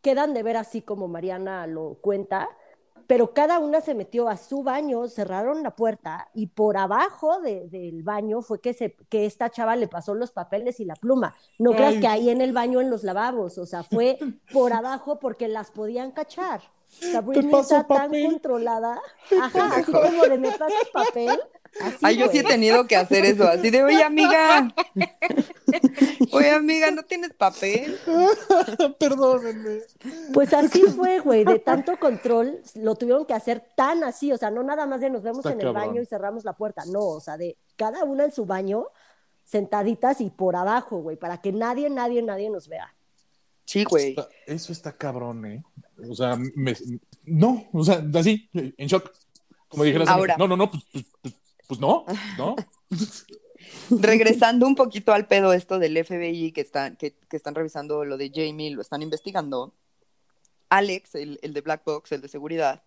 quedan 0.00 0.34
de 0.34 0.42
ver 0.42 0.56
así 0.56 0.82
como 0.82 1.08
Mariana 1.08 1.66
lo 1.66 1.94
cuenta, 2.00 2.48
pero 3.06 3.34
cada 3.34 3.58
una 3.58 3.80
se 3.80 3.94
metió 3.94 4.28
a 4.28 4.36
su 4.36 4.62
baño, 4.62 5.08
cerraron 5.08 5.62
la 5.62 5.74
puerta 5.74 6.28
y 6.34 6.46
por 6.46 6.76
abajo 6.76 7.40
de- 7.40 7.68
del 7.68 8.02
baño 8.02 8.42
fue 8.42 8.60
que, 8.60 8.72
se, 8.74 8.94
que 9.08 9.26
esta 9.26 9.50
chava 9.50 9.74
le 9.76 9.88
pasó 9.88 10.14
los 10.14 10.30
papeles 10.32 10.78
y 10.80 10.84
la 10.84 10.94
pluma. 10.94 11.34
No 11.58 11.72
creas 11.72 11.96
que 11.96 12.06
ahí 12.06 12.30
en 12.30 12.40
el 12.40 12.52
baño 12.52 12.80
en 12.80 12.90
los 12.90 13.02
lavabos, 13.02 13.58
o 13.58 13.66
sea, 13.66 13.82
fue 13.82 14.18
por 14.52 14.72
abajo 14.72 15.18
porque 15.18 15.48
las 15.48 15.70
podían 15.70 16.12
cachar. 16.12 16.60
O 16.60 16.94
sea, 17.04 17.20
Britney 17.22 17.50
paso 17.50 17.76
está 17.78 17.86
tan 17.86 18.06
papel. 18.06 18.26
controlada, 18.26 19.00
ajá, 19.40 19.76
así 19.76 19.90
como 19.90 20.24
de 20.26 20.38
me 20.38 20.50
pasas 20.52 20.88
papel. 20.92 21.40
Así, 21.80 21.96
Ay, 22.02 22.16
yo 22.18 22.28
sí 22.28 22.38
he 22.38 22.44
tenido 22.44 22.86
que 22.86 22.96
hacer 22.96 23.24
eso, 23.24 23.44
así 23.48 23.70
de, 23.70 23.82
oye, 23.82 24.02
amiga, 24.02 24.74
oye, 26.32 26.50
amiga, 26.50 26.90
¿no 26.90 27.02
tienes 27.04 27.32
papel? 27.32 27.98
Perdónenme. 28.98 29.80
Pues 30.32 30.52
así 30.52 30.82
fue, 30.82 31.20
güey, 31.20 31.44
de 31.44 31.58
tanto 31.58 31.98
control, 31.98 32.60
lo 32.74 32.94
tuvieron 32.94 33.24
que 33.26 33.34
hacer 33.34 33.64
tan 33.74 34.04
así, 34.04 34.32
o 34.32 34.36
sea, 34.38 34.50
no 34.50 34.62
nada 34.62 34.86
más 34.86 35.00
de 35.00 35.10
nos 35.10 35.22
vemos 35.22 35.38
Está 35.38 35.52
en 35.52 35.60
el 35.60 35.66
cabrón. 35.72 35.88
baño 35.88 36.02
y 36.02 36.06
cerramos 36.06 36.44
la 36.44 36.52
puerta, 36.52 36.84
no, 36.86 37.00
o 37.00 37.20
sea, 37.20 37.36
de 37.36 37.56
cada 37.76 38.04
una 38.04 38.24
en 38.24 38.32
su 38.32 38.44
baño, 38.46 38.86
sentaditas 39.44 40.20
y 40.20 40.30
por 40.30 40.56
abajo, 40.56 40.98
güey, 40.98 41.16
para 41.16 41.40
que 41.40 41.52
nadie, 41.52 41.88
nadie, 41.90 42.22
nadie 42.22 42.50
nos 42.50 42.68
vea. 42.68 42.94
Sí, 43.64 43.84
güey. 43.84 44.10
Está- 44.10 44.28
Eso 44.46 44.72
está 44.72 44.92
cabrón, 44.92 45.46
¿eh? 45.46 45.62
O 46.08 46.14
sea, 46.14 46.36
me- 46.54 46.76
no, 47.24 47.66
o 47.72 47.84
sea, 47.84 48.04
así, 48.14 48.48
en 48.52 48.86
shock. 48.88 49.10
Como 49.68 49.84
dijeras, 49.84 50.08
Ahora. 50.08 50.36
no, 50.38 50.46
no, 50.46 50.54
no, 50.56 50.70
pues, 50.70 50.82
pues, 50.92 51.04
pues, 51.22 51.34
pues 51.72 51.80
no, 51.80 52.04
no. 52.36 52.54
Regresando 54.02 54.66
un 54.66 54.74
poquito 54.74 55.14
al 55.14 55.26
pedo 55.26 55.54
esto 55.54 55.78
del 55.78 55.96
FBI 56.04 56.52
que 56.52 56.60
están, 56.60 56.96
que, 56.96 57.14
que 57.30 57.36
están 57.38 57.54
revisando 57.54 58.04
lo 58.04 58.18
de 58.18 58.30
Jamie, 58.30 58.72
lo 58.72 58.82
están 58.82 59.00
investigando. 59.00 59.72
Alex, 60.68 61.14
el, 61.14 61.38
el 61.40 61.54
de 61.54 61.62
Black 61.62 61.82
Box, 61.86 62.12
el 62.12 62.20
de 62.20 62.28
seguridad, 62.28 62.82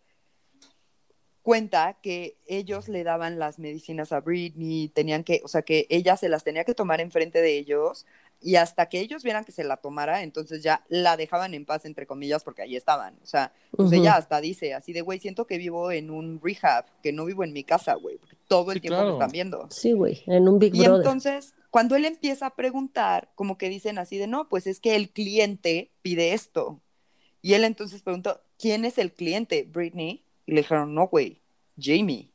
cuenta 1.41 1.97
que 1.99 2.37
ellos 2.45 2.87
le 2.89 3.03
daban 3.03 3.39
las 3.39 3.57
medicinas 3.57 4.11
a 4.11 4.19
Britney, 4.19 4.89
tenían 4.89 5.23
que, 5.23 5.41
o 5.43 5.47
sea, 5.47 5.63
que 5.63 5.87
ella 5.89 6.15
se 6.15 6.29
las 6.29 6.43
tenía 6.43 6.63
que 6.63 6.75
tomar 6.75 7.01
enfrente 7.01 7.41
de 7.41 7.57
ellos 7.57 8.05
y 8.41 8.57
hasta 8.57 8.87
que 8.87 8.99
ellos 8.99 9.23
vieran 9.23 9.45
que 9.45 9.51
se 9.51 9.63
la 9.63 9.77
tomara, 9.77 10.21
entonces 10.21 10.61
ya 10.61 10.83
la 10.89 11.17
dejaban 11.17 11.53
en 11.55 11.65
paz, 11.65 11.85
entre 11.85 12.05
comillas, 12.05 12.43
porque 12.43 12.61
ahí 12.61 12.75
estaban. 12.75 13.17
O 13.23 13.25
sea, 13.25 13.51
pues 13.71 13.91
ella 13.91 14.15
hasta 14.15 14.39
dice 14.41 14.73
así 14.73 14.93
de, 14.93 15.01
güey, 15.01 15.19
siento 15.19 15.47
que 15.47 15.57
vivo 15.57 15.91
en 15.91 16.11
un 16.11 16.39
rehab, 16.43 16.85
que 17.01 17.11
no 17.11 17.25
vivo 17.25 17.43
en 17.43 17.53
mi 17.53 17.63
casa, 17.63 17.95
güey, 17.95 18.17
porque 18.17 18.34
todo 18.47 18.71
el 18.71 18.77
Sí, 18.77 18.81
tiempo 18.81 18.97
claro. 18.99 19.13
están 19.13 19.31
viendo. 19.31 19.67
Sí, 19.71 19.93
güey, 19.93 20.23
en 20.27 20.47
un 20.47 20.59
Big 20.59 20.75
Y 20.75 20.79
Brother. 20.79 20.97
entonces, 20.97 21.53
cuando 21.69 21.95
él 21.95 22.05
empieza 22.05 22.47
a 22.47 22.55
preguntar, 22.55 23.31
como 23.35 23.57
que 23.57 23.69
dicen 23.69 23.97
así 23.97 24.17
de, 24.17 24.27
no, 24.27 24.47
pues 24.49 24.67
es 24.67 24.79
que 24.79 24.95
el 24.95 25.09
cliente 25.09 25.91
pide 26.01 26.33
esto. 26.33 26.79
Y 27.41 27.53
él 27.53 27.63
entonces 27.63 28.01
preguntó, 28.01 28.41
¿quién 28.57 28.85
es 28.85 28.97
el 28.97 29.11
cliente? 29.13 29.67
Britney. 29.71 30.23
Y 30.45 30.51
le 30.53 30.61
dijeron, 30.61 30.93
no, 30.95 31.07
güey, 31.07 31.41
Jamie. 31.79 32.29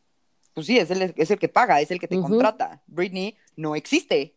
Pues 0.55 0.66
sí, 0.66 0.79
es 0.79 0.90
el, 0.90 1.14
es 1.16 1.30
el 1.30 1.39
que 1.39 1.49
paga, 1.49 1.80
es 1.80 1.91
el 1.91 2.01
que 2.01 2.09
te 2.09 2.20
contrata. 2.20 2.82
Britney 2.87 3.37
no 3.57 3.76
existe. 3.76 4.35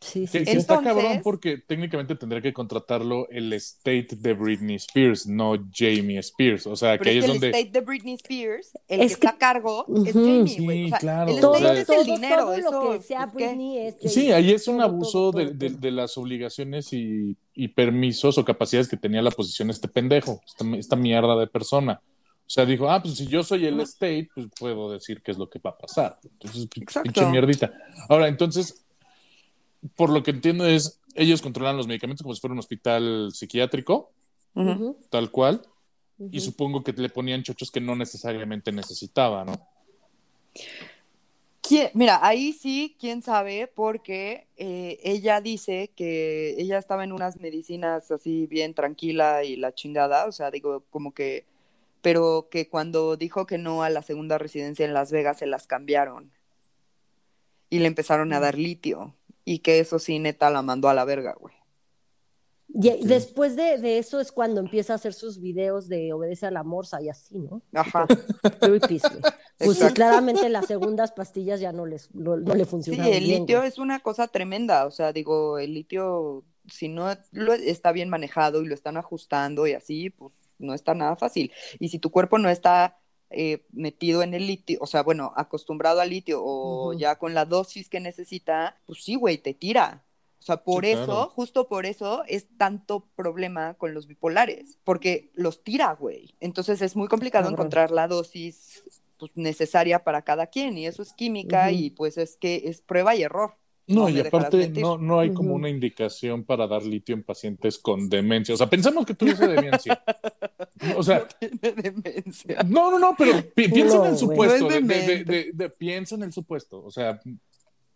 Sí, 0.00 0.20
Que, 0.20 0.26
sí, 0.28 0.38
que 0.44 0.50
sí. 0.52 0.56
está 0.58 0.76
Entonces- 0.76 1.02
cabrón 1.04 1.20
porque 1.24 1.58
técnicamente 1.58 2.14
tendría 2.14 2.40
que 2.40 2.52
contratarlo 2.52 3.28
el 3.30 3.52
estate 3.52 4.06
de 4.16 4.32
Britney 4.32 4.76
Spears, 4.76 5.26
no 5.26 5.56
Jamie 5.74 6.18
Spears. 6.18 6.68
O 6.68 6.76
sea, 6.76 6.92
Pero 6.92 7.02
que 7.02 7.10
ahí 7.10 7.18
es 7.18 7.24
es 7.24 7.30
que 7.30 7.34
el 7.34 7.40
donde. 7.40 7.58
estate 7.58 7.72
de 7.72 7.80
Britney 7.84 8.14
Spears, 8.14 8.78
el 8.86 9.00
Es 9.00 9.16
que, 9.16 9.20
que- 9.20 9.26
está 9.26 9.30
a 9.30 9.38
cargo, 9.38 9.84
es 10.06 10.14
Ujú. 10.14 10.24
Jamie, 10.24 10.56
güey. 10.60 10.82
O 10.82 10.84
Sí, 10.84 10.90
sea, 10.90 10.98
claro, 11.00 11.30
el 11.36 11.44
o 11.44 11.54
estate 11.56 11.58
sea- 11.74 11.80
es 11.80 11.86
todo, 11.88 12.00
el 12.00 12.06
dinero. 12.06 12.36
todo 12.44 12.54
eso, 12.54 12.70
lo 12.70 12.92
que 12.92 13.02
sea. 13.02 13.26
Britney 13.26 13.78
es 13.78 13.96
Sí, 14.12 14.20
Jamie. 14.28 14.34
ahí 14.34 14.50
es 14.52 14.68
un 14.68 14.76
Todo, 14.76 14.86
abuso 14.86 15.12
todo, 15.32 15.38
de, 15.40 15.44
todo, 15.46 15.54
de- 15.56 15.70
todo. 15.70 15.78
de 15.80 15.90
las 15.90 16.16
obligaciones 16.16 16.92
y, 16.92 17.36
y 17.54 17.68
permisos 17.68 18.38
o 18.38 18.44
capacidades 18.44 18.86
que 18.88 18.96
tenía 18.96 19.20
la 19.20 19.32
posición 19.32 19.68
este 19.68 19.88
pendejo, 19.88 20.40
esta, 20.46 20.64
esta 20.76 20.94
mierda 20.94 21.34
de 21.36 21.48
persona. 21.48 22.00
O 22.46 22.50
sea, 22.50 22.64
dijo, 22.64 22.88
ah, 22.88 23.02
pues 23.02 23.16
si 23.16 23.26
yo 23.26 23.42
soy 23.42 23.66
el 23.66 23.80
state, 23.80 24.28
pues 24.34 24.46
puedo 24.58 24.92
decir 24.92 25.20
qué 25.22 25.32
es 25.32 25.38
lo 25.38 25.50
que 25.50 25.58
va 25.58 25.70
a 25.70 25.76
pasar. 25.76 26.18
Entonces, 26.22 26.68
Exacto. 26.76 27.02
pinche 27.12 27.26
mierdita. 27.30 27.72
Ahora, 28.08 28.28
entonces, 28.28 28.84
por 29.96 30.10
lo 30.10 30.22
que 30.22 30.30
entiendo 30.32 30.66
es, 30.66 31.00
ellos 31.14 31.42
controlan 31.42 31.76
los 31.76 31.86
medicamentos 31.86 32.22
como 32.22 32.34
si 32.34 32.40
fuera 32.40 32.52
un 32.52 32.58
hospital 32.58 33.30
psiquiátrico, 33.32 34.10
tal 35.10 35.30
cual, 35.30 35.62
y 36.32 36.40
supongo 36.40 36.82
que 36.82 36.92
le 36.92 37.08
ponían 37.08 37.42
chochos 37.44 37.70
que 37.70 37.80
no 37.80 37.94
necesariamente 37.94 38.72
necesitaba, 38.72 39.44
¿no? 39.44 39.52
¿Quién- 41.60 41.90
Mira, 41.94 42.18
ahí 42.26 42.52
sí, 42.52 42.96
quién 42.98 43.22
sabe, 43.22 43.70
porque 43.72 44.46
eh, 44.56 44.98
ella 45.02 45.40
dice 45.40 45.90
que 45.94 46.54
ella 46.58 46.78
estaba 46.78 47.04
en 47.04 47.12
unas 47.12 47.38
medicinas 47.40 48.10
así 48.10 48.46
bien 48.46 48.74
tranquila 48.74 49.44
y 49.44 49.56
la 49.56 49.74
chingada, 49.74 50.26
o 50.26 50.32
sea, 50.32 50.50
digo, 50.50 50.82
como 50.90 51.12
que, 51.12 51.44
pero 52.00 52.48
que 52.50 52.68
cuando 52.68 53.16
dijo 53.16 53.46
que 53.46 53.58
no 53.58 53.82
a 53.82 53.90
la 53.90 54.02
segunda 54.02 54.38
residencia 54.38 54.86
en 54.86 54.94
Las 54.94 55.12
Vegas 55.12 55.38
se 55.38 55.46
las 55.46 55.66
cambiaron 55.66 56.30
y 57.70 57.80
le 57.80 57.86
empezaron 57.86 58.32
a 58.32 58.40
dar 58.40 58.56
litio 58.56 59.14
y 59.54 59.60
que 59.60 59.80
eso 59.80 59.98
sí, 59.98 60.18
neta, 60.18 60.50
la 60.50 60.62
mandó 60.62 60.88
a 60.88 60.94
la 60.94 61.04
verga, 61.04 61.34
güey. 61.38 61.54
Y 62.68 62.90
y 62.90 63.04
después 63.06 63.56
de, 63.56 63.78
de 63.78 63.98
eso 63.98 64.20
es 64.20 64.30
cuando 64.30 64.60
empieza 64.60 64.92
a 64.92 64.96
hacer 64.96 65.14
sus 65.14 65.40
videos 65.40 65.88
de 65.88 66.12
obedece 66.12 66.46
a 66.46 66.50
la 66.50 66.62
morsa 66.64 67.00
y 67.00 67.08
así, 67.08 67.38
¿no? 67.38 67.62
Ajá. 67.72 68.06
Güey. 68.60 68.80
Pues 68.80 69.78
sí, 69.78 69.86
Exacto. 69.86 69.94
claramente 69.94 70.48
las 70.50 70.66
segundas 70.66 71.12
pastillas 71.12 71.60
ya 71.60 71.72
no, 71.72 71.86
les, 71.86 72.14
no, 72.14 72.36
no 72.36 72.54
le 72.54 72.64
Sí, 72.64 72.70
funcionaron 72.70 73.12
el 73.14 73.24
bien, 73.24 73.40
litio 73.40 73.58
güey. 73.58 73.68
es 73.68 73.78
una 73.78 74.00
cosa 74.00 74.28
tremenda, 74.28 74.86
o 74.86 74.90
sea, 74.90 75.12
digo, 75.12 75.58
el 75.58 75.74
litio, 75.74 76.44
si 76.70 76.88
no 76.88 77.08
lo 77.32 77.54
está 77.54 77.90
bien 77.92 78.08
manejado 78.10 78.62
y 78.62 78.66
lo 78.66 78.74
están 78.74 78.96
ajustando 78.98 79.66
y 79.66 79.72
así, 79.72 80.10
pues 80.10 80.34
no 80.58 80.74
está 80.74 80.94
nada 80.94 81.16
fácil. 81.16 81.50
Y 81.80 81.88
si 81.88 81.98
tu 81.98 82.10
cuerpo 82.10 82.38
no 82.38 82.50
está 82.50 82.98
eh, 83.30 83.64
metido 83.72 84.22
en 84.22 84.34
el 84.34 84.46
litio, 84.46 84.78
o 84.80 84.86
sea, 84.86 85.02
bueno, 85.02 85.32
acostumbrado 85.36 86.00
al 86.00 86.10
litio 86.10 86.42
o 86.42 86.92
Ujú. 86.92 86.98
ya 86.98 87.16
con 87.18 87.34
la 87.34 87.44
dosis 87.44 87.88
que 87.88 88.00
necesita, 88.00 88.76
pues 88.86 89.02
sí, 89.04 89.14
güey, 89.16 89.38
te 89.38 89.54
tira. 89.54 90.04
O 90.40 90.42
sea, 90.42 90.62
por 90.64 90.84
Sí, 90.84 90.92
eso, 90.92 91.04
claro. 91.04 91.30
justo 91.30 91.68
por 91.68 91.84
eso 91.84 92.22
es 92.26 92.46
tanto 92.56 93.00
problema 93.16 93.74
con 93.74 93.92
los 93.92 94.06
bipolares, 94.06 94.78
porque 94.84 95.30
los 95.34 95.62
tira, 95.64 95.94
güey. 95.94 96.34
Entonces 96.40 96.80
es 96.80 96.96
muy 96.96 97.08
complicado 97.08 97.44
Cabrón. 97.44 97.54
encontrar 97.54 97.90
la 97.90 98.06
dosis 98.08 98.82
pues, 99.18 99.32
necesaria 99.36 100.04
para 100.04 100.22
cada 100.22 100.46
quien 100.46 100.78
y 100.78 100.86
eso 100.86 101.02
es 101.02 101.12
química 101.12 101.66
Ujú. 101.66 101.74
y 101.76 101.90
pues 101.90 102.16
es 102.18 102.36
que 102.36 102.62
es 102.66 102.80
prueba 102.80 103.14
y 103.16 103.22
error. 103.24 103.54
No, 103.88 104.08
y 104.08 104.20
aparte 104.20 104.68
no, 104.68 104.98
no 104.98 105.18
hay 105.18 105.32
como 105.32 105.54
una 105.54 105.68
indicación 105.68 106.44
para 106.44 106.66
dar 106.66 106.82
litio 106.84 107.14
en 107.14 107.22
pacientes 107.22 107.78
con 107.78 108.08
demencia. 108.08 108.54
O 108.54 108.58
sea, 108.58 108.68
pensamos 108.68 109.04
que 109.06 109.14
tuviese 109.14 109.46
demencia. 109.46 110.02
O 110.96 111.02
sea, 111.02 111.26
Tiene 111.26 111.58
demencia. 111.72 112.62
no, 112.62 112.90
no, 112.92 112.98
no, 113.00 113.14
pero 113.18 113.32
pi- 113.52 113.68
piensa 113.68 113.96
en 113.96 114.12
el 114.12 114.16
supuesto. 114.18 114.68
No 114.68 114.70
es 114.74 114.86
de- 114.86 114.94
de- 114.94 114.94
de- 114.94 115.06
demente. 115.08 115.32
de- 115.32 115.50
de- 115.52 115.70
piensa 115.70 116.14
en 116.14 116.22
el 116.22 116.32
supuesto. 116.32 116.84
O 116.84 116.90
sea, 116.90 117.20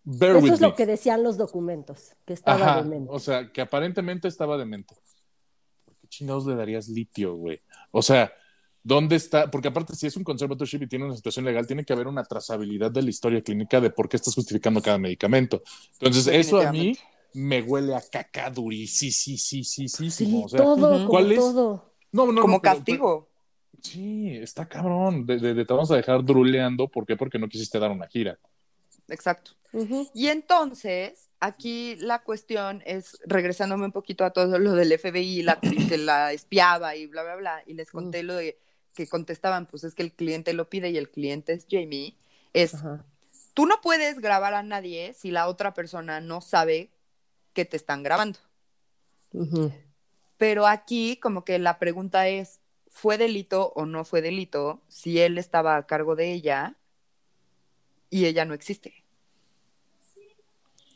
bear 0.02 0.36
Eso 0.36 0.44
with 0.44 0.52
es 0.54 0.60
me. 0.60 0.66
lo 0.66 0.74
que 0.74 0.84
decían 0.86 1.22
los 1.22 1.36
documentos, 1.38 2.12
que 2.24 2.32
estaba 2.32 2.72
Ajá, 2.72 2.82
demente. 2.82 3.08
o 3.12 3.20
sea, 3.20 3.52
que 3.52 3.60
aparentemente 3.60 4.26
estaba 4.26 4.56
demente. 4.58 4.96
¿Por 5.84 5.94
qué 5.96 6.08
chingados 6.08 6.44
le 6.46 6.56
darías 6.56 6.88
litio, 6.88 7.36
güey? 7.36 7.60
O 7.92 8.02
sea, 8.02 8.32
¿dónde 8.82 9.16
está? 9.16 9.50
Porque 9.50 9.68
aparte, 9.68 9.94
si 9.94 10.06
es 10.06 10.16
un 10.16 10.24
conservatorship 10.24 10.82
y 10.82 10.86
tiene 10.88 11.04
una 11.04 11.16
situación 11.16 11.44
legal, 11.44 11.66
tiene 11.66 11.84
que 11.84 11.92
haber 11.92 12.06
una 12.08 12.24
trazabilidad 12.24 12.90
de 12.90 13.02
la 13.02 13.10
historia 13.10 13.42
clínica 13.42 13.80
de 13.80 13.90
por 13.90 14.08
qué 14.08 14.16
estás 14.16 14.34
justificando 14.34 14.80
cada 14.82 14.98
medicamento. 14.98 15.62
Entonces, 16.00 16.26
eso 16.28 16.60
a 16.60 16.72
mí 16.72 16.96
me 17.34 17.62
huele 17.62 17.94
a 17.94 18.00
caca 18.02 18.50
durísimo. 18.50 19.12
Sí, 19.12 20.42
o 20.44 20.48
sea, 20.48 20.58
todo, 20.60 20.92
como 20.92 21.08
¿cuál 21.08 21.32
es? 21.32 21.38
todo. 21.38 21.92
no, 22.12 22.26
no, 22.26 22.32
no, 22.32 22.42
Como 22.42 22.60
pero- 22.60 22.74
castigo. 22.76 23.28
pero- 23.72 23.82
sí, 23.82 24.36
está 24.36 24.68
cabrón. 24.68 25.24
De, 25.26 25.38
de- 25.38 25.54
de- 25.54 25.64
te 25.64 25.72
vamos 25.72 25.90
a 25.90 25.96
dejar 25.96 26.22
druleando. 26.24 26.88
¿Por 26.88 27.06
qué? 27.06 27.16
Porque 27.16 27.38
no 27.38 27.48
quisiste 27.48 27.78
dar 27.78 27.90
una 27.90 28.06
gira. 28.08 28.38
Exacto. 29.08 29.52
Y 30.14 30.26
entonces, 30.28 31.30
aquí 31.40 31.96
la 31.96 32.22
cuestión 32.22 32.82
es, 32.84 33.18
regresándome 33.24 33.86
un 33.86 33.92
poquito 33.92 34.22
a 34.24 34.30
todo 34.30 34.58
lo 34.58 34.72
del 34.74 34.92
FBI, 34.98 35.42
la, 35.42 35.58
que 35.60 35.96
la 35.96 36.32
espiaba 36.32 36.94
y 36.94 37.06
bla, 37.06 37.22
bla, 37.22 37.36
bla, 37.36 37.62
y 37.66 37.72
les 37.72 37.90
conté 37.90 38.22
lo 38.22 38.34
de 38.36 38.58
que 38.94 39.06
contestaban, 39.06 39.66
pues 39.66 39.84
es 39.84 39.94
que 39.94 40.02
el 40.02 40.12
cliente 40.12 40.52
lo 40.52 40.68
pide 40.68 40.90
y 40.90 40.98
el 40.98 41.10
cliente 41.10 41.52
es 41.52 41.66
Jamie, 41.70 42.16
es, 42.52 42.74
Ajá. 42.74 43.04
tú 43.54 43.66
no 43.66 43.80
puedes 43.80 44.20
grabar 44.20 44.54
a 44.54 44.62
nadie 44.62 45.14
si 45.14 45.30
la 45.30 45.48
otra 45.48 45.72
persona 45.74 46.20
no 46.20 46.40
sabe 46.40 46.90
que 47.54 47.64
te 47.64 47.76
están 47.76 48.02
grabando. 48.02 48.38
Pero 50.36 50.66
aquí 50.66 51.16
como 51.18 51.44
que 51.44 51.58
la 51.58 51.78
pregunta 51.78 52.28
es, 52.28 52.60
¿fue 52.88 53.16
delito 53.16 53.72
o 53.74 53.86
no 53.86 54.04
fue 54.04 54.20
delito 54.20 54.82
si 54.88 55.20
él 55.20 55.38
estaba 55.38 55.76
a 55.76 55.86
cargo 55.86 56.16
de 56.16 56.32
ella 56.32 56.74
y 58.10 58.26
ella 58.26 58.44
no 58.44 58.52
existe? 58.54 59.02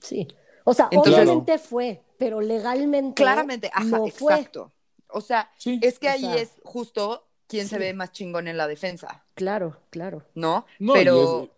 Sí. 0.01 0.29
O 0.65 0.75
sea, 0.75 0.89
Entonces- 0.91 1.15
obviamente 1.15 1.59
fue, 1.59 2.03
pero 2.19 2.41
legalmente 2.41 3.15
Claramente, 3.23 3.71
ajá, 3.73 3.85
no 3.85 4.07
fue. 4.09 4.35
exacto. 4.35 4.73
O 5.09 5.21
sea, 5.21 5.51
Sí. 5.57 5.79
es 5.83 5.99
que 5.99 6.09
O 6.09 6.11
ahí 6.11 6.21
sea, 6.21 6.37
es 6.37 6.53
justo 6.65 7.26
quién 7.49 7.69
se 7.69 7.79
ve 7.79 7.93
más 7.95 8.13
chingón 8.13 8.49
en 8.49 8.57
la 8.57 8.67
defensa, 8.67 9.25
Claro, 9.35 9.77
claro. 9.91 10.23
¿no? 10.35 10.67
No, 10.79 10.93
Pero 10.95 11.43
y, 11.43 11.45
es, 11.45 11.51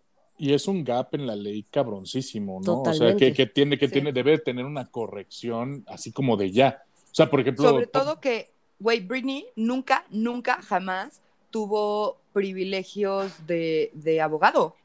y 0.49 0.53
es 0.53 0.67
un 0.67 0.83
gap 0.83 1.13
en 1.15 1.25
la 1.27 1.35
ley 1.35 1.63
cabroncísimo, 1.63 2.59
¿no? 2.63 2.81
O 2.81 2.85
sea, 2.85 2.93
Totalmente. 2.93 3.25
que, 3.27 3.33
que 3.33 3.45
tiene, 3.47 3.77
que 3.77 3.87
Sí. 3.87 3.93
tiene, 3.93 4.11
debe 4.13 4.37
tener 4.37 4.65
una 4.65 4.85
corrección 4.89 5.83
así 5.87 6.11
como 6.11 6.37
de 6.37 6.51
ya. 6.51 6.83
O 7.11 7.15
sea, 7.15 7.29
por 7.29 7.39
ejemplo. 7.39 7.67
sobre 7.67 7.87
todo 7.87 8.19
que, 8.19 8.51
güey, 8.79 8.99
Britney 8.99 9.47
nunca, 9.55 10.05
nunca, 10.09 10.61
jamás 10.61 11.21
tuvo 11.49 12.17
privilegios 12.33 13.47
de, 13.47 13.89
de 13.93 14.21
abogado. 14.21 14.75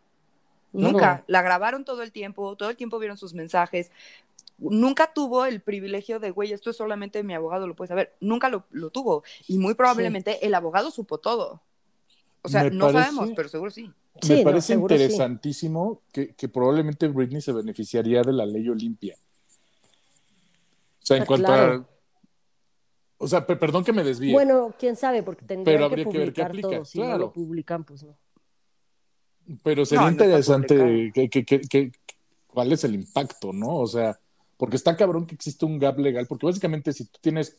Nunca. 0.72 1.22
La 1.28 1.40
grabaron 1.42 1.84
todo 1.84 2.02
el 2.02 2.10
tiempo, 2.10 2.56
todo 2.56 2.70
el 2.70 2.76
tiempo 2.76 2.98
vieron 2.98 3.16
sus 3.16 3.32
mensajes. 3.34 3.92
Nunca 4.58 5.12
tuvo 5.12 5.44
el 5.46 5.60
privilegio 5.60 6.20
de, 6.20 6.30
güey, 6.30 6.52
esto 6.52 6.70
es 6.70 6.76
solamente 6.76 7.22
mi 7.24 7.34
abogado, 7.34 7.66
lo 7.66 7.74
puede 7.74 7.88
saber. 7.88 8.14
Nunca 8.20 8.48
lo, 8.48 8.64
lo 8.70 8.90
tuvo. 8.90 9.24
Y 9.48 9.58
muy 9.58 9.74
probablemente 9.74 10.46
el 10.46 10.54
abogado 10.54 10.90
supo 10.90 11.18
todo. 11.18 11.60
O 12.42 12.48
sea, 12.48 12.64
Me 12.64 12.70
no 12.70 12.86
parece- 12.86 13.04
sabemos, 13.04 13.30
pero 13.34 13.48
seguro 13.48 13.70
sí. 13.70 13.90
Sí, 14.22 14.32
me 14.32 14.38
no, 14.38 14.44
parece 14.44 14.74
sí. 14.74 14.80
interesantísimo 14.80 16.02
que, 16.12 16.34
que 16.34 16.48
probablemente 16.48 17.08
Britney 17.08 17.40
se 17.40 17.52
beneficiaría 17.52 18.22
de 18.22 18.32
la 18.32 18.46
ley 18.46 18.68
Olimpia. 18.68 19.16
O 21.02 21.06
sea, 21.06 21.16
en 21.16 21.22
Ah, 21.24 21.26
cuanto 21.26 21.46
claro. 21.46 21.72
a. 21.74 21.88
O 23.18 23.26
sea, 23.28 23.46
pe- 23.46 23.56
perdón 23.56 23.82
que 23.84 23.92
me 23.92 24.04
desvíe. 24.04 24.32
Bueno, 24.32 24.74
quién 24.78 24.94
sabe, 24.96 25.22
porque 25.22 25.44
tendrían 25.44 25.64
Pero 25.64 25.78
que 25.78 25.84
habría 25.84 26.04
que 26.04 26.18
ver 26.18 26.32
qué 26.32 26.42
publicar 26.42 26.46
aplica, 26.50 26.68
todo. 26.68 26.84
Si 26.84 26.98
no 26.98 27.04
claro. 27.06 27.18
lo 27.18 27.32
publican, 27.32 27.84
pues 27.84 28.02
no. 28.04 28.16
Pero 29.62 29.84
sería 29.84 30.02
No, 30.02 30.06
no 30.06 30.12
interesante 30.12 31.10
que, 31.14 31.28
que- 31.28 31.44
que- 31.44 31.60
que- 31.60 31.92
cuál 32.46 32.72
es 32.72 32.84
el 32.84 32.94
impacto, 32.94 33.52
¿no? 33.52 33.76
O 33.78 33.86
sea, 33.86 34.18
porque 34.56 34.76
está 34.76 34.96
cabrón 34.96 35.26
que 35.26 35.34
existe 35.34 35.64
un 35.64 35.78
gap 35.78 35.98
legal, 35.98 36.26
porque 36.26 36.46
básicamente 36.46 36.92
si 36.92 37.04
tú 37.06 37.18
tienes, 37.20 37.56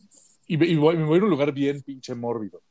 y, 0.48 0.64
y 0.64 0.76
voy, 0.76 0.98
me 0.98 1.06
voy 1.06 1.16
a 1.16 1.18
ir 1.18 1.22
a 1.24 1.26
un 1.26 1.32
lugar 1.32 1.52
bien 1.54 1.82
pinche 1.82 2.16
mórbido, 2.16 2.62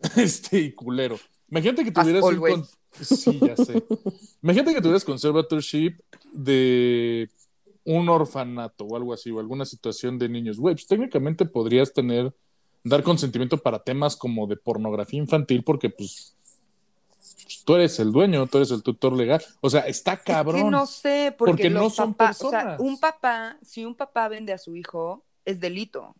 este 0.16 0.60
y 0.60 0.72
culero. 0.72 1.18
Imagínate 1.50 1.84
que 1.84 1.90
As 1.94 2.04
tuvieras 2.06 2.24
un... 2.24 2.38
con- 2.40 2.66
Sí, 3.00 3.38
ya 3.40 3.56
sé. 3.56 3.82
Imagínate 4.42 4.74
que 4.74 4.80
tuvieras 4.82 5.04
conservatorship 5.04 5.94
de 6.32 7.30
un 7.84 8.08
orfanato 8.10 8.84
o 8.84 8.96
algo 8.96 9.14
así, 9.14 9.30
o 9.30 9.40
alguna 9.40 9.64
situación 9.64 10.18
de 10.18 10.28
niños. 10.28 10.58
Güey, 10.58 10.74
pues 10.74 10.86
técnicamente 10.86 11.46
podrías 11.46 11.92
tener, 11.94 12.34
dar 12.84 13.02
consentimiento 13.02 13.56
para 13.58 13.82
temas 13.82 14.14
como 14.14 14.46
de 14.46 14.56
pornografía 14.56 15.18
infantil, 15.18 15.64
porque 15.64 15.88
pues, 15.88 16.36
tú 17.64 17.74
eres 17.74 17.98
el 18.00 18.12
dueño, 18.12 18.46
tú 18.46 18.58
eres 18.58 18.70
el 18.70 18.82
tutor 18.82 19.12
legal. 19.14 19.42
O 19.60 19.70
sea, 19.70 19.82
está 19.82 20.16
cabrón. 20.16 20.56
Es 20.56 20.64
que 20.64 20.70
no 20.70 20.86
sé, 20.86 21.34
porque, 21.36 21.50
Porque 21.52 21.70
no 21.70 21.80
los 21.82 21.94
son 21.94 22.14
papás, 22.14 22.42
o 22.42 22.50
sea, 22.50 22.60
personas. 22.60 22.80
un 22.80 23.00
papá, 23.00 23.56
si 23.62 23.84
un 23.84 23.94
papá 23.94 24.28
vende 24.28 24.52
a 24.52 24.58
su 24.58 24.76
hijo, 24.76 25.24
es 25.44 25.60
delito. 25.60 26.14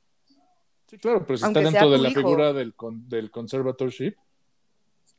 Sí, 0.88 0.98
claro, 0.98 1.24
pero 1.26 1.38
si 1.38 1.44
Aunque 1.44 1.60
está 1.60 1.70
dentro 1.70 1.90
de 1.90 1.98
la 1.98 2.08
hijo. 2.10 2.20
figura 2.20 2.52
del, 2.52 2.74
con- 2.74 3.08
del 3.08 3.30
conservatorship, 3.30 4.14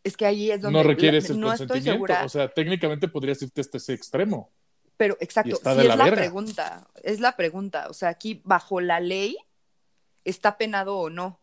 Es 0.03 0.17
que 0.17 0.25
ahí 0.25 0.51
es 0.51 0.61
donde 0.61 0.77
no 0.79 0.83
requieres 0.87 1.29
la- 1.29 1.35
el 1.35 1.39
no 1.41 1.47
consentimiento. 1.47 2.13
O 2.25 2.29
sea, 2.29 2.47
técnicamente 2.49 3.07
podrías 3.07 3.41
irte 3.41 3.61
hasta 3.61 3.77
ese 3.77 3.93
extremo. 3.93 4.51
pero 4.97 5.17
exacto, 5.19 5.55
sí 5.55 5.61
es 5.79 5.95
la 5.97 6.11
pregunta, 6.11 6.87
es 7.01 7.19
la 7.19 7.35
pregunta, 7.35 7.87
o 7.89 7.93
sea, 7.93 8.09
aquí 8.09 8.41
bajo 8.45 8.79
la 8.81 8.99
ley 8.99 9.35
está 10.23 10.57
penado 10.57 10.97
o 10.97 11.09
no, 11.09 11.39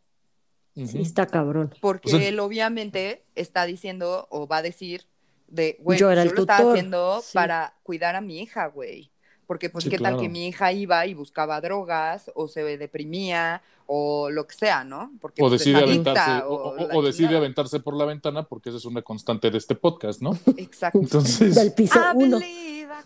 Sí, 0.86 1.00
está 1.02 1.26
cabrón. 1.26 1.74
porque 1.80 2.14
O 2.14 2.18
sea- 2.18 2.28
él 2.28 2.38
obviamente 2.40 3.24
está 3.34 3.66
diciendo 3.66 4.26
o 4.30 4.46
va 4.46 4.58
a 4.58 4.62
decir 4.62 5.06
de, 5.48 5.78
güey, 5.80 5.98
Yo 5.98 6.06
yo, 6.06 6.12
era 6.12 6.22
el 6.22 6.28
lo 6.28 6.40
estaba 6.42 6.70
haciendo 6.72 7.20
sí. 7.22 7.30
para 7.34 7.74
cuidar 7.82 8.14
a 8.16 8.20
mi 8.20 8.40
hija, 8.40 8.66
güey. 8.68 9.10
Porque 9.46 9.68
pues 9.68 9.82
Sí, 9.82 9.90
qué 9.90 9.98
tal 9.98 10.16
que 10.16 10.28
mi 10.28 10.46
hija 10.46 10.70
iba 10.72 11.04
y 11.06 11.14
buscaba 11.14 11.60
drogas 11.60 12.30
o 12.36 12.46
se 12.46 12.62
deprimía 12.78 13.62
o 13.86 14.30
lo 14.30 14.46
que 14.46 14.54
sea, 14.54 14.84
¿no? 14.84 15.10
Porque 15.20 15.42
O 15.42 15.48
pues, 15.48 15.60
es 15.62 15.66
decide 15.66 15.82
aventarse, 15.82 16.44
o, 16.46 16.54
o- 16.54 16.76
la 16.76 16.94
o 16.96 17.02
decide 17.02 17.24
chingada. 17.26 17.38
aventarse 17.38 17.80
por 17.80 17.96
la 17.96 18.04
ventana, 18.04 18.44
porque 18.44 18.68
esa 18.68 18.78
es 18.78 18.84
una 18.84 19.02
constante 19.02 19.50
de 19.50 19.58
este 19.58 19.74
podcast, 19.74 20.22
¿no? 20.22 20.38
Exacto. 20.56 21.00
Entonces, 21.00 21.56
Del 21.56 21.72
piso 21.74 21.98
uno. 22.14 22.38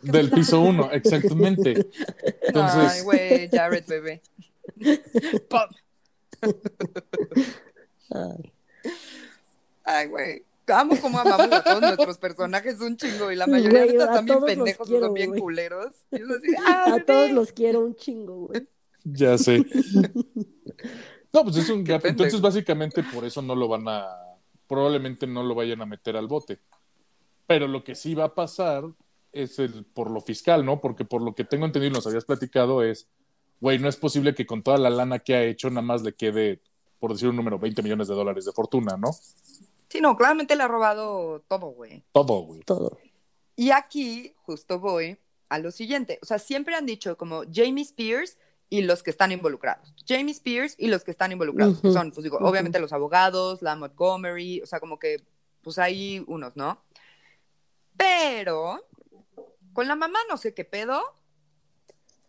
del 0.02 0.30
piso 0.30 0.60
uno, 0.60 0.90
exactamente. 0.92 1.88
Ay, 2.54 3.00
güey, 3.04 3.48
Jared, 3.48 3.84
bebé. 3.86 4.20
Pop. 5.48 5.70
Ay. 8.10 8.52
Ay, 9.84 10.06
güey. 10.08 10.44
Amo 10.66 10.96
como 10.98 11.18
amamos 11.18 11.52
a 11.52 11.62
todos 11.62 11.80
nuestros 11.82 12.16
personajes 12.18 12.80
un 12.80 12.96
chingo 12.96 13.30
y 13.30 13.36
la 13.36 13.46
mayoría 13.46 13.84
Güey, 13.84 13.96
de 13.98 13.98
estos 13.98 14.08
están 14.08 14.24
bien 14.24 14.38
los 14.38 14.44
pendejos 14.46 14.88
y 14.88 14.90
quiero, 14.92 15.06
son 15.06 15.14
bien 15.14 15.28
güey. 15.30 15.40
culeros. 15.42 15.94
Y 16.10 16.16
es 16.16 16.22
así, 16.22 16.54
ah, 16.66 16.84
A 16.86 16.90
bebé. 16.92 17.04
todos 17.04 17.30
los 17.32 17.52
quiero 17.52 17.80
un 17.80 17.94
chingo, 17.94 18.46
güey. 18.46 18.66
Ya 19.04 19.36
sé. 19.38 19.64
No, 21.32 21.42
pues 21.42 21.56
es 21.56 21.68
un 21.68 21.82
gap. 21.82 22.00
pendejo. 22.00 22.10
Entonces, 22.26 22.40
básicamente, 22.40 23.02
por 23.02 23.24
eso 23.24 23.42
no 23.42 23.56
lo 23.56 23.66
van 23.66 23.88
a. 23.88 24.06
Probablemente 24.68 25.26
no 25.26 25.42
lo 25.42 25.56
vayan 25.56 25.82
a 25.82 25.86
meter 25.86 26.16
al 26.16 26.28
bote. 26.28 26.60
Pero 27.48 27.66
lo 27.66 27.82
que 27.82 27.96
sí 27.96 28.14
va 28.14 28.26
a 28.26 28.34
pasar 28.36 28.84
es 29.32 29.58
el 29.58 29.84
por 29.84 30.12
lo 30.12 30.20
fiscal, 30.20 30.64
¿no? 30.64 30.80
Porque 30.80 31.04
por 31.04 31.20
lo 31.22 31.34
que 31.34 31.42
tengo 31.44 31.66
entendido 31.66 31.90
y 31.90 31.94
nos 31.94 32.06
habías 32.06 32.24
platicado 32.24 32.84
es, 32.84 33.08
güey, 33.64 33.78
no 33.78 33.88
es 33.88 33.96
posible 33.96 34.34
que 34.34 34.44
con 34.44 34.62
toda 34.62 34.76
la 34.76 34.90
lana 34.90 35.20
que 35.20 35.34
ha 35.34 35.42
hecho 35.42 35.70
nada 35.70 35.80
más 35.80 36.02
le 36.02 36.14
quede, 36.14 36.60
por 37.00 37.12
decir 37.12 37.30
un 37.30 37.36
número, 37.36 37.58
20 37.58 37.82
millones 37.82 38.08
de 38.08 38.14
dólares 38.14 38.44
de 38.44 38.52
fortuna, 38.52 38.98
¿no? 38.98 39.10
Sí, 39.88 40.02
no, 40.02 40.18
claramente 40.18 40.54
le 40.54 40.64
ha 40.64 40.68
robado 40.68 41.40
todo, 41.48 41.68
güey. 41.68 42.04
Todo, 42.12 42.42
güey. 42.42 42.60
Todo. 42.60 42.98
Y 43.56 43.70
aquí 43.70 44.34
justo 44.42 44.78
voy 44.80 45.16
a 45.48 45.58
lo 45.60 45.70
siguiente. 45.70 46.18
O 46.20 46.26
sea, 46.26 46.38
siempre 46.38 46.74
han 46.74 46.84
dicho 46.84 47.16
como 47.16 47.44
Jamie 47.50 47.84
Spears 47.84 48.36
y 48.68 48.82
los 48.82 49.02
que 49.02 49.10
están 49.10 49.32
involucrados. 49.32 49.94
Jamie 50.06 50.32
Spears 50.32 50.74
y 50.76 50.88
los 50.88 51.02
que 51.02 51.12
están 51.12 51.32
involucrados. 51.32 51.80
que 51.80 51.86
Ujú, 51.86 51.96
son, 51.96 52.12
pues 52.12 52.22
digo, 52.24 52.36
ujú. 52.36 52.46
obviamente 52.46 52.78
los 52.80 52.92
abogados, 52.92 53.62
la 53.62 53.76
Montgomery, 53.76 54.60
o 54.60 54.66
sea, 54.66 54.78
como 54.78 54.98
que, 54.98 55.22
pues 55.62 55.78
hay 55.78 56.22
unos, 56.26 56.54
¿no? 56.54 56.82
Pero 57.96 58.84
con 59.72 59.88
la 59.88 59.96
mamá 59.96 60.18
no 60.28 60.36
sé 60.36 60.52
qué 60.52 60.66
pedo. 60.66 61.02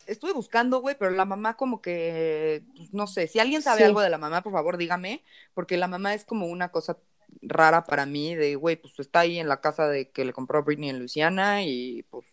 Estuve 0.05 0.33
buscando, 0.33 0.81
güey, 0.81 0.95
pero 0.97 1.11
la 1.11 1.25
mamá 1.25 1.55
como 1.57 1.81
que, 1.81 2.63
pues, 2.75 2.93
no 2.93 3.07
sé, 3.07 3.27
si 3.27 3.39
alguien 3.39 3.61
sabe 3.61 3.79
Sí. 3.79 3.83
algo 3.83 4.01
de 4.01 4.09
la 4.09 4.17
mamá, 4.17 4.41
por 4.43 4.51
favor, 4.53 4.77
dígame, 4.77 5.23
porque 5.53 5.77
la 5.77 5.87
mamá 5.87 6.13
es 6.13 6.25
como 6.25 6.47
una 6.47 6.69
cosa 6.71 6.97
rara 7.41 7.83
para 7.85 8.05
mí 8.05 8.35
de, 8.35 8.55
güey, 8.55 8.75
pues 8.75 8.99
está 8.99 9.21
ahí 9.21 9.39
en 9.39 9.47
la 9.49 9.61
casa 9.61 9.87
de 9.87 10.09
que 10.11 10.23
le 10.25 10.33
compró 10.33 10.63
Britney 10.63 10.89
en 10.89 10.99
Luisiana 10.99 11.63
y 11.63 12.03
pues 12.09 12.25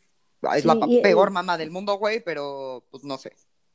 es 0.55 0.63
Sí, 0.63 0.69
la 0.69 0.77
y- 0.87 1.01
peor 1.03 1.31
y- 1.31 1.33
mamá 1.33 1.57
del 1.59 1.71
mundo, 1.71 1.95
güey, 1.97 2.21
pero 2.23 2.85
pues 2.91 3.05
no 3.05 3.17
sé. 3.19 3.33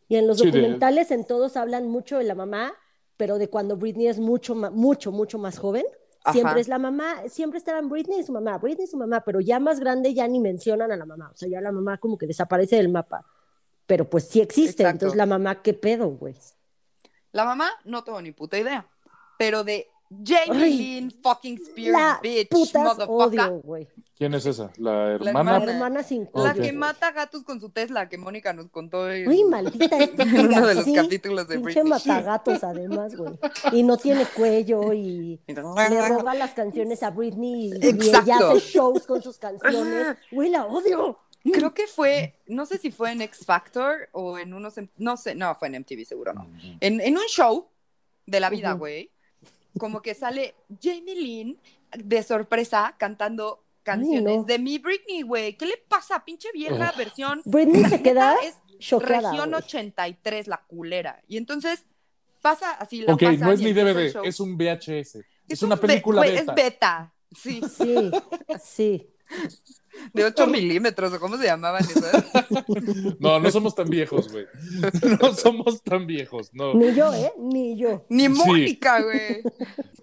Y 0.08 0.16
en 0.16 0.28
los 0.28 0.38
Sí, 0.38 0.46
de- 0.46 0.52
documentales, 0.52 1.12
en 1.12 1.26
todos 1.26 1.58
hablan 1.58 1.88
mucho 1.90 2.18
de 2.18 2.24
la 2.24 2.36
mamá, 2.36 2.74
pero 3.18 3.40
de 3.40 3.50
cuando 3.50 3.78
Britney 3.78 4.08
es 4.08 4.20
mucho, 4.20 4.54
mucho, 4.56 5.12
mucho 5.12 5.38
más 5.40 5.58
joven. 5.60 5.86
Ajá. 6.24 6.34
Siempre 6.34 6.62
es 6.62 6.68
la 6.68 6.78
mamá, 6.78 7.24
siempre 7.30 7.58
estaban 7.58 7.90
Britney 7.90 8.20
y 8.20 8.24
su 8.24 8.32
mamá, 8.34 8.58
Britney 8.58 8.84
y 8.86 8.88
su 8.88 8.98
mamá, 8.98 9.22
pero 9.26 9.40
ya 9.40 9.60
más 9.60 9.80
grande 9.80 10.14
ya 10.14 10.28
ni 10.28 10.40
mencionan 10.40 10.92
a 10.92 10.98
la 10.98 11.06
mamá. 11.06 11.30
O 11.34 11.36
sea, 11.38 11.48
ya 11.50 11.62
la 11.62 11.72
mamá 11.72 11.98
como 12.00 12.18
que 12.18 12.28
desaparece 12.28 12.76
del 12.76 12.90
mapa. 12.90 13.26
Pero 13.88 14.10
pues 14.10 14.28
sí 14.28 14.40
existe. 14.42 14.84
Exacto. 14.84 14.90
Entonces 15.06 15.18
la 15.18 15.26
mamá, 15.26 15.62
¿qué 15.64 15.74
pedo, 15.74 16.08
güey? 16.10 16.36
La 17.32 17.46
mamá 17.46 17.70
no 17.86 18.04
tengo 18.04 18.22
ni 18.22 18.32
puta 18.32 18.58
idea, 18.58 18.88
pero 19.38 19.64
de 19.64 19.88
Jamie 20.10 20.64
Ay, 20.64 20.78
Lynn 20.78 21.12
fucking 21.22 21.58
Spears, 21.58 21.92
La 21.92 22.20
bitch, 22.24 22.50
putas 22.50 22.84
motherfucker. 22.84 23.40
odio, 23.42 23.60
güey. 23.62 23.88
¿Quién 24.18 24.34
es 24.34 24.46
esa? 24.46 24.72
¿La 24.78 25.12
hermana? 25.14 25.60
La 25.60 25.72
hermana. 25.74 26.02
sin 26.04 26.28
La 26.34 26.52
Ok. 26.52 26.62
que 26.62 26.72
mata 26.74 27.12
gatos 27.12 27.44
con 27.44 27.60
su 27.60 27.70
Tesla, 27.70 28.08
que 28.10 28.18
Mónica 28.18 28.52
nos 28.54 28.70
contó 28.70 29.12
en, 29.12 29.28
Uy, 29.28 29.44
maldita 29.44 29.96
en 30.00 30.40
uno 30.40 30.66
de 30.66 30.76
los 30.76 30.86
sí, 30.86 30.94
capítulos 30.96 31.48
de 31.50 31.60
Pinche 31.60 31.84
Britney. 31.84 31.90
matagatos, 31.90 32.64
además, 32.64 33.16
güey. 33.16 33.38
Y 33.74 33.84
no 33.84 33.98
tiene 33.98 34.26
cuello 34.26 34.94
y 34.94 35.40
le 35.46 36.08
roba 36.10 36.34
las 36.34 36.52
canciones 36.54 37.04
a 37.04 37.12
Britney 37.12 37.74
y, 37.74 37.86
y 37.86 38.10
ella 38.10 38.38
hace 38.40 38.60
shows 38.60 39.06
con 39.06 39.22
sus 39.22 39.38
canciones. 39.38 40.18
Güey, 40.32 40.50
la 40.50 40.66
odio. 40.66 41.20
Creo 41.54 41.74
que 41.74 41.88
fue, 41.88 42.40
no 42.48 42.66
sé 42.66 42.78
si 42.78 42.92
fue 42.92 43.12
en 43.12 43.22
X 43.22 43.46
Factor 43.46 44.10
o 44.12 44.38
en 44.38 44.54
unos, 44.54 44.78
em- 44.78 44.90
no 44.98 45.18
sé, 45.18 45.36
no, 45.36 45.56
fue 45.56 45.68
en 45.70 45.76
MTV 45.82 46.06
seguro, 46.06 46.34
no. 46.34 46.48
En, 46.80 47.00
en 47.02 47.18
un 47.18 47.24
show 47.28 47.68
de 48.26 48.40
la 48.40 48.50
vida, 48.50 48.74
güey, 48.74 49.12
como 49.80 50.02
que 50.02 50.14
sale 50.14 50.56
Jamie 50.82 51.16
Lynn 51.16 51.60
de 51.92 52.24
sorpresa 52.24 52.96
cantando 52.98 53.64
canciones 53.84 54.38
no. 54.40 54.44
de 54.44 54.60
mi 54.60 54.80
Britney, 54.80 55.22
güey. 55.22 55.54
¿Qué 55.58 55.66
le 55.66 55.78
pasa? 55.78 56.26
Pinche 56.26 56.50
vieja 56.54 56.94
versión. 56.98 57.42
Britney 57.46 57.86
se 57.86 58.02
queda 58.02 58.36
es 58.44 58.56
choqueada. 58.80 59.30
región 59.32 59.50
güey. 59.52 59.62
83, 59.64 60.48
la 60.48 60.58
culera. 60.68 61.22
Y 61.28 61.38
entonces 61.38 61.86
pasa 62.42 62.72
así 62.72 63.02
la 63.02 63.14
Ok, 63.14 63.22
pasan 63.22 63.40
no 63.40 63.52
es 63.52 63.60
ni 63.62 63.72
DVD, 63.74 64.14
es 64.26 64.40
un 64.40 64.58
VHS. 64.58 65.20
Es, 65.48 65.62
un 65.64 65.68
una 65.68 65.76
be- 65.78 65.88
película 65.88 66.22
güey, 66.22 66.32
beta. 66.36 66.52
Es 66.52 66.56
beta. 66.56 67.14
Sí, 67.36 67.62
Sí, 67.78 68.12
sí. 68.62 69.10
De 70.14 70.24
8 70.26 70.48
milímetros, 70.48 71.12
o 71.14 71.20
cómo 71.20 71.38
se 71.38 71.46
llamaban 71.46 71.84
esas. 71.84 72.26
No, 73.20 73.40
no 73.40 73.52
somos 73.52 73.74
tan 73.76 73.90
viejos, 73.90 74.32
güey. 74.32 74.46
No 75.22 75.34
somos 75.34 75.82
tan 75.84 76.06
viejos, 76.08 76.50
no. 76.54 76.74
Ni 76.74 76.94
yo, 76.94 77.14
¿eh? 77.14 77.32
Ni 77.40 77.78
yo. 77.78 78.06
Ni 78.10 78.24
Sí. 78.24 78.30
Mónica, 78.30 79.02
güey. 79.02 79.42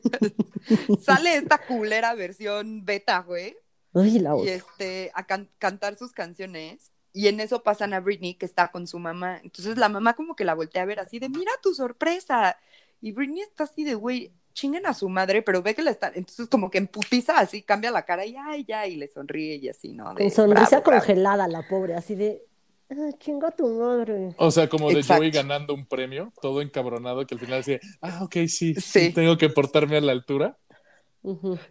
Sale 1.01 1.37
esta 1.37 1.59
culera 1.59 2.15
versión 2.15 2.85
beta, 2.85 3.21
güey. 3.21 3.57
Ay, 3.95 4.19
la 4.19 4.31
y 4.31 4.33
odio. 4.33 4.53
este 4.53 5.11
a 5.15 5.27
can- 5.27 5.51
cantar 5.59 5.97
sus 5.97 6.13
canciones 6.13 6.91
y 7.13 7.29
en 7.29 7.39
eso 7.39 7.63
pasan 7.63 7.95
a 7.95 8.01
Britney 8.01 8.35
que 8.35 8.47
está 8.47 8.73
con 8.73 8.87
su 8.89 8.99
mamá. 8.99 9.41
Entonces 9.45 9.77
la 9.77 9.89
mamá 9.89 10.15
como 10.15 10.35
que 10.35 10.45
la 10.45 10.55
voltea 10.55 10.83
a 10.83 10.87
ver 10.87 10.99
así 11.01 11.19
de, 11.21 11.29
"Mira 11.29 11.53
tu 11.63 11.75
sorpresa." 11.75 12.59
Y 13.01 13.13
Britney 13.13 13.43
está 13.43 13.65
así 13.65 13.85
de, 13.85 13.95
"Güey, 13.95 14.33
chinguen 14.55 14.87
a 14.87 14.95
su 14.95 15.09
madre, 15.11 15.43
pero 15.43 15.61
ve 15.63 15.75
que 15.75 15.83
la 15.83 15.91
está." 15.91 16.09
Entonces 16.15 16.49
como 16.49 16.71
que 16.71 16.79
emputiza 16.79 17.39
así, 17.39 17.61
cambia 17.63 17.91
la 17.91 18.05
cara 18.07 18.25
y 18.25 18.35
ay, 18.37 18.65
ya 18.67 18.87
y 18.87 18.97
le 18.97 19.09
sonríe 19.09 19.57
y 19.57 19.69
así, 19.69 19.93
¿no? 19.93 20.15
De, 20.15 20.23
Con 20.25 20.31
sonrisa 20.31 20.69
"Bravo, 20.81 20.85
bravo". 20.87 21.01
congelada, 21.01 21.49
la 21.49 21.69
pobre, 21.69 21.95
así 21.95 22.15
de. 22.15 22.43
Ah, 22.91 23.11
chinga 23.19 23.51
tu 23.51 23.67
madre. 23.67 24.35
O 24.39 24.51
sea, 24.51 24.69
como 24.69 24.89
de 24.91 25.01
Exacto. 25.01 25.21
Joey 25.23 25.31
ganando 25.31 25.73
un 25.75 25.87
premio, 25.87 26.33
todo 26.41 26.61
encabronado, 26.63 27.27
que 27.27 27.35
al 27.35 27.41
final 27.41 27.61
decía, 27.61 27.81
ah, 28.03 28.21
ok, 28.23 28.33
sí, 28.47 28.75
Sí. 28.75 28.81
sí, 28.81 29.13
tengo 29.13 29.37
que 29.39 29.49
portarme 29.49 29.97
a 29.97 30.01
la 30.03 30.13
altura. 30.13 30.59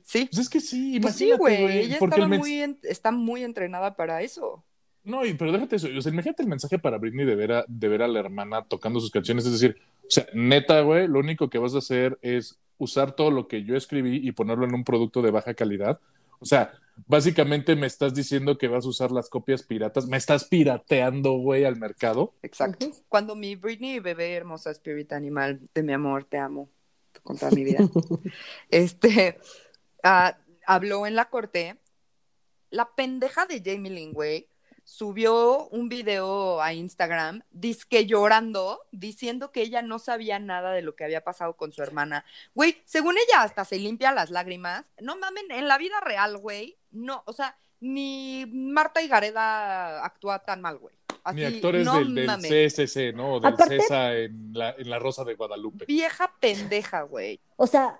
Sí. 0.02 0.28
Pues 0.32 0.40
es 0.40 0.50
que 0.50 0.60
sí, 0.60 1.00
Pues 1.00 1.16
sí, 1.16 1.26
imagínate, 1.28 1.38
güey, 1.38 1.78
ella 1.86 1.98
porque 2.00 2.16
estaba 2.22 2.38
muy 2.38 2.62
en- 2.64 2.80
está 2.84 3.12
muy 3.12 3.44
entrenada 3.44 3.96
para 3.96 4.22
eso. 4.24 4.66
No, 5.04 5.26
y, 5.26 5.34
pero 5.34 5.52
déjate 5.52 5.76
eso, 5.76 5.88
o 5.96 6.02
sea, 6.02 6.12
imagínate 6.12 6.44
el 6.44 6.50
mensaje 6.50 6.80
para 6.80 6.98
Britney 6.98 7.26
de 7.26 7.36
ver, 7.36 7.52
a, 7.52 7.66
de 7.68 7.88
ver 7.90 8.02
a 8.02 8.08
la 8.08 8.20
hermana 8.20 8.64
tocando 8.64 9.00
sus 9.02 9.12
canciones, 9.12 9.46
es 9.46 9.52
decir, 9.52 9.78
o 10.08 10.12
sea, 10.12 10.26
neta, 10.34 10.82
güey, 10.82 11.08
lo 11.08 11.20
único 11.20 11.50
que 11.50 11.58
vas 11.58 11.76
a 11.76 11.80
hacer 11.80 12.18
es 12.22 12.58
usar 12.78 13.14
todo 13.14 13.32
lo 13.32 13.48
que 13.48 13.64
yo 13.64 13.76
escribí 13.76 14.26
y 14.28 14.32
ponerlo 14.32 14.66
en 14.66 14.74
un 14.74 14.84
producto 14.84 15.22
de 15.22 15.32
baja 15.32 15.54
calidad. 15.54 16.00
O 16.40 16.46
sea, 16.46 16.74
básicamente 17.08 17.76
me 17.76 17.88
estás 17.88 18.14
diciendo 18.14 18.58
que 18.58 18.68
vas 18.68 18.86
a 18.86 18.90
usar 18.90 19.12
las 19.12 19.30
copias 19.30 19.64
piratas, 19.64 20.08
me 20.08 20.18
estás 20.18 20.46
pirateando, 20.46 21.34
güey, 21.34 21.66
al 21.66 21.78
mercado. 21.78 22.34
Exacto. 22.42 22.92
Cuando 23.10 23.36
mi 23.36 23.56
Britney, 23.56 24.00
bebé 24.00 24.34
hermosa, 24.34 24.72
spirit 24.72 25.14
animal 25.14 25.62
de 25.74 25.84
mi 25.84 25.94
amor, 25.94 26.26
te 26.26 26.38
amo 26.38 26.70
con 27.24 27.38
toda 27.38 27.52
mi 27.52 27.64
vida, 27.64 27.80
este, 28.70 29.38
ah, 30.04 30.38
habló 30.66 31.06
en 31.06 31.16
la 31.16 31.30
corte, 31.30 31.78
la 32.70 32.90
pendeja 32.96 33.46
de 33.46 33.62
Jamie 33.64 33.92
Lynn, 33.92 34.14
güey, 34.14 34.48
subió 34.84 35.68
un 35.70 35.90
video 35.90 36.62
a 36.62 36.74
Instagram, 36.74 37.42
disque 37.52 38.06
llorando, 38.06 38.80
diciendo 38.92 39.52
que 39.52 39.62
ella 39.62 39.82
no 39.82 40.00
sabía 40.00 40.40
nada 40.40 40.72
de 40.72 40.82
lo 40.82 40.96
que 40.96 41.04
había 41.04 41.24
pasado 41.24 41.56
con 41.56 41.72
su 41.72 41.82
hermana. 41.82 42.26
Güey, 42.54 42.78
según 42.86 43.16
ella 43.18 43.44
hasta 43.44 43.66
se 43.66 43.80
limpia 43.80 44.12
las 44.12 44.30
lágrimas. 44.30 44.86
No 45.00 45.18
mamen, 45.18 45.52
en 45.52 45.68
la 45.68 45.78
vida 45.78 46.00
real, 46.02 46.38
güey, 46.38 46.78
no, 46.92 47.24
o 47.26 47.34
sea, 47.34 47.58
ni 47.80 48.46
Marta 48.52 49.02
y 49.02 49.08
Gareda 49.08 50.06
actúa 50.06 50.40
tan 50.40 50.62
mal, 50.62 50.78
güey. 50.78 50.96
Así, 51.24 51.38
Ni 51.38 51.46
actores 51.46 51.86
no 51.86 52.04
del. 52.04 52.28
CSC, 52.28 53.14
¿no? 53.14 53.36
O 53.36 53.40
del 53.40 53.54
Aparte- 53.54 53.80
CESA 53.80 54.14
en 54.18 54.52
la, 54.54 54.72
en 54.72 54.90
la 54.90 55.00
Rosa 55.00 55.24
de 55.24 55.36
Guadalupe. 55.36 55.86
Vieja 55.86 56.34
pendeja, 56.40 57.04
güey. 57.04 57.40
O 57.56 57.66
sea, 57.66 57.98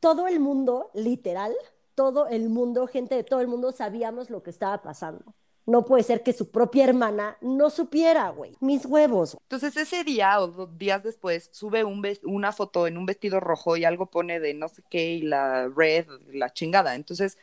todo 0.00 0.28
el 0.28 0.38
mundo, 0.40 0.90
literal, 0.94 1.54
todo 1.94 2.28
el 2.28 2.48
mundo, 2.50 2.86
gente 2.86 3.14
de 3.14 3.24
todo 3.24 3.40
el 3.40 3.48
mundo, 3.48 3.72
sabíamos 3.72 4.28
lo 4.30 4.42
que 4.42 4.50
estaba 4.50 4.82
pasando. 4.82 5.34
No 5.64 5.84
puede 5.84 6.02
ser 6.02 6.22
que 6.22 6.32
su 6.32 6.50
propia 6.50 6.84
hermana 6.84 7.36
no 7.40 7.70
supiera, 7.70 8.30
güey. 8.30 8.56
Mis 8.60 8.84
huevos. 8.84 9.36
Entonces 9.42 9.76
ese 9.76 10.02
día 10.02 10.40
o 10.40 10.48
dos 10.48 10.76
días 10.76 11.02
después 11.02 11.50
sube 11.52 11.84
un 11.84 12.02
una 12.24 12.52
foto 12.52 12.86
en 12.86 12.98
un 12.98 13.06
vestido 13.06 13.38
rojo 13.38 13.76
y 13.76 13.84
algo 13.84 14.06
pone 14.06 14.40
de 14.40 14.54
no 14.54 14.68
sé 14.68 14.82
qué 14.90 15.12
y 15.12 15.22
la 15.22 15.68
red, 15.68 16.06
la 16.32 16.52
chingada. 16.52 16.94
Entonces 16.96 17.38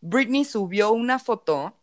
Britney 0.00 0.44
subió 0.44 0.92
una 0.92 1.18
foto 1.18 1.74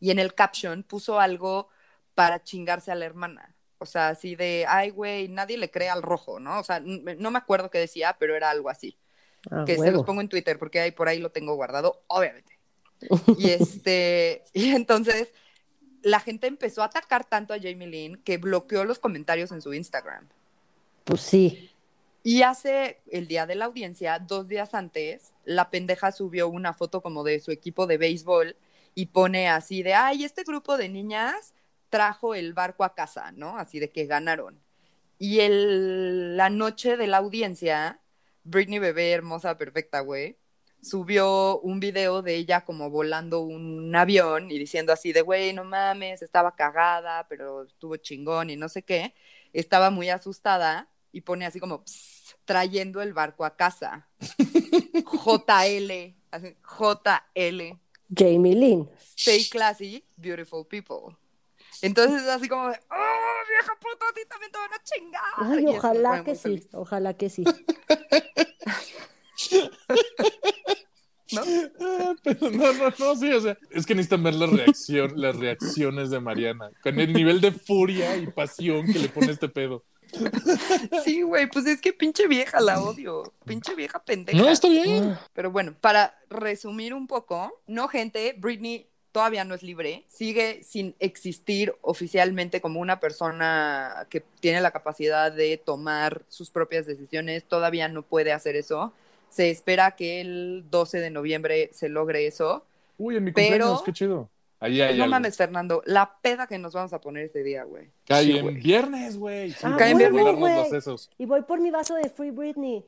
y 0.00 0.10
en 0.10 0.18
el 0.18 0.34
caption 0.34 0.82
puso 0.82 1.20
algo 1.20 1.68
para 2.14 2.42
chingarse 2.42 2.90
a 2.90 2.94
la 2.94 3.04
hermana. 3.04 3.54
O 3.78 3.86
sea, 3.86 4.08
así 4.08 4.34
de, 4.34 4.64
ay, 4.68 4.90
güey, 4.90 5.28
nadie 5.28 5.58
le 5.58 5.70
cree 5.70 5.90
al 5.90 6.02
rojo, 6.02 6.40
¿no? 6.40 6.58
O 6.58 6.64
sea, 6.64 6.80
no 6.80 7.30
me 7.30 7.38
acuerdo 7.38 7.70
qué 7.70 7.78
decía, 7.78 8.16
pero 8.18 8.34
era 8.34 8.50
algo 8.50 8.70
así. 8.70 8.98
Ah, 9.50 9.64
que 9.66 9.76
se 9.76 9.90
los 9.90 10.04
pongo 10.04 10.20
en 10.20 10.28
Twitter 10.28 10.58
porque 10.58 10.80
ahí 10.80 10.90
por 10.90 11.08
ahí 11.08 11.18
lo 11.18 11.30
tengo 11.30 11.54
guardado, 11.54 12.02
obviamente. 12.06 12.53
Y 13.38 13.50
este, 13.50 14.44
y 14.52 14.70
entonces 14.70 15.32
la 16.02 16.20
gente 16.20 16.46
empezó 16.46 16.82
a 16.82 16.86
atacar 16.86 17.24
tanto 17.24 17.54
a 17.54 17.58
Jamie 17.58 17.86
Lynn 17.86 18.22
que 18.22 18.38
bloqueó 18.38 18.84
los 18.84 18.98
comentarios 18.98 19.52
en 19.52 19.62
su 19.62 19.72
Instagram. 19.72 20.28
Pues 21.04 21.20
sí. 21.20 21.70
Y 22.22 22.42
hace 22.42 23.02
el 23.10 23.26
día 23.26 23.46
de 23.46 23.54
la 23.54 23.66
audiencia, 23.66 24.18
dos 24.18 24.48
días 24.48 24.74
antes, 24.74 25.32
la 25.44 25.70
pendeja 25.70 26.10
subió 26.12 26.48
una 26.48 26.72
foto 26.72 27.02
como 27.02 27.22
de 27.22 27.40
su 27.40 27.50
equipo 27.50 27.86
de 27.86 27.98
béisbol 27.98 28.56
y 28.94 29.06
pone 29.06 29.48
así 29.48 29.82
de, 29.82 29.94
ay, 29.94 30.24
este 30.24 30.42
grupo 30.42 30.76
de 30.76 30.88
niñas 30.88 31.52
trajo 31.90 32.34
el 32.34 32.54
barco 32.54 32.84
a 32.84 32.94
casa, 32.94 33.32
¿no? 33.32 33.58
Así 33.58 33.78
de 33.78 33.90
que 33.90 34.06
ganaron. 34.06 34.58
Y 35.18 35.40
el, 35.40 36.36
la 36.36 36.50
noche 36.50 36.96
de 36.96 37.06
la 37.06 37.18
audiencia, 37.18 38.00
Britney 38.42 38.78
bebé 38.78 39.12
hermosa, 39.12 39.56
perfecta, 39.56 40.00
güey, 40.00 40.36
subió 40.84 41.58
un 41.60 41.80
video 41.80 42.22
de 42.22 42.36
ella 42.36 42.64
como 42.64 42.90
volando 42.90 43.40
un 43.40 43.94
avión 43.96 44.50
y 44.50 44.58
diciendo 44.58 44.92
así 44.92 45.12
de, 45.12 45.22
güey, 45.22 45.52
no 45.52 45.64
mames, 45.64 46.22
estaba 46.22 46.54
cagada, 46.54 47.26
pero 47.28 47.64
estuvo 47.64 47.96
chingón 47.96 48.50
y 48.50 48.56
no 48.56 48.68
sé 48.68 48.82
qué. 48.82 49.14
Estaba 49.52 49.90
muy 49.90 50.10
asustada 50.10 50.88
y 51.12 51.22
pone 51.22 51.46
así 51.46 51.58
como, 51.60 51.82
"Psst, 51.84 52.34
trayendo 52.44 53.00
el 53.02 53.12
barco 53.14 53.44
a 53.44 53.56
casa. 53.56 54.08
JL, 54.38 56.14
así, 56.30 56.56
JL. 56.62 57.78
Jamie 58.14 58.54
Lynn. 58.54 58.88
Stay 59.16 59.48
classy, 59.48 60.04
beautiful 60.16 60.66
people. 60.66 61.16
Entonces 61.82 62.22
es 62.22 62.28
así 62.28 62.48
como 62.48 62.68
de, 62.68 62.78
oh, 62.90 63.42
vieja 63.48 63.76
puta, 63.80 64.08
a 64.08 64.12
ti 64.12 64.20
también 64.28 64.52
te 64.52 64.58
van 64.58 64.72
a 64.72 64.82
chingar. 64.82 65.22
Ay, 65.36 65.64
Y 65.64 65.66
ojalá 65.76 66.24
que 66.24 66.34
sí, 66.34 66.42
feliz, 66.42 66.68
ojalá 66.72 67.14
que 67.14 67.30
sí. 67.30 67.44
¿no? 72.24 72.34
Pero 72.40 72.50
no, 72.50 72.72
no, 72.72 72.92
no, 72.98 73.16
sí, 73.16 73.32
o 73.32 73.40
sea, 73.40 73.56
es 73.70 73.86
que 73.86 73.94
necesitan 73.94 74.22
ver 74.22 74.34
la 74.34 74.46
reacción, 74.46 75.12
las 75.16 75.36
reacciones 75.36 76.10
de 76.10 76.20
Mariana, 76.20 76.70
con 76.82 76.98
el 76.98 77.12
nivel 77.12 77.40
de 77.40 77.52
furia 77.52 78.16
y 78.16 78.26
pasión 78.28 78.86
que 78.86 78.98
le 78.98 79.08
pone 79.08 79.32
este 79.32 79.48
pedo. 79.48 79.84
Sí, 81.04 81.22
güey, 81.22 81.48
pues 81.48 81.66
es 81.66 81.80
que 81.80 81.92
pinche 81.92 82.28
vieja 82.28 82.60
la 82.60 82.80
odio. 82.80 83.32
Pinche 83.44 83.74
vieja 83.74 84.02
pendeja. 84.04 84.38
No, 84.38 84.48
está 84.48 84.68
bien. 84.68 85.16
Pero 85.32 85.50
bueno, 85.50 85.74
para 85.80 86.16
resumir 86.30 86.94
un 86.94 87.06
poco, 87.06 87.60
no, 87.66 87.88
gente, 87.88 88.34
Britney 88.38 88.88
todavía 89.14 89.44
no 89.44 89.54
es 89.54 89.62
libre, 89.62 90.04
sigue 90.08 90.64
sin 90.64 90.96
existir 90.98 91.72
oficialmente 91.82 92.60
como 92.60 92.80
una 92.80 92.98
persona 92.98 94.08
que 94.10 94.24
tiene 94.40 94.60
la 94.60 94.72
capacidad 94.72 95.30
de 95.30 95.56
tomar 95.56 96.24
sus 96.28 96.50
propias 96.50 96.84
decisiones, 96.84 97.44
todavía 97.44 97.86
no 97.86 98.02
puede 98.02 98.32
hacer 98.32 98.56
eso. 98.56 98.92
Se 99.34 99.50
espera 99.50 99.96
que 99.96 100.20
el 100.20 100.64
12 100.70 101.00
de 101.00 101.10
noviembre 101.10 101.70
se 101.72 101.88
logre 101.88 102.28
eso. 102.28 102.64
Uy, 102.98 103.16
en 103.16 103.24
mi 103.24 103.32
Pero- 103.32 103.48
cumpleaños, 103.48 103.82
qué 103.82 103.92
chido. 103.92 104.30
Ahí 104.60 104.80
hay 104.80 104.96
no 104.96 105.02
algo. 105.04 105.10
mames, 105.16 105.36
Fernando, 105.36 105.82
la 105.86 106.18
peda 106.22 106.46
que 106.46 106.56
nos 106.58 106.72
vamos 106.72 106.92
a 106.92 107.00
poner 107.00 107.24
ese 107.24 107.42
día, 107.42 107.64
güey. 107.64 107.90
Cae 108.06 108.24
Sí, 108.24 108.36
en 108.36 108.42
güey. 108.44 108.54
viernes, 108.60 109.16
güey. 109.18 109.50
Sí, 109.50 109.58
Ah, 109.64 109.74
Cae 109.76 109.90
en 109.90 109.96
a 109.96 109.98
viernes, 109.98 110.20
volarnos 110.22 110.40
güey. 110.40 110.54
los 110.56 110.68
sesos. 110.68 111.10
Y 111.18 111.26
voy 111.26 111.42
por 111.42 111.60
mi 111.60 111.70
vaso 111.72 111.96
de 111.96 112.08
Free 112.08 112.30
Britney. 112.30 112.84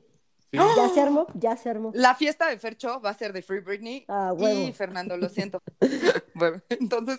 Sí. 0.53 0.59
¿Ya 0.77 0.89
se 0.95 1.01
armó? 1.01 1.27
Ya 1.35 1.57
se 1.57 1.69
armó. 1.69 1.91
La 1.95 2.15
fiesta 2.15 2.49
de 2.49 2.57
Fercho 2.59 3.01
va 3.01 3.11
a 3.11 3.15
ser 3.15 3.33
de 3.33 3.43
Free 3.43 3.61
Britney. 3.61 4.05
Ah, 4.07 4.33
y 4.39 4.41
huevo. 4.43 4.73
Fernando, 4.73 5.17
lo 5.17 5.29
siento. 5.29 5.61
bueno, 6.35 6.63
entonces, 6.71 7.19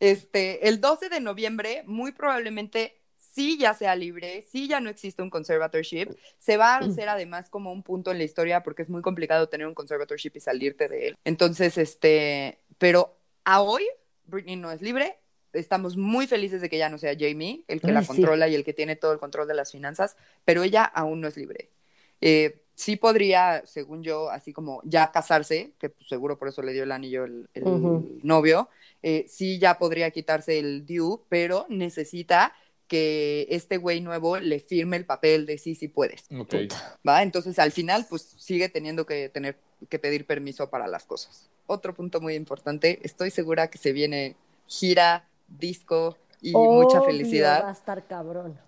este, 0.00 0.68
el 0.68 0.80
12 0.80 1.08
de 1.08 1.20
noviembre, 1.20 1.84
muy 1.86 2.10
probablemente 2.12 2.96
sí 3.36 3.58
ya 3.58 3.74
sea 3.74 3.94
libre, 3.94 4.42
sí 4.50 4.66
ya 4.66 4.80
no 4.80 4.88
existe 4.88 5.20
un 5.22 5.28
conservatorship. 5.28 6.08
Se 6.38 6.56
va 6.56 6.76
a 6.76 6.78
hacer 6.78 7.10
además 7.10 7.50
como 7.50 7.70
un 7.70 7.82
punto 7.82 8.10
en 8.10 8.16
la 8.16 8.24
historia 8.24 8.62
porque 8.62 8.80
es 8.80 8.88
muy 8.88 9.02
complicado 9.02 9.50
tener 9.50 9.66
un 9.66 9.74
conservatorship 9.74 10.32
y 10.36 10.40
salirte 10.40 10.88
de 10.88 11.08
él. 11.08 11.18
Entonces, 11.22 11.76
este, 11.76 12.60
pero 12.78 13.18
a 13.44 13.60
hoy, 13.60 13.82
Britney 14.24 14.56
no 14.56 14.72
es 14.72 14.80
libre. 14.80 15.18
Estamos 15.52 15.98
muy 15.98 16.26
felices 16.26 16.62
de 16.62 16.70
que 16.70 16.78
ya 16.78 16.88
no 16.88 16.96
sea 16.96 17.14
Jamie 17.18 17.62
el 17.68 17.82
que 17.82 17.88
Ay, 17.88 17.92
la 17.92 18.00
sí. 18.00 18.06
controla 18.08 18.48
y 18.48 18.54
el 18.54 18.64
que 18.64 18.72
tiene 18.72 18.96
todo 18.96 19.12
el 19.12 19.18
control 19.18 19.46
de 19.46 19.54
las 19.54 19.70
finanzas, 19.70 20.16
pero 20.46 20.62
ella 20.62 20.84
aún 20.84 21.20
no 21.20 21.28
es 21.28 21.36
libre. 21.36 21.68
Eh, 22.22 22.62
sí 22.74 22.96
podría, 22.96 23.66
según 23.66 24.02
yo, 24.02 24.30
así 24.30 24.54
como 24.54 24.80
ya 24.84 25.12
casarse, 25.12 25.72
que 25.78 25.90
pues, 25.90 26.08
seguro 26.08 26.38
por 26.38 26.48
eso 26.48 26.62
le 26.62 26.72
dio 26.72 26.84
el 26.84 26.92
anillo 26.92 27.24
el, 27.24 27.48
novio, 28.22 28.70
eh, 29.02 29.26
sí 29.28 29.58
ya 29.58 29.76
podría 29.76 30.10
quitarse 30.10 30.58
el 30.58 30.86
due, 30.86 31.18
pero 31.28 31.66
necesita 31.68 32.54
que 32.88 33.46
este 33.50 33.76
güey 33.76 34.00
nuevo 34.00 34.38
le 34.38 34.60
firme 34.60 34.96
el 34.96 35.04
papel 35.04 35.46
de 35.46 35.58
sí, 35.58 35.74
sí 35.74 35.88
puedes, 35.88 36.24
Ok. 36.38 36.54
¿va? 37.06 37.22
Entonces 37.22 37.58
al 37.58 37.72
final 37.72 38.06
pues 38.08 38.22
sigue 38.38 38.68
teniendo 38.68 39.06
que 39.06 39.28
tener 39.28 39.58
que 39.88 39.98
pedir 39.98 40.26
permiso 40.26 40.70
para 40.70 40.86
las 40.86 41.04
cosas. 41.04 41.48
Otro 41.66 41.94
punto 41.94 42.20
muy 42.20 42.34
importante, 42.34 43.00
estoy 43.02 43.30
segura 43.30 43.68
que 43.68 43.78
se 43.78 43.92
viene 43.92 44.36
gira, 44.66 45.28
disco 45.48 46.16
y 46.40 46.52
mucha 46.52 47.02
felicidad 47.02 47.62
Va 47.64 47.70
a 47.70 47.72
estar 47.72 48.06
cabrón. 48.06 48.58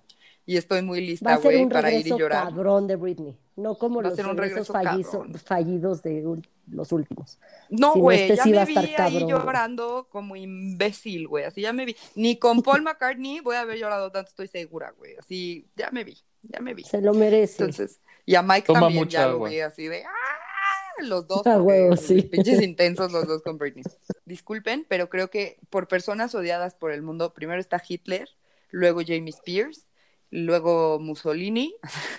Y 0.48 0.56
estoy 0.56 0.80
muy 0.80 1.00
Va 1.00 1.06
lista, 1.06 1.34
a 1.34 1.36
ser 1.36 1.52
güey, 1.52 1.62
un 1.64 1.68
para 1.68 1.90
ir 1.90 1.94
y 1.94 2.02
regreso 2.04 2.18
llorar. 2.18 2.44
cabrón 2.44 2.86
de 2.86 2.96
Britney. 2.96 3.36
No 3.56 3.76
como 3.76 4.00
Va 4.00 4.08
los 4.08 4.16
regresos 4.16 4.36
regreso 4.38 4.72
fallizo- 4.72 5.38
fallidos 5.44 6.02
de 6.02 6.24
los 6.70 6.90
últimos. 6.90 7.38
No, 7.68 7.92
güey, 7.94 8.22
este 8.22 8.36
ya 8.36 8.42
sí 8.44 8.52
va 8.52 8.56
me 8.56 8.62
a 8.62 8.64
vi 8.64 8.72
estar 8.72 8.84
ahí 9.06 9.12
cabrón, 9.20 9.28
llorando 9.28 10.08
como 10.10 10.36
imbécil, 10.36 11.28
güey. 11.28 11.44
Así 11.44 11.60
ya 11.60 11.74
me 11.74 11.84
vi. 11.84 11.94
Ni 12.14 12.38
con 12.38 12.62
Paul 12.62 12.80
McCartney 12.80 13.40
voy 13.40 13.56
a 13.56 13.60
haber 13.60 13.76
llorado 13.78 14.10
tanto, 14.10 14.30
estoy 14.30 14.48
segura, 14.48 14.94
güey. 14.96 15.16
Así, 15.16 15.66
ya 15.76 15.90
me 15.90 16.02
vi, 16.04 16.16
ya 16.42 16.60
me 16.60 16.72
vi. 16.72 16.84
Se 16.84 17.02
lo 17.02 17.12
merece. 17.12 17.64
Entonces, 17.64 18.00
y 18.24 18.34
a 18.34 18.42
Mike 18.42 18.68
Toma 18.68 18.80
también 18.80 19.02
mucha 19.04 19.18
ya 19.18 19.28
lo 19.28 19.44
vi 19.44 19.60
así 19.60 19.86
de 19.86 20.04
¡ah! 20.04 21.02
Los 21.02 21.28
dos, 21.28 21.46
Ah, 21.46 21.60
huevo, 21.60 21.94
sí. 21.96 22.22
pinches 22.22 22.60
intensos 22.62 23.12
los 23.12 23.26
dos 23.28 23.42
con 23.42 23.58
Britney. 23.58 23.84
Disculpen, 24.24 24.86
pero 24.88 25.08
creo 25.10 25.28
que 25.30 25.58
por 25.68 25.88
personas 25.88 26.34
odiadas 26.34 26.74
por 26.74 26.90
el 26.90 27.02
mundo, 27.02 27.34
primero 27.34 27.60
está 27.60 27.82
Hitler, 27.86 28.28
luego 28.70 29.00
Jamie 29.06 29.30
Spears, 29.30 29.86
luego 30.30 30.98
Mussolini, 30.98 31.74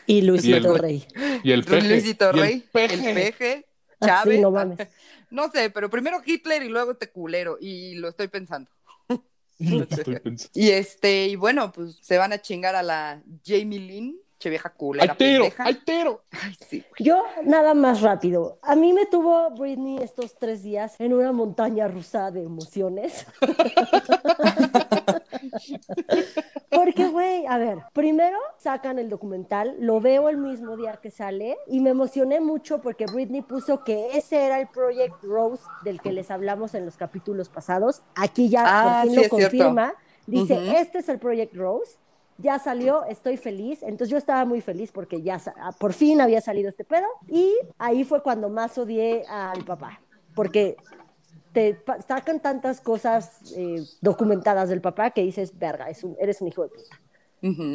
Y 0.06 0.22
Luisito 0.24 0.58
Y 0.58 0.72
el- 0.74 0.80
Rey. 0.80 1.08
Y 1.44 1.52
el 1.52 1.64
peje. 1.64 1.88
Luisito 1.88 2.26
y 2.26 2.30
el 2.30 2.40
Rey, 2.40 2.64
el 2.74 3.14
peje. 3.14 3.66
Ah, 4.02 4.06
Chávez. 4.08 4.36
sí, 4.38 4.42
no 4.42 4.52
mames. 4.52 4.80
No 5.32 5.52
sé, 5.52 5.70
pero 5.70 5.92
primero 5.92 6.20
Hitler 6.26 6.64
y 6.64 6.70
luego 6.70 6.94
este 6.94 7.12
culero, 7.12 7.58
y 7.62 7.94
lo 7.96 8.08
estoy 8.08 8.30
pensando. 8.30 8.72
Lo 9.60 9.84
estoy 9.84 10.16
pensando. 10.20 10.52
Y 10.56 10.70
este, 10.72 11.28
y 11.28 11.36
bueno, 11.36 11.72
pues 11.72 12.00
se 12.02 12.18
van 12.18 12.34
a 12.34 12.42
chingar 12.42 12.76
a 12.76 12.82
la 12.82 13.22
Jamie 13.46 13.78
Lynn, 13.78 14.18
che 14.40 14.50
vieja 14.50 14.70
culera. 14.74 15.12
¡Ay, 15.12 15.18
tero! 15.20 15.44
pendeja. 15.44 15.64
¡Ay, 15.66 15.78
tero! 15.86 16.24
Ay, 16.32 16.56
sí. 16.68 16.84
Yo, 16.98 17.22
nada 17.44 17.74
más 17.76 18.02
rápido. 18.02 18.58
A 18.64 18.76
mí 18.76 18.92
me 18.94 19.06
tuvo 19.06 19.52
Britney 19.52 19.98
estos 20.02 20.36
tres 20.40 20.64
días 20.64 20.96
en 20.98 21.14
una 21.14 21.32
montaña 21.34 21.88
rusa 21.90 22.32
de 22.32 22.42
emociones. 22.44 23.28
Porque, 26.70 27.08
güey, 27.08 27.46
a 27.48 27.58
ver, 27.58 27.80
primero 27.94 28.38
sacan 28.58 29.00
el 29.00 29.10
documental, 29.10 29.76
lo 29.80 30.00
veo 30.02 30.30
el 30.30 30.38
mismo 30.38 30.78
día 30.78 30.98
que 31.02 31.12
sale 31.12 31.58
y 31.68 31.80
me 31.80 31.90
emocioné 31.92 32.40
mucho 32.40 32.82
porque 32.82 33.06
Britney 33.06 33.42
puso 33.42 33.84
que 33.84 34.18
ese 34.18 34.46
era 34.46 34.60
el 34.60 34.68
Project 34.68 35.24
Rose 35.24 35.64
del 35.84 36.00
que 36.02 36.12
les 36.12 36.30
hablamos 36.32 36.74
en 36.76 36.86
los 36.86 36.98
capítulos 36.98 37.50
pasados. 37.50 38.02
Aquí 38.16 38.50
ya 38.50 38.64
Ah, 38.66 39.02
por 39.02 39.02
fin 39.04 39.10
sí, 39.12 39.16
lo 39.16 39.22
cierto. 39.38 39.58
confirma. 39.58 39.94
Dice, 40.28 40.80
este 40.80 41.00
es 41.00 41.10
el 41.10 41.18
Project 41.20 41.56
Rose. 41.56 41.98
Ya 42.38 42.58
salió, 42.60 43.04
estoy 43.06 43.36
feliz. 43.36 43.82
Entonces 43.82 44.10
yo 44.10 44.18
estaba 44.18 44.46
muy 44.46 44.62
feliz 44.62 44.92
porque 44.92 45.22
ya 45.22 45.42
ah, 45.58 45.72
por 45.78 45.92
fin 45.94 46.22
había 46.22 46.40
salido 46.40 46.70
este 46.70 46.86
pedo. 46.86 47.08
Y 47.28 47.54
ahí 47.78 48.04
fue 48.04 48.22
cuando 48.24 48.48
más 48.50 48.78
odié 48.78 49.26
al 49.28 49.66
papá. 49.66 50.00
Porque 50.36 50.78
te 51.54 51.82
sacan 52.08 52.40
tantas 52.42 52.82
cosas 52.82 53.54
eh, 53.56 53.84
documentadas 54.02 54.70
del 54.70 54.82
papá 54.82 55.12
que 55.12 55.22
dices, 55.24 55.58
verga, 55.58 55.90
es 55.90 56.04
un- 56.04 56.16
eres 56.20 56.42
un 56.42 56.48
hijo 56.50 56.64
de 56.64 56.70
puta. 56.70 57.00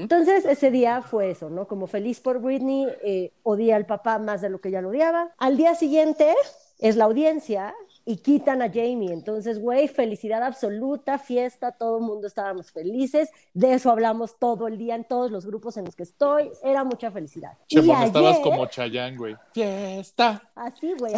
Entonces 0.02 0.44
ese 0.44 0.70
día 0.70 1.00
fue 1.02 1.30
eso, 1.30 1.48
¿no? 1.48 1.66
Como 1.66 1.86
feliz 1.86 2.20
por 2.20 2.38
Britney, 2.40 2.86
eh, 3.02 3.32
odié 3.42 3.72
al 3.74 3.86
papá 3.86 4.18
más 4.18 4.42
de 4.42 4.50
lo 4.50 4.60
que 4.60 4.70
ya 4.70 4.82
lo 4.82 4.90
odiaba. 4.90 5.32
Al 5.38 5.56
día 5.56 5.74
siguiente 5.74 6.34
es 6.78 6.96
la 6.96 7.04
audiencia 7.04 7.74
y 8.06 8.16
quitan 8.18 8.60
a 8.62 8.66
Jamie. 8.68 9.12
Entonces, 9.12 9.58
güey, 9.60 9.88
felicidad 9.88 10.42
absoluta, 10.42 11.18
fiesta, 11.18 11.72
todo 11.72 11.98
el 11.98 12.04
mundo 12.04 12.26
estábamos 12.26 12.70
felices. 12.70 13.30
De 13.54 13.72
eso 13.74 13.90
hablamos 13.90 14.38
todo 14.38 14.66
el 14.68 14.76
día 14.78 14.94
en 14.94 15.04
todos 15.04 15.30
los 15.30 15.46
grupos 15.46 15.76
en 15.76 15.86
los 15.86 15.96
que 15.96 16.02
estoy. 16.02 16.50
Era 16.62 16.84
mucha 16.84 17.10
felicidad. 17.10 17.52
Chemo, 17.66 17.92
y 17.98 18.04
estabas 18.04 18.32
ayer- 18.32 18.42
como 18.42 18.66
Chayán, 18.66 19.16
güey. 19.16 19.36
Fiesta. 19.52 20.42
Así, 20.54 20.92
güey. 20.98 21.14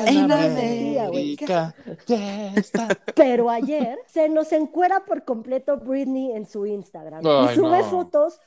América. 0.99 1.75
Fiesta. 2.07 2.89
Pero 3.15 3.51
ayer 3.51 3.99
se 4.07 4.29
nos 4.29 4.53
encuera 4.53 5.05
por 5.05 5.25
completo 5.25 5.77
Britney 5.79 6.33
en 6.33 6.47
su 6.47 6.67
Instagram. 6.67 7.23
Ay, 7.27 7.49
y 7.53 7.55
sube 7.57 7.79
no. 7.79 7.85
fotos 7.85 8.41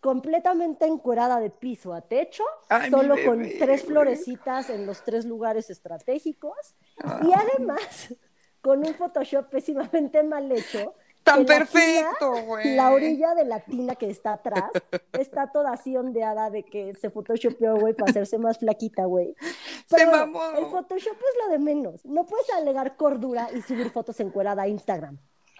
completamente 0.00 0.86
encuerada 0.86 1.40
de 1.40 1.50
piso 1.50 1.92
a 1.92 2.00
techo, 2.00 2.44
Ay, 2.68 2.90
solo 2.90 3.16
con 3.24 3.42
tres 3.58 3.84
florecitas 3.84 4.70
en 4.70 4.86
los 4.86 5.02
tres 5.02 5.24
lugares 5.24 5.70
estratégicos. 5.70 6.74
Ah. 7.02 7.20
Y 7.22 7.32
además, 7.32 8.14
con 8.60 8.80
un 8.80 8.94
Photoshop 8.94 9.48
pésimamente 9.48 10.22
mal 10.22 10.50
hecho. 10.50 10.94
Tan 11.22 11.44
perfecto, 11.44 12.42
güey. 12.44 12.76
La 12.76 12.92
orilla 12.92 13.34
de 13.34 13.44
la 13.44 13.60
tina 13.60 13.96
que 13.96 14.08
está 14.08 14.34
atrás 14.34 14.70
está 15.18 15.50
toda 15.50 15.72
así 15.72 15.96
ondeada 15.96 16.50
de 16.50 16.62
que 16.62 16.94
se 16.94 17.10
photoshopeó, 17.10 17.76
güey, 17.76 17.94
para 17.94 18.10
hacerse 18.10 18.38
más 18.38 18.58
flaquita, 18.58 19.06
güey. 19.06 19.34
Se 19.86 20.06
mamó. 20.06 20.50
El 20.56 20.66
Photoshop 20.66 21.16
es 21.16 21.44
lo 21.44 21.52
de 21.52 21.58
menos. 21.58 22.04
No 22.04 22.26
puedes 22.26 22.48
alegar 22.50 22.96
cordura 22.96 23.48
y 23.52 23.62
subir 23.62 23.90
fotos 23.90 24.18
encuerada 24.20 24.62
a 24.62 24.68
Instagram. 24.68 25.18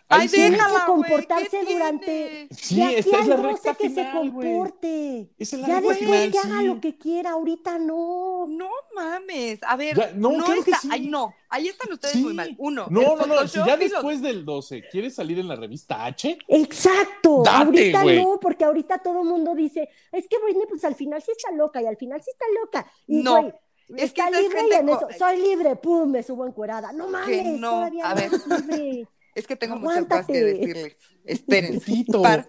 Ay, 0.08 0.28
sí. 0.28 0.36
Tiene 0.36 0.50
déjala, 0.56 0.80
que 0.80 0.86
comportarse 0.86 1.58
¿qué 1.66 1.72
durante. 1.74 2.48
Sí, 2.52 2.76
de 2.76 2.82
aquí 2.84 2.94
esta 2.96 3.18
es 3.20 3.26
la 3.26 3.36
12 3.36 3.48
recta 3.48 3.74
que 3.74 3.90
final, 3.90 4.06
se 4.06 4.12
comporte. 4.18 5.30
Es 5.36 5.52
la 5.54 5.66
Ya 5.68 5.80
final, 5.94 6.30
que 6.30 6.38
haga 6.38 6.62
lo 6.62 6.80
que 6.80 6.96
quiera, 6.96 7.30
ahorita 7.30 7.78
no. 7.78 8.46
No 8.48 8.68
mames. 8.94 9.58
A 9.62 9.76
ver, 9.76 9.96
Ya, 9.96 10.12
no, 10.14 10.30
no, 10.32 10.44
claro 10.44 10.62
que 10.62 10.70
está. 10.70 10.80
sí. 10.82 10.88
Ay, 10.92 11.08
no. 11.08 11.34
Ahí 11.48 11.68
están 11.68 11.92
ustedes 11.92 12.12
Sí. 12.14 12.22
muy 12.22 12.34
mal. 12.34 12.54
Uno. 12.58 12.86
No, 12.88 13.16
no, 13.16 13.26
no. 13.26 13.48
Si 13.48 13.58
ya 13.66 13.76
después 13.76 14.22
del 14.22 14.44
12 14.44 14.84
quieres 14.90 15.14
salir 15.14 15.38
en 15.40 15.48
la 15.48 15.56
revista 15.56 16.04
H, 16.04 16.38
Exacto. 16.48 17.42
Date, 17.44 17.56
ahorita 17.94 18.04
no, 18.22 18.38
porque 18.40 18.64
ahorita 18.64 18.98
todo 18.98 19.22
el 19.22 19.28
mundo 19.28 19.54
dice, 19.54 19.88
es 20.12 20.28
que 20.28 20.38
Britney, 20.38 20.66
pues 20.68 20.84
al 20.84 20.94
final 20.94 21.20
sí 21.20 21.32
está 21.36 21.50
loca 21.52 21.82
y 21.82 21.86
al 21.86 21.96
final 21.96 22.22
sí 22.22 22.30
está 22.30 22.44
loca. 22.60 22.86
Y 23.06 23.22
No. 23.22 23.40
güey, 23.42 23.54
Es 23.88 24.12
que 24.12 24.20
Está 24.20 24.28
es 24.30 24.42
libre 24.42 24.60
y 24.68 24.74
en 24.74 24.88
eso, 24.88 25.06
soy 25.16 25.36
libre, 25.40 25.76
pum, 25.76 26.10
me 26.10 26.22
subo 26.22 26.44
encuerada. 26.46 26.92
No 26.92 27.06
mames, 27.08 27.58
no, 27.58 27.70
todavía 27.70 28.10
a 28.10 28.14
no 28.14 28.20
ver. 28.20 28.30
libre. 28.78 29.08
Es 29.36 29.46
que 29.46 29.54
tengo 29.56 29.76
muchas 29.76 30.04
cosas 30.06 30.26
que 30.26 30.38
Aguántate. 30.38 30.54
decirles. 30.58 30.96
Espérense. 31.24 31.78
Tantito. 31.86 32.22
Par, 32.22 32.48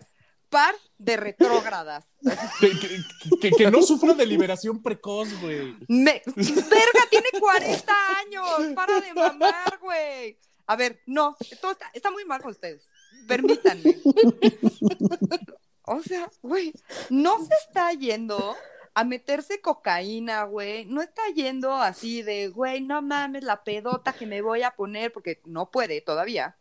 par 0.49 0.73
de 0.97 1.17
retrógradas. 1.17 2.05
Que, 2.59 2.71
que- 2.71 3.39
que- 3.41 3.51
que 3.51 3.69
no 3.71 3.81
sufra 3.83 4.13
de 4.13 4.25
liberación 4.25 4.81
precoz, 4.81 5.29
güey. 5.41 5.75
Me- 5.87 6.23
verga, 6.25 7.03
tiene 7.09 7.27
40 7.39 7.93
años. 8.19 8.73
Para 8.73 8.99
de 9.01 9.13
mamar, 9.13 9.77
güey. 9.81 10.39
A 10.65 10.75
ver, 10.75 11.01
no, 11.05 11.35
todo 11.61 11.71
está, 11.73 11.89
está 11.93 12.09
muy 12.11 12.25
mal 12.25 12.41
con 12.41 12.51
ustedes. 12.51 12.87
Permítanme. 13.27 13.97
O 15.83 16.01
sea, 16.01 16.29
güey, 16.41 16.73
no 17.09 17.37
se 17.45 17.53
está 17.65 17.91
yendo 17.93 18.55
a 18.93 19.03
meterse 19.03 19.61
cocaína, 19.61 20.43
güey. 20.43 20.85
No 20.85 21.01
está 21.01 21.21
yendo 21.33 21.73
así 21.75 22.21
de, 22.23 22.49
güey, 22.49 22.81
no 22.81 23.01
mames 23.01 23.43
la 23.43 23.63
pedota 23.63 24.11
que 24.13 24.25
me 24.25 24.41
voy 24.41 24.63
a 24.63 24.71
poner, 24.75 25.13
porque 25.13 25.41
no 25.45 25.71
puede 25.71 26.01
todavía. 26.01 26.57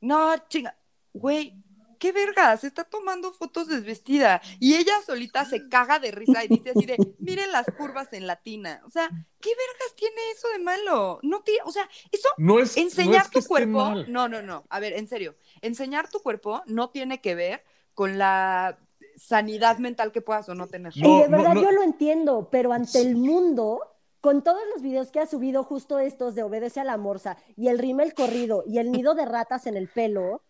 No, 0.00 0.36
chinga, 0.48 0.76
güey, 1.12 1.62
qué 2.02 2.10
verga, 2.10 2.56
se 2.56 2.66
está 2.66 2.82
tomando 2.82 3.32
fotos 3.32 3.68
desvestida 3.68 4.42
y 4.58 4.74
ella 4.74 4.92
solita 5.06 5.44
se 5.44 5.68
caga 5.68 6.00
de 6.00 6.10
risa 6.10 6.44
y 6.44 6.48
dice 6.48 6.70
así 6.70 6.84
de, 6.84 6.96
miren 7.20 7.52
las 7.52 7.66
curvas 7.78 8.12
en 8.12 8.26
latina. 8.26 8.82
O 8.84 8.90
sea, 8.90 9.08
¿qué 9.40 9.50
vergas 9.50 9.94
tiene 9.94 10.20
eso 10.36 10.48
de 10.48 10.58
malo? 10.58 11.20
No 11.22 11.42
tiene, 11.42 11.60
o 11.64 11.70
sea, 11.70 11.88
eso, 12.10 12.28
No 12.38 12.58
es 12.58 12.76
enseñar 12.76 13.12
no 13.12 13.22
es 13.22 13.28
que 13.28 13.40
tu 13.42 13.46
cuerpo, 13.46 13.84
mal. 13.84 14.12
no, 14.12 14.28
no, 14.28 14.42
no, 14.42 14.64
a 14.68 14.80
ver, 14.80 14.94
en 14.94 15.06
serio, 15.06 15.36
enseñar 15.60 16.10
tu 16.10 16.18
cuerpo 16.18 16.62
no 16.66 16.90
tiene 16.90 17.20
que 17.20 17.36
ver 17.36 17.62
con 17.94 18.18
la 18.18 18.78
sanidad 19.16 19.78
mental 19.78 20.10
que 20.10 20.22
puedas 20.22 20.48
o 20.48 20.56
no 20.56 20.66
tener. 20.66 20.92
No, 20.96 21.18
y 21.18 21.22
de 21.22 21.28
verdad 21.28 21.54
no. 21.54 21.62
yo 21.62 21.70
lo 21.70 21.84
entiendo, 21.84 22.48
pero 22.50 22.72
ante 22.72 23.00
el 23.00 23.14
mundo, 23.14 23.91
con 24.22 24.42
todos 24.42 24.62
los 24.72 24.82
videos 24.82 25.10
que 25.10 25.18
ha 25.20 25.26
subido 25.26 25.64
justo 25.64 25.98
estos 25.98 26.34
de 26.36 26.44
Obedece 26.44 26.78
a 26.80 26.84
la 26.84 26.96
Morsa 26.96 27.36
y 27.56 27.68
el 27.68 27.78
rímel 27.78 28.14
corrido 28.14 28.62
y 28.66 28.78
el 28.78 28.90
nido 28.92 29.14
de 29.14 29.26
ratas 29.26 29.66
en 29.66 29.76
el 29.76 29.88
pelo, 29.88 30.42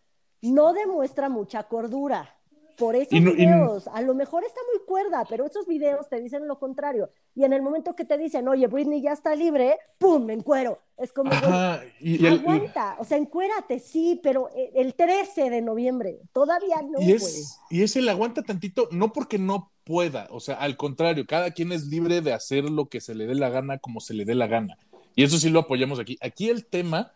no 0.42 0.72
demuestra 0.74 1.28
mucha 1.30 1.64
cordura. 1.64 2.38
Por 2.78 2.96
esos 2.96 3.20
no- 3.20 3.32
videos, 3.32 3.86
a 3.88 4.00
lo 4.02 4.14
mejor 4.14 4.44
está 4.44 4.60
muy 4.72 4.84
cuerda, 4.86 5.24
pero 5.28 5.46
esos 5.46 5.66
videos 5.66 6.08
te 6.08 6.20
dicen 6.20 6.46
lo 6.48 6.58
contrario. 6.58 7.10
Y 7.34 7.44
en 7.44 7.52
el 7.52 7.62
momento 7.62 7.94
que 7.96 8.04
te 8.04 8.16
dicen, 8.18 8.46
oye, 8.48 8.66
Britney 8.66 9.00
ya 9.02 9.12
está 9.12 9.34
libre, 9.34 9.78
¡pum! 9.98 10.24
me 10.24 10.32
encuero. 10.34 10.78
Es 10.98 11.12
como, 11.12 11.32
Ajá, 11.32 11.82
y, 11.98 12.24
el- 12.26 12.40
aguanta, 12.40 12.96
o 12.98 13.04
sea, 13.04 13.16
encuérate, 13.18 13.78
sí, 13.78 14.20
pero 14.22 14.50
eh, 14.54 14.72
el 14.74 14.94
13 14.94 15.48
de 15.50 15.62
noviembre, 15.62 16.20
todavía 16.32 16.80
no, 16.82 17.00
y 17.00 17.12
es, 17.12 17.58
y 17.70 17.82
es 17.82 17.96
el 17.96 18.08
aguanta 18.08 18.42
tantito, 18.42 18.88
no 18.90 19.12
porque 19.12 19.38
no 19.38 19.71
pueda, 19.84 20.28
o 20.30 20.40
sea, 20.40 20.54
al 20.56 20.76
contrario, 20.76 21.26
cada 21.26 21.50
quien 21.50 21.72
es 21.72 21.86
libre 21.86 22.20
de 22.20 22.32
hacer 22.32 22.64
lo 22.64 22.86
que 22.88 23.00
se 23.00 23.14
le 23.14 23.26
dé 23.26 23.34
la 23.34 23.50
gana 23.50 23.78
como 23.78 24.00
se 24.00 24.14
le 24.14 24.24
dé 24.24 24.34
la 24.34 24.46
gana. 24.46 24.76
Y 25.14 25.24
eso 25.24 25.38
sí 25.38 25.50
lo 25.50 25.60
apoyamos 25.60 25.98
aquí. 25.98 26.16
Aquí 26.20 26.48
el 26.48 26.64
tema 26.64 27.12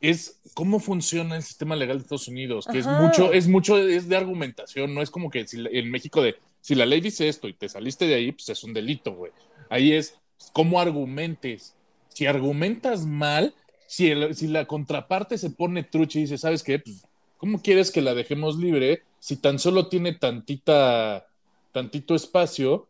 es 0.00 0.40
cómo 0.54 0.80
funciona 0.80 1.36
el 1.36 1.42
sistema 1.42 1.76
legal 1.76 1.98
de 1.98 2.02
Estados 2.02 2.28
Unidos, 2.28 2.66
que 2.70 2.78
es 2.78 2.86
mucho, 2.86 3.32
es 3.32 3.48
mucho, 3.48 3.76
es 3.76 4.08
de 4.08 4.16
argumentación, 4.16 4.94
no 4.94 5.02
es 5.02 5.10
como 5.10 5.30
que 5.30 5.46
si 5.46 5.62
en 5.70 5.90
México 5.90 6.22
de, 6.22 6.36
si 6.62 6.74
la 6.74 6.86
ley 6.86 7.00
dice 7.02 7.28
esto 7.28 7.48
y 7.48 7.52
te 7.52 7.68
saliste 7.68 8.06
de 8.06 8.14
ahí, 8.14 8.32
pues 8.32 8.48
es 8.48 8.64
un 8.64 8.72
delito, 8.72 9.12
güey. 9.14 9.32
Ahí 9.68 9.92
es 9.92 10.14
cómo 10.52 10.80
argumentes. 10.80 11.74
Si 12.08 12.26
argumentas 12.26 13.04
mal, 13.04 13.54
si, 13.86 14.10
el- 14.10 14.34
si 14.34 14.48
la 14.48 14.64
contraparte 14.66 15.36
se 15.36 15.50
pone 15.50 15.82
trucha 15.82 16.18
y 16.18 16.22
dice, 16.22 16.38
¿sabes 16.38 16.62
qué? 16.62 16.78
Pues, 16.78 17.06
¿cómo 17.36 17.60
quieres 17.60 17.90
que 17.90 18.00
la 18.00 18.14
dejemos 18.14 18.56
libre 18.56 19.02
si 19.18 19.36
tan 19.36 19.58
solo 19.58 19.88
tiene 19.88 20.14
tantita, 20.14 21.26
tantito 21.72 22.14
espacio 22.14 22.88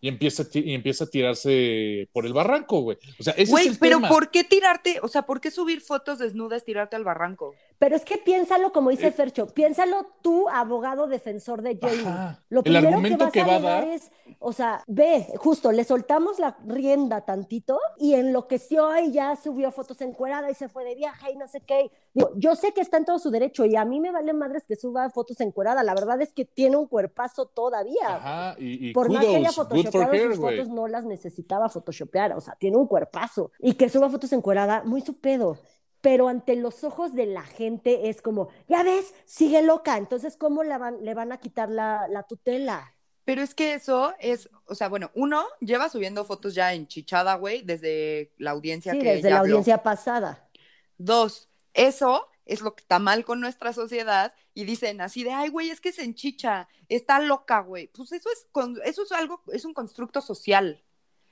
y 0.00 0.08
empieza, 0.08 0.44
y 0.54 0.72
empieza 0.72 1.04
a 1.04 1.08
tirarse 1.08 2.08
por 2.12 2.24
el 2.24 2.32
barranco, 2.32 2.80
güey? 2.80 2.98
O 3.18 3.22
sea, 3.22 3.34
ese 3.34 3.50
Güey, 3.50 3.66
es 3.66 3.72
el 3.72 3.78
pero 3.78 3.96
tema. 3.96 4.08
¿por 4.08 4.30
qué 4.30 4.44
tirarte? 4.44 4.98
O 5.02 5.08
sea, 5.08 5.22
¿por 5.22 5.40
qué 5.40 5.50
subir 5.50 5.80
fotos 5.80 6.18
desnudas, 6.18 6.64
tirarte 6.64 6.96
al 6.96 7.04
barranco? 7.04 7.54
Pero 7.80 7.96
es 7.96 8.04
que 8.04 8.18
piénsalo 8.18 8.72
como 8.72 8.90
dice 8.90 9.06
Eh, 9.06 9.10
Fercho, 9.10 9.46
piénsalo 9.46 10.06
tú, 10.20 10.50
abogado 10.50 11.06
defensor 11.06 11.62
de 11.62 11.78
Jamie. 11.80 12.00
Ajá. 12.06 12.44
Lo 12.50 12.58
El 12.60 12.64
primero 12.64 12.88
argumento 12.88 13.16
que 13.16 13.24
vas 13.24 13.32
que 13.32 13.40
a 13.40 13.46
va 13.46 13.54
a 13.56 13.60
dar- 13.60 13.84
es, 13.88 14.12
o 14.38 14.52
sea, 14.52 14.84
ve, 14.86 15.26
justo, 15.38 15.72
le 15.72 15.84
soltamos 15.84 16.38
la 16.38 16.58
rienda 16.66 17.22
tantito 17.22 17.80
y 17.96 18.12
enloqueció 18.14 18.98
y 18.98 19.12
ya 19.12 19.34
subió 19.34 19.72
fotos 19.72 20.02
encuerada 20.02 20.50
y 20.50 20.54
se 20.54 20.68
fue 20.68 20.84
de 20.84 20.94
viaje 20.94 21.32
y 21.32 21.36
no 21.36 21.48
sé 21.48 21.62
qué. 21.62 21.90
Digo, 22.12 22.32
yo 22.36 22.54
sé 22.54 22.72
que 22.74 22.82
está 22.82 22.98
en 22.98 23.06
todo 23.06 23.18
su 23.18 23.30
derecho 23.30 23.64
y 23.64 23.76
a 23.76 23.86
mí 23.86 23.98
me 23.98 24.12
vale 24.12 24.34
madres 24.34 24.66
que 24.66 24.76
suba 24.76 25.08
fotos 25.08 25.40
encuerada. 25.40 25.82
La 25.82 25.94
verdad 25.94 26.20
es 26.20 26.34
que 26.34 26.44
tiene 26.44 26.76
un 26.76 26.86
cuerpazo 26.86 27.46
todavía. 27.46 28.08
Ajá, 28.08 28.56
y, 28.58 28.90
y 28.90 28.92
Por 28.92 29.10
más 29.10 29.24
que 29.24 29.36
haya 29.36 29.48
kudos, 29.52 29.56
photoshopeado 29.68 30.12
her, 30.12 30.34
sus 30.34 30.40
fotos, 30.40 30.68
no 30.68 30.86
las 30.86 31.06
necesitaba 31.06 31.70
photoshopear, 31.70 32.34
o 32.34 32.42
sea, 32.42 32.56
tiene 32.60 32.76
un 32.76 32.86
cuerpazo. 32.86 33.52
Y 33.58 33.72
que 33.72 33.88
suba 33.88 34.10
fotos 34.10 34.34
encuerada, 34.34 34.82
muy 34.84 35.00
su 35.00 35.18
pedo. 35.18 35.56
Pero 36.00 36.28
ante 36.28 36.56
los 36.56 36.82
ojos 36.84 37.14
de 37.14 37.26
la 37.26 37.42
gente 37.42 38.08
es 38.08 38.22
como, 38.22 38.48
ya 38.68 38.82
ves, 38.82 39.14
sigue 39.26 39.62
loca. 39.62 39.96
Entonces, 39.98 40.36
¿cómo 40.36 40.62
la 40.64 40.78
van, 40.78 41.04
le 41.04 41.14
van 41.14 41.32
a 41.32 41.38
quitar 41.38 41.68
la, 41.70 42.06
la 42.08 42.22
tutela? 42.22 42.94
Pero 43.24 43.42
es 43.42 43.54
que 43.54 43.74
eso 43.74 44.14
es, 44.18 44.48
o 44.64 44.74
sea, 44.74 44.88
bueno, 44.88 45.10
uno 45.14 45.44
lleva 45.60 45.88
subiendo 45.90 46.24
fotos 46.24 46.54
ya 46.54 46.72
en 46.74 46.88
chichada, 46.88 47.34
güey, 47.36 47.62
desde 47.62 48.32
la 48.38 48.52
audiencia 48.52 48.92
Sí, 48.92 48.98
que 48.98 49.12
desde 49.16 49.22
ya 49.28 49.30
la 49.30 49.38
habló. 49.40 49.52
audiencia 49.56 49.82
pasada. 49.82 50.48
Dos, 50.96 51.48
eso 51.74 52.26
es 52.46 52.62
lo 52.62 52.74
que 52.74 52.80
está 52.80 52.98
mal 52.98 53.24
con 53.24 53.40
nuestra 53.40 53.72
sociedad 53.72 54.32
y 54.54 54.64
dicen 54.64 55.00
así 55.00 55.22
de, 55.22 55.30
ay, 55.32 55.50
güey, 55.50 55.70
es 55.70 55.80
que 55.80 55.92
se 55.92 56.02
enchicha, 56.02 56.66
está 56.88 57.20
loca, 57.20 57.60
güey. 57.60 57.88
Pues 57.88 58.10
eso 58.12 58.28
es, 58.32 58.46
con- 58.50 58.80
eso 58.84 59.02
es 59.04 59.12
algo, 59.12 59.42
es 59.52 59.64
un 59.64 59.74
constructo 59.74 60.20
social. 60.20 60.82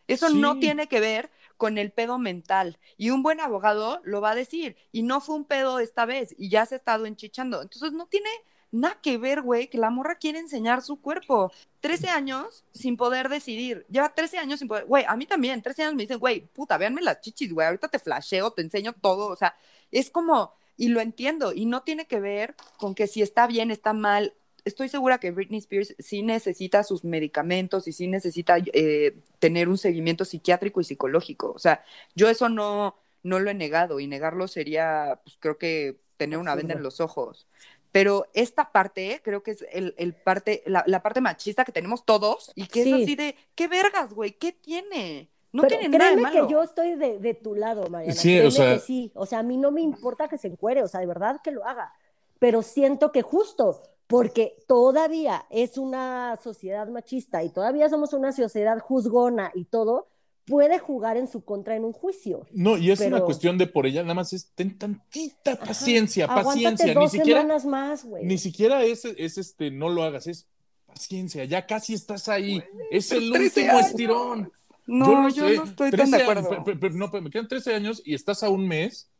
Eso 0.08 0.30
no 0.30 0.58
tiene 0.58 0.88
que 0.88 1.00
ver 1.00 1.30
con 1.56 1.76
el 1.76 1.92
pedo 1.92 2.18
mental. 2.18 2.78
Y 2.96 3.10
un 3.10 3.22
buen 3.22 3.40
abogado 3.40 4.00
lo 4.04 4.20
va 4.20 4.30
a 4.30 4.34
decir. 4.34 4.76
Y 4.90 5.02
no 5.02 5.20
fue 5.20 5.36
un 5.36 5.44
pedo 5.44 5.78
esta 5.78 6.06
vez 6.06 6.34
y 6.38 6.48
ya 6.48 6.66
se 6.66 6.74
ha 6.74 6.78
estado 6.78 7.06
enchichando. 7.06 7.62
Entonces 7.62 7.92
no 7.92 8.06
tiene 8.06 8.30
nada 8.70 8.98
que 9.00 9.18
ver, 9.18 9.42
güey, 9.42 9.68
que 9.68 9.78
la 9.78 9.90
morra 9.90 10.16
quiere 10.16 10.38
enseñar 10.38 10.82
su 10.82 11.00
cuerpo. 11.00 11.52
13 11.80 12.08
años 12.08 12.64
sin 12.72 12.96
poder 12.96 13.28
decidir. 13.28 13.86
Lleva 13.90 14.14
13 14.14 14.38
años 14.38 14.58
sin 14.60 14.68
poder. 14.68 14.86
Güey, 14.86 15.04
a 15.06 15.16
mí 15.16 15.26
también. 15.26 15.62
13 15.62 15.82
años 15.82 15.94
me 15.94 16.02
dicen, 16.02 16.18
güey, 16.18 16.40
puta, 16.46 16.78
véanme 16.78 17.02
las 17.02 17.20
chichis, 17.20 17.52
güey. 17.52 17.66
Ahorita 17.66 17.88
te 17.88 17.98
flasheo, 17.98 18.52
te 18.52 18.62
enseño 18.62 18.94
todo. 18.94 19.28
O 19.28 19.36
sea, 19.36 19.56
es 19.90 20.10
como, 20.10 20.54
y 20.76 20.88
lo 20.88 21.00
entiendo. 21.00 21.52
Y 21.52 21.66
no 21.66 21.82
tiene 21.82 22.06
que 22.06 22.20
ver 22.20 22.54
con 22.78 22.94
que 22.94 23.06
si 23.06 23.22
está 23.22 23.46
bien, 23.46 23.70
está 23.70 23.92
mal. 23.92 24.34
Estoy 24.64 24.88
segura 24.88 25.18
que 25.18 25.30
Britney 25.30 25.58
Spears 25.58 25.94
sí 25.98 26.22
necesita 26.22 26.82
sus 26.84 27.04
medicamentos 27.04 27.88
y 27.88 27.92
sí 27.92 28.06
necesita 28.06 28.56
eh, 28.72 29.16
tener 29.38 29.68
un 29.68 29.78
seguimiento 29.78 30.24
psiquiátrico 30.24 30.80
y 30.80 30.84
psicológico. 30.84 31.52
O 31.52 31.58
sea, 31.58 31.82
yo 32.14 32.28
eso 32.28 32.48
no, 32.48 32.96
no 33.22 33.38
lo 33.38 33.50
he 33.50 33.54
negado 33.54 34.00
y 34.00 34.06
negarlo 34.06 34.48
sería, 34.48 35.20
pues 35.24 35.36
creo 35.40 35.58
que 35.58 36.00
tener 36.16 36.38
una 36.38 36.54
venda 36.54 36.74
en 36.74 36.82
los 36.82 37.00
ojos. 37.00 37.46
Pero 37.92 38.26
esta 38.34 38.70
parte, 38.70 39.20
creo 39.24 39.42
que 39.42 39.52
es 39.52 39.64
el, 39.72 39.94
el 39.96 40.12
parte, 40.14 40.62
la, 40.66 40.84
la 40.86 41.02
parte 41.02 41.20
machista 41.22 41.64
que 41.64 41.72
tenemos 41.72 42.04
todos 42.04 42.52
y 42.54 42.66
que 42.66 42.82
Sí. 42.84 42.92
es 42.92 43.02
así 43.02 43.16
de, 43.16 43.34
¿qué 43.54 43.66
vergas, 43.68 44.12
güey? 44.12 44.32
¿Qué 44.32 44.52
tiene? 44.52 45.30
No 45.52 45.62
Pero 45.62 45.78
tiene 45.78 45.96
nada 45.96 46.10
de 46.10 46.16
créeme 46.16 46.30
malo. 46.34 46.46
que 46.46 46.52
yo 46.52 46.62
estoy 46.62 46.96
de, 46.96 47.18
de 47.18 47.32
tu 47.32 47.54
lado, 47.54 47.88
Mariana. 47.88 48.14
Sí, 48.14 48.28
créeme 48.32 48.48
o 48.48 48.50
sea- 48.50 48.74
que 48.74 48.80
sí. 48.80 49.10
O 49.14 49.24
sea, 49.24 49.38
a 49.38 49.42
mí 49.42 49.56
no 49.56 49.70
me 49.70 49.80
importa 49.80 50.28
que 50.28 50.36
se 50.36 50.48
encuere, 50.48 50.82
o 50.82 50.88
sea, 50.88 51.00
de 51.00 51.06
verdad 51.06 51.40
que 51.42 51.50
lo 51.50 51.64
haga. 51.66 51.94
Pero 52.38 52.62
siento 52.62 53.10
que 53.10 53.22
justo 53.22 53.82
porque 54.08 54.56
todavía 54.66 55.46
es 55.50 55.78
una 55.78 56.36
sociedad 56.42 56.88
machista 56.88 57.44
y 57.44 57.50
todavía 57.50 57.88
somos 57.88 58.12
una 58.12 58.32
sociedad 58.32 58.78
juzgona 58.80 59.52
y 59.54 59.66
todo, 59.66 60.08
puede 60.46 60.78
jugar 60.78 61.18
en 61.18 61.28
su 61.28 61.44
contra 61.44 61.76
en 61.76 61.84
un 61.84 61.92
juicio. 61.92 62.46
No, 62.52 62.78
y 62.78 62.90
es 62.90 63.00
una 63.00 63.16
Pero- 63.16 63.26
cuestión 63.26 63.58
de 63.58 63.66
por 63.66 63.86
ella, 63.86 64.00
nada 64.02 64.14
más 64.14 64.32
es 64.32 64.50
ten 64.54 64.78
tantita 64.78 65.52
Ajá. 65.52 65.66
paciencia, 65.66 66.26
paciencia, 66.26 66.94
ni 66.94 67.08
siquiera, 67.10 67.42
semanas 67.42 67.66
más, 67.66 68.04
güey. 68.06 68.24
ni 68.24 68.38
siquiera 68.38 68.82
es, 68.82 69.04
es 69.04 69.36
este, 69.36 69.70
no 69.70 69.90
lo 69.90 70.02
hagas, 70.02 70.26
es 70.26 70.48
paciencia, 70.86 71.44
ya 71.44 71.66
casi 71.66 71.92
estás 71.92 72.30
ahí, 72.30 72.62
es 72.90 73.12
el 73.12 73.30
13 73.30 73.60
último 73.60 73.76
años. 73.78 73.90
estirón. 73.90 74.52
No, 74.86 75.28
yo, 75.28 75.46
sé, 75.46 75.56
no 75.56 75.64
estoy 75.64 75.90
13 75.90 75.96
tan 76.02 76.10
de 76.12 76.16
años, 76.24 76.46
acuerdo. 76.46 76.88
no, 76.96 77.10
pe- 77.10 77.20
me 77.20 77.28
quedan 77.28 77.46
13 77.46 77.74
años 77.74 78.00
y 78.06 78.14
estás 78.14 78.42
a 78.42 78.48
un 78.48 78.66
mes, 78.66 79.10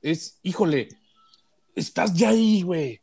es, 0.00 0.38
híjole, 0.42 0.88
estás 1.74 2.14
ya 2.14 2.30
ahí, 2.30 2.62
güey. 2.62 3.01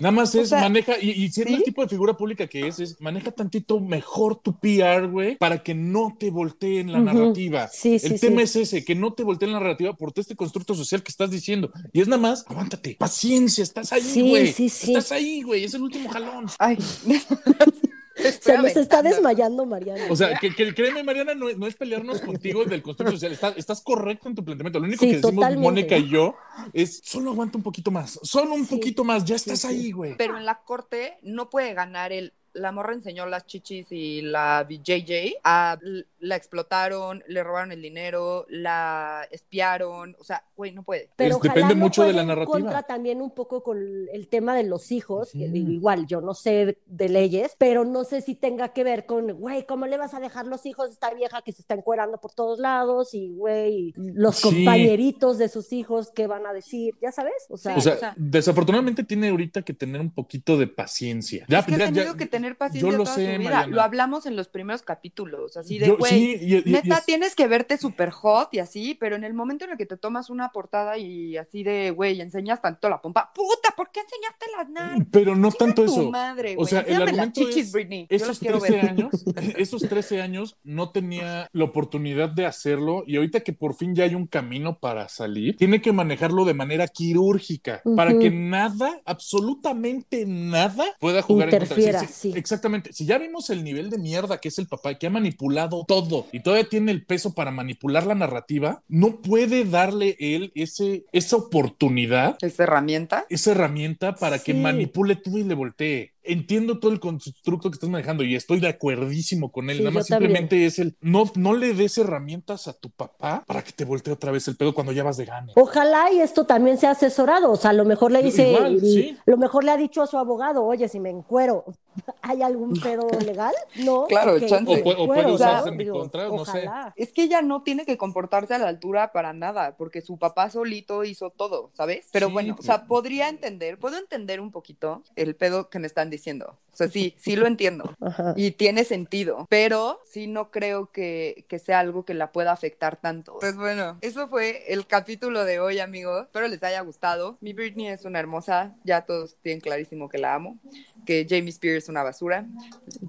Nada 0.00 0.10
más 0.12 0.34
O 0.34 0.40
es 0.40 0.48
sea, 0.48 0.60
maneja, 0.60 0.94
y, 1.00 1.10
y 1.10 1.30
siendo 1.30 1.50
¿sí? 1.52 1.56
el 1.58 1.62
tipo 1.62 1.82
de 1.82 1.88
figura 1.88 2.14
pública 2.16 2.46
que 2.46 2.66
es, 2.66 2.80
es 2.80 3.00
maneja 3.00 3.30
tantito 3.30 3.78
mejor 3.80 4.36
tu 4.40 4.58
PR, 4.58 5.06
güey, 5.06 5.36
para 5.36 5.62
que 5.62 5.74
no 5.74 6.16
te 6.18 6.30
volteen 6.30 6.90
la 6.90 6.98
Ujú. 6.98 7.04
narrativa. 7.06 7.68
Sí, 7.68 7.98
sí, 7.98 8.06
el 8.06 8.12
sí. 8.18 8.26
tema 8.26 8.42
es 8.42 8.56
ese, 8.56 8.84
que 8.84 8.94
no 8.94 9.12
te 9.12 9.22
volteen 9.22 9.52
la 9.52 9.60
narrativa 9.60 9.92
por 9.92 10.10
todo 10.12 10.22
este 10.22 10.34
constructo 10.36 10.74
social 10.74 11.02
que 11.02 11.10
estás 11.10 11.30
diciendo. 11.30 11.70
Y 11.92 12.00
es 12.00 12.08
nada 12.08 12.20
más, 12.22 12.44
aguántate, 12.48 12.96
paciencia, 12.98 13.62
estás 13.62 13.92
ahí, 13.92 14.00
Sí, 14.02 14.28
güey. 14.28 14.52
sí, 14.52 14.68
sí. 14.68 14.92
Estás 14.94 15.12
ahí, 15.12 15.42
güey, 15.42 15.64
es 15.64 15.74
el 15.74 15.82
último 15.82 16.08
jalón. 16.08 16.46
Ay, 16.58 16.78
Se 18.42 18.58
nos 18.58 18.76
está 18.76 19.00
desmayando, 19.02 19.64
Mariana. 19.64 20.04
O 20.10 20.16
sea, 20.16 20.36
que, 20.38 20.54
que 20.54 20.74
créeme, 20.74 21.02
Mariana, 21.02 21.34
no, 21.34 21.48
es- 21.48 21.56
no 21.56 21.66
es 21.66 21.74
pelearnos 21.74 22.20
contigo 22.20 22.64
del 22.66 22.82
constructo 22.82 23.12
social. 23.14 23.32
Estás, 23.32 23.54
estás 23.56 23.80
correcto 23.80 24.28
en 24.28 24.34
tu 24.34 24.44
planteamiento. 24.44 24.78
Lo 24.78 24.84
único 24.86 25.00
Sí, 25.04 25.10
que 25.12 25.16
decimos 25.16 25.36
totalmente. 25.36 25.62
Mónica 25.62 25.96
y 25.96 26.08
yo 26.10 26.34
es 26.72 27.00
solo 27.04 27.30
aguanta 27.30 27.56
un 27.58 27.62
poquito 27.64 27.90
más. 27.90 28.18
Solo 28.22 28.54
un 28.54 28.66
Sí. 28.66 28.74
poquito 28.76 29.04
más. 29.04 29.24
Ya 29.24 29.36
estás 29.36 29.60
sí. 29.60 29.66
ahí, 29.68 29.92
güey. 29.92 30.16
pero 30.16 30.36
en 30.38 30.44
la 30.44 30.62
corte 30.62 31.18
no 31.22 31.50
puede 31.50 31.74
ganar 31.74 32.12
el 32.12 32.34
la 32.60 32.72
morra 32.72 32.92
enseñó 32.92 33.26
las 33.26 33.46
chichis 33.46 33.86
y 33.90 34.22
la 34.22 34.66
JJ, 34.68 35.36
a, 35.42 35.78
la 36.20 36.36
explotaron, 36.36 37.22
le 37.26 37.42
robaron 37.42 37.72
el 37.72 37.80
dinero, 37.82 38.46
la 38.48 39.26
espiaron, 39.30 40.16
o 40.20 40.24
sea, 40.24 40.44
güey, 40.56 40.72
no 40.72 40.82
puede. 40.82 41.08
Pero 41.16 41.36
Es- 41.36 41.42
depende 41.42 41.74
no 41.74 41.80
mucho 41.80 42.04
de 42.04 42.12
la 42.12 42.22
en 42.22 42.28
narrativa. 42.28 42.52
contra 42.52 42.82
también 42.82 43.20
un 43.22 43.30
poco 43.30 43.62
con 43.62 43.78
el 44.12 44.28
tema 44.28 44.54
de 44.54 44.64
los 44.64 44.92
hijos, 44.92 45.34
igual 45.34 46.06
yo 46.06 46.20
no 46.20 46.34
sé 46.34 46.78
de 46.86 47.08
leyes, 47.08 47.54
pero 47.58 47.84
no 47.84 48.04
sé 48.04 48.20
si 48.20 48.34
tenga 48.34 48.68
que 48.72 48.84
ver 48.84 49.06
con, 49.06 49.32
güey, 49.32 49.64
¿cómo 49.66 49.86
le 49.86 49.96
vas 49.96 50.14
a 50.14 50.20
dejar 50.20 50.46
los 50.46 50.66
hijos 50.66 50.88
a 50.88 50.92
esta 50.92 51.14
vieja 51.14 51.42
que 51.42 51.52
se 51.52 51.62
está 51.62 51.74
encuerando 51.74 52.18
por 52.20 52.32
todos 52.32 52.58
lados? 52.58 53.14
Y, 53.14 53.28
güey, 53.30 53.92
los 53.96 54.36
Sí. 54.36 54.42
compañeritos 54.42 55.38
de 55.38 55.48
sus 55.48 55.72
hijos, 55.72 56.10
¿qué 56.14 56.26
van 56.26 56.46
a 56.46 56.52
decir? 56.52 56.94
¿Ya 57.00 57.12
sabes? 57.12 57.32
O 57.48 57.56
sea, 57.56 57.76
O 57.76 57.80
sea, 57.80 57.94
o 57.94 57.98
sea- 57.98 58.14
desafortunadamente 58.16 59.04
tiene 59.04 59.28
ahorita 59.30 59.62
que 59.62 59.72
tener 59.74 60.00
un 60.00 60.10
poquito 60.10 60.58
de 60.58 60.66
paciencia. 60.66 61.44
Ya, 61.48 61.60
es 61.60 61.66
que 61.66 61.72
ya- 61.72 61.84
ha 61.84 61.86
tenido 61.86 62.12
ya- 62.12 62.16
que 62.18 62.26
tener 62.26 62.49
paciencia 62.56 62.90
yo 62.90 62.96
lo 62.98 63.04
toda 63.04 63.16
sé, 63.16 63.24
su 63.34 63.38
vida. 63.40 63.50
Mariana. 63.50 63.74
Lo 63.76 63.82
hablamos 63.82 64.26
en 64.26 64.36
los 64.36 64.48
primeros 64.48 64.82
capítulos, 64.82 65.56
así 65.56 65.78
de, 65.78 65.90
güey, 65.90 66.38
sí, 66.38 66.62
Neta, 66.66 66.98
es- 66.98 67.06
tienes 67.06 67.34
que 67.34 67.46
verte 67.46 67.76
súper 67.78 68.10
hot 68.10 68.52
y 68.52 68.58
así, 68.58 68.94
pero 68.98 69.16
en 69.16 69.24
el 69.24 69.34
momento 69.34 69.64
en 69.64 69.72
el 69.72 69.76
que 69.78 69.86
te 69.86 69.96
tomas 69.96 70.30
una 70.30 70.50
portada 70.50 70.98
y 70.98 71.36
así 71.36 71.62
de, 71.62 71.90
güey, 71.90 72.20
enseñas 72.20 72.60
tanto 72.62 72.88
la 72.88 73.00
pompa, 73.00 73.32
puta, 73.34 73.74
¿por 73.76 73.90
qué 73.90 74.00
enseñaste 74.00 74.46
las 74.56 74.68
nalgas? 74.70 75.08
pero 75.10 75.36
no 75.36 75.50
tanto 75.50 75.84
Tu 75.84 75.92
eso. 75.92 76.10
madre, 76.10 76.54
O 76.58 76.66
sea, 76.66 76.80
el 76.80 77.02
argumento 77.02 77.40
chichis, 77.40 77.66
es, 77.66 77.72
Britney. 77.72 78.06
Esos 78.08 78.38
quiero 78.38 78.58
13 78.58 78.74
ver. 78.76 78.88
años, 78.90 79.10
esos 79.56 79.82
13 79.82 80.22
años 80.22 80.56
no 80.62 80.90
tenía 80.90 81.48
la 81.52 81.64
oportunidad 81.64 82.28
de 82.30 82.46
hacerlo 82.46 83.04
y 83.06 83.16
ahorita 83.16 83.40
que 83.40 83.52
por 83.52 83.74
fin 83.74 83.94
ya 83.94 84.04
hay 84.04 84.14
un 84.14 84.26
camino 84.26 84.78
para 84.78 85.08
salir, 85.08 85.56
tiene 85.56 85.80
que 85.80 85.92
manejarlo 85.92 86.44
de 86.44 86.54
manera 86.54 86.86
quirúrgica 86.88 87.82
para 87.96 88.18
que 88.18 88.30
nada, 88.30 89.00
absolutamente 89.04 90.24
nada 90.26 90.84
pueda 91.00 91.22
jugar 91.22 91.52
en 91.52 91.58
contra. 91.66 92.00
Sí, 92.00 92.06
sí, 92.06 92.12
sí. 92.12 92.29
Exactamente. 92.36 92.92
Si 92.92 93.06
ya 93.06 93.18
vimos 93.18 93.50
el 93.50 93.64
nivel 93.64 93.90
de 93.90 93.98
mierda 93.98 94.38
que 94.38 94.48
es 94.48 94.58
el 94.58 94.66
papá 94.66 94.94
que 94.94 95.06
ha 95.06 95.10
manipulado 95.10 95.84
todo 95.86 96.26
y 96.32 96.40
todavía 96.40 96.68
tiene 96.68 96.92
el 96.92 97.04
peso 97.04 97.34
para 97.34 97.50
manipular 97.50 98.06
la 98.06 98.14
narrativa, 98.14 98.82
no 98.88 99.20
puede 99.20 99.64
darle 99.64 100.16
él 100.18 100.52
ese, 100.54 101.04
esa 101.12 101.36
oportunidad 101.36 102.36
¿Esta 102.40 102.62
herramienta? 102.64 103.26
esa 103.28 103.52
herramienta 103.52 104.14
para 104.14 104.38
que 104.38 104.54
manipule 104.54 105.16
todo 105.16 105.38
y 105.38 105.44
le 105.44 105.54
voltee. 105.54 106.12
Entiendo 106.22 106.78
todo 106.78 106.92
el 106.92 107.00
constructo 107.00 107.70
que 107.70 107.74
estás 107.76 107.88
manejando 107.88 108.22
y 108.24 108.34
estoy 108.34 108.60
de 108.60 108.68
acuerdísimo 108.68 109.50
con 109.50 109.70
él. 109.70 109.78
Sí, 109.78 109.82
Nada 109.82 109.94
más 109.94 110.06
también. 110.06 110.30
simplemente 110.30 110.66
es 110.66 110.78
el 110.78 110.96
no, 111.00 111.24
no 111.36 111.54
le 111.54 111.72
des 111.74 111.96
herramientas 111.98 112.68
a 112.68 112.72
tu 112.74 112.90
papá 112.90 113.42
para 113.46 113.62
que 113.62 113.72
te 113.72 113.84
voltee 113.84 114.12
otra 114.12 114.30
vez 114.30 114.46
el 114.48 114.56
pedo 114.56 114.74
cuando 114.74 114.92
ya 114.92 115.02
vas 115.02 115.16
de 115.16 115.24
gane. 115.24 115.52
Ojalá 115.56 116.12
y 116.12 116.20
esto 116.20 116.44
también 116.44 116.76
sea 116.78 116.90
asesorado, 116.90 117.50
o 117.52 117.56
sea, 117.56 117.70
a 117.70 117.74
lo 117.74 117.84
mejor 117.84 118.12
le 118.12 118.22
dice, 118.22 118.50
Igual, 118.52 118.76
y- 118.76 118.80
sí. 118.80 119.16
lo 119.24 119.36
mejor 119.38 119.64
le 119.64 119.70
ha 119.70 119.76
dicho 119.76 120.02
a 120.02 120.06
su 120.06 120.18
abogado, 120.18 120.64
oye, 120.64 120.88
si 120.88 121.00
me 121.00 121.08
encuero, 121.10 121.64
¿hay 122.22 122.42
algún 122.42 122.74
pedo 122.78 123.08
legal? 123.26 123.54
No. 123.76 124.04
Claro, 124.06 124.34
ok, 124.36 124.44
chance. 124.46 124.80
O 124.80 124.82
puede- 124.82 124.98
o 124.98 125.02
encuero, 125.04 125.22
puede 125.22 125.34
usarse 125.34 125.68
en 125.70 125.76
mi 125.76 125.88
contra, 125.88 126.28
no 126.28 126.44
sé. 126.44 126.68
Es 126.96 127.12
que 127.12 127.22
ella 127.24 127.40
no 127.42 127.62
tiene 127.62 127.86
que 127.86 127.96
comportarse 127.96 128.54
a 128.54 128.58
la 128.58 128.68
altura 128.68 129.12
para 129.12 129.32
nada, 129.32 129.76
porque 129.76 130.02
su 130.02 130.18
papá 130.18 130.50
solito 130.50 131.02
hizo 131.04 131.30
todo, 131.30 131.70
¿sabes? 131.72 132.08
Pero 132.12 132.26
Sí, 132.26 132.32
bueno, 132.32 132.56
o 132.58 132.62
sea, 132.62 132.86
podría 132.86 133.28
entender, 133.28 133.78
puedo 133.78 133.96
entender 133.96 134.40
un 134.40 134.50
poquito 134.52 135.02
el 135.16 135.34
pedo 135.34 135.70
que 135.70 135.78
me 135.78 135.86
están 135.86 136.09
diciendo. 136.10 136.56
O 136.72 136.76
sea, 136.76 136.88
sí, 136.88 137.14
sí 137.18 137.36
lo 137.36 137.46
entiendo. 137.46 137.94
Ajá. 138.00 138.34
Y 138.36 138.52
tiene 138.52 138.84
sentido, 138.84 139.46
pero 139.50 140.00
sí 140.08 140.26
no 140.26 140.50
creo 140.50 140.90
que, 140.92 141.44
que 141.48 141.58
sea 141.58 141.80
algo 141.80 142.04
que 142.04 142.14
la 142.14 142.32
pueda 142.32 142.52
afectar 142.52 142.96
tanto. 142.96 143.36
Pues 143.40 143.56
bueno, 143.56 143.98
eso 144.00 144.28
fue 144.28 144.72
el 144.72 144.86
capítulo 144.86 145.44
de 145.44 145.60
hoy, 145.60 145.78
amigos. 145.80 146.26
Espero 146.26 146.48
les 146.48 146.62
haya 146.62 146.80
gustado. 146.82 147.36
Mi 147.40 147.52
Britney 147.52 147.88
es 147.88 148.04
una 148.04 148.18
hermosa, 148.18 148.74
ya 148.84 149.02
todos 149.02 149.36
tienen 149.42 149.60
clarísimo 149.60 150.08
que 150.08 150.18
la 150.18 150.34
amo, 150.34 150.58
que 151.06 151.26
Jamie 151.28 151.50
Spears 151.50 151.84
es 151.84 151.88
una 151.88 152.02
basura, 152.02 152.46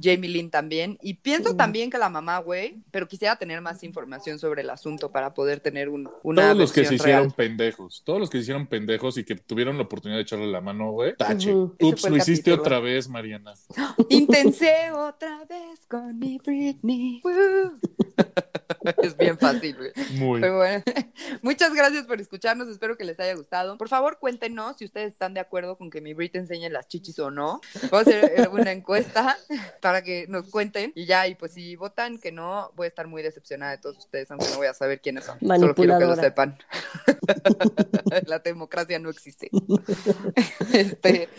Jamie 0.01 0.29
Lynn 0.29 0.49
también, 0.49 0.97
y 1.01 1.15
pienso 1.15 1.51
Sí. 1.51 1.57
también 1.57 1.89
que 1.89 1.97
la 1.97 2.09
mamá, 2.09 2.39
güey, 2.39 2.77
pero 2.91 3.07
quisiera 3.07 3.35
tener 3.37 3.61
más 3.61 3.83
información 3.83 4.39
sobre 4.39 4.61
el 4.61 4.69
asunto 4.69 5.11
para 5.11 5.33
poder 5.33 5.59
tener 5.59 5.89
un, 5.89 6.09
una 6.23 6.41
Todos 6.43 6.57
los 6.57 6.71
que 6.73 6.85
se 6.85 6.95
hicieron 6.95 7.23
real. 7.23 7.33
pendejos, 7.35 8.01
todos 8.05 8.19
los 8.19 8.29
que 8.29 8.37
se 8.37 8.43
hicieron 8.43 8.67
pendejos 8.67 9.17
y 9.17 9.23
que 9.23 9.35
tuvieron 9.35 9.77
la 9.77 9.83
oportunidad 9.83 10.17
de 10.17 10.23
echarle 10.23 10.47
la 10.47 10.61
mano, 10.61 10.91
güey, 10.91 11.15
tache. 11.15 11.53
Ups, 11.53 12.09
lo 12.09 12.17
hiciste 12.17 12.51
capítulo. 12.51 12.61
otra 12.61 12.79
vez, 12.79 12.90
Mariana. 13.09 13.53
Intensé 14.09 14.91
otra 14.91 15.45
vez 15.45 15.85
con 15.87 16.17
mi 16.19 16.37
Britney. 16.37 17.21
Es 19.03 19.15
bien 19.17 19.37
fácil, 19.37 19.75
güey. 19.75 19.91
Muy. 20.13 20.41
Pero 20.41 20.57
bueno, 20.57 20.83
muchas 21.41 21.73
gracias 21.73 22.05
por 22.05 22.19
escucharnos. 22.19 22.67
Espero 22.67 22.97
que 22.97 23.05
les 23.05 23.19
haya 23.19 23.35
gustado. 23.35 23.77
Por 23.77 23.89
favor, 23.89 24.17
cuéntenos 24.19 24.77
si 24.77 24.85
ustedes 24.85 25.11
están 25.11 25.33
de 25.33 25.39
acuerdo 25.39 25.77
con 25.77 25.89
que 25.89 26.01
mi 26.01 26.13
Brit 26.13 26.35
enseñe 26.35 26.69
las 26.69 26.87
chichis 26.87 27.19
o 27.19 27.31
no. 27.31 27.61
Voy 27.89 27.99
a 27.99 28.01
hacer 28.01 28.31
eh, 28.37 28.47
una 28.51 28.71
encuesta 28.71 29.37
para 29.81 30.03
que 30.03 30.25
nos 30.27 30.47
cuenten. 30.49 30.91
Y 30.95 31.05
ya, 31.05 31.27
y 31.27 31.35
pues 31.35 31.53
si 31.53 31.75
votan 31.75 32.17
que 32.17 32.31
no, 32.31 32.71
voy 32.75 32.85
a 32.85 32.87
estar 32.87 33.07
muy 33.07 33.21
decepcionada 33.21 33.71
de 33.71 33.77
todos 33.77 33.97
ustedes, 33.97 34.29
aunque 34.31 34.47
no 34.49 34.57
voy 34.57 34.67
a 34.67 34.73
saber 34.73 35.01
quiénes 35.01 35.25
son. 35.25 35.39
Solo 35.39 35.75
quiero 35.75 35.97
que 35.99 36.05
lo 36.05 36.15
sepan. 36.15 36.57
La 38.25 38.39
democracia 38.39 38.99
no 38.99 39.09
existe. 39.09 39.49
Este, 40.73 41.29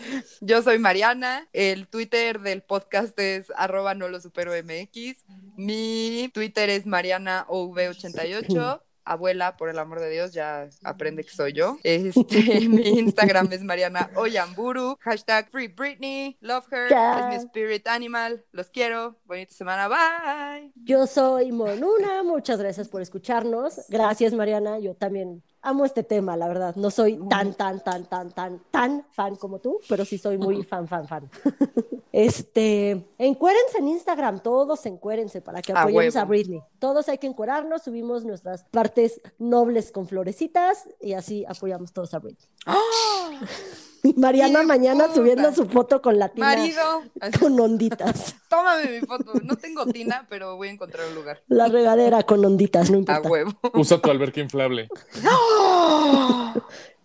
yo 0.41 0.61
soy 0.61 0.79
Mariana. 0.79 1.47
El 1.53 1.87
Twitter 1.87 2.39
del 2.39 2.61
podcast 2.61 3.17
es 3.19 3.51
arroba 3.55 3.93
no 3.93 4.07
lo 4.07 4.19
supero 4.19 4.51
MX. 4.51 5.23
Mi 5.55 6.31
Twitter 6.33 6.69
es 6.69 6.85
MarianaOV88. 7.23 8.81
Abuela, 9.05 9.57
por 9.57 9.69
el 9.69 9.79
amor 9.79 9.99
de 9.99 10.09
Dios, 10.09 10.33
ya 10.33 10.69
aprende 10.83 11.23
que 11.23 11.31
soy 11.31 11.53
yo. 11.53 11.77
Este, 11.83 12.61
mi 12.69 12.99
Instagram 12.99 13.51
es 13.51 13.61
Mariana 13.63 14.09
Oyamburu. 14.15 14.97
Hashtag 15.01 15.49
Free 15.49 15.67
Britney. 15.67 16.37
Love 16.39 16.65
her. 16.71 16.89
Ya. 16.89 17.19
Es 17.19 17.27
mi 17.27 17.35
spirit 17.35 17.87
animal. 17.87 18.45
Los 18.51 18.69
quiero. 18.69 19.19
Bonita 19.25 19.53
semana. 19.53 19.87
Bye. 19.87 20.71
Yo 20.75 21.05
soy 21.07 21.51
Monuna, 21.51 22.23
muchas 22.23 22.59
gracias 22.59 22.87
por 22.87 23.01
escucharnos. 23.01 23.81
Gracias, 23.89 24.33
Mariana. 24.33 24.79
Yo 24.79 24.95
también 24.95 25.43
amo 25.63 25.85
este 25.85 26.03
tema, 26.03 26.37
la 26.37 26.47
verdad. 26.47 26.75
No 26.75 26.91
soy 26.91 27.17
tan, 27.29 27.53
tan, 27.55 27.83
tan, 27.83 28.05
tan, 28.05 28.31
tan, 28.31 28.61
tan 28.69 29.05
fan 29.11 29.35
como 29.35 29.59
tú, 29.59 29.79
pero 29.89 30.05
sí 30.05 30.17
soy 30.17 30.37
muy 30.37 30.63
fan, 30.63 30.87
fan, 30.87 31.07
fan. 31.07 31.29
Este, 32.13 33.03
encuérense 33.17 33.79
en 33.79 33.87
Instagram, 33.87 34.43
todos 34.43 34.85
encuérense 34.85 35.41
para 35.41 35.63
que 35.63 35.73
apoyemos 35.73 36.15
a. 36.15 36.25
Britney. 36.25 36.61
Todos 36.77 37.09
hay 37.09 37.17
que 37.17 37.25
encuerarnos, 37.25 37.81
subimos 37.81 38.23
nuestras 38.23 38.65
partes 38.65 39.19
nobles 39.39 39.91
con 39.91 40.07
florecitas 40.07 40.87
y 41.01 41.13
así 41.13 41.43
apoyamos 41.47 41.91
todos 41.91 42.13
a 42.13 42.19
Britney. 42.19 42.47
Y 42.67 43.45
Mariana 44.17 44.59
¡Qué 44.61 44.65
mañana 44.65 45.03
puta! 45.05 45.15
subiendo 45.15 45.53
su 45.53 45.65
foto 45.65 46.01
con 46.01 46.19
la 46.19 46.29
tina 46.29 46.47
Marido. 46.47 47.03
con 47.39 47.59
onditas. 47.59 48.35
Tómame 48.49 48.99
mi 48.99 49.05
foto. 49.05 49.33
No 49.43 49.55
tengo 49.55 49.85
tina, 49.87 50.25
pero 50.29 50.55
voy 50.57 50.67
a 50.69 50.71
encontrar 50.71 51.07
un 51.07 51.15
lugar. 51.15 51.41
La 51.47 51.67
regadera 51.67 52.23
con 52.23 52.43
onditas, 52.45 52.89
no 52.91 52.97
A 52.97 52.99
importa. 52.99 53.29
huevo. 53.29 53.51
Usa 53.73 53.99
tu 53.99 54.09
alberca 54.11 54.39
inflable. 54.41 54.89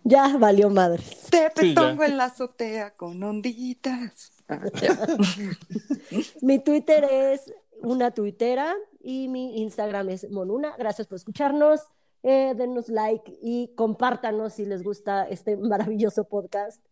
Ya 0.03 0.37
valió 0.37 0.69
madre. 0.69 1.03
Te 1.29 1.47
Sí, 1.55 1.73
petongo 1.73 2.03
en 2.03 2.17
la 2.17 2.25
azotea 2.25 2.91
con 2.95 3.21
onditas. 3.21 4.31
Ah. 4.47 4.59
Mi 6.41 6.59
Twitter 6.59 7.03
es 7.03 7.53
una 7.81 8.11
tuitera 8.11 8.75
y 9.01 9.27
mi 9.27 9.61
Instagram 9.61 10.09
es 10.09 10.29
monuna. 10.31 10.73
Gracias 10.77 11.07
por 11.07 11.17
escucharnos. 11.17 11.81
Eh, 12.23 12.53
denos 12.55 12.89
like 12.89 13.37
y 13.41 13.73
compártanos 13.75 14.53
si 14.53 14.65
les 14.65 14.83
gusta 14.83 15.23
este 15.27 15.55
maravilloso 15.57 16.25
podcast. 16.25 16.83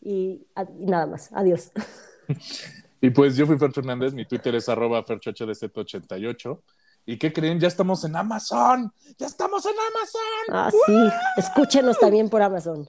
Y, 0.00 0.46
nada 0.78 1.06
más. 1.06 1.30
Adiós. 1.32 1.70
Y 2.98 3.10
pues 3.10 3.36
yo 3.36 3.46
fui 3.46 3.58
Fer 3.58 3.72
Fernández, 3.72 4.14
mi 4.14 4.24
Twitter 4.24 4.54
es 4.54 4.68
arroba 4.70 5.04
ferchohdz88. 5.04 6.60
¿Y 7.04 7.18
qué 7.18 7.32
creen? 7.32 7.60
Ya 7.60 7.68
estamos 7.68 8.02
en 8.04 8.16
Amazon. 8.16 8.90
Ya 9.18 9.26
estamos 9.26 9.64
en 9.66 9.72
Amazon. 9.72 10.22
Ah, 10.50 10.70
sí. 10.86 11.10
Escúchenos 11.36 11.98
también 12.00 12.28
por 12.30 12.42
Amazon. 12.42 12.88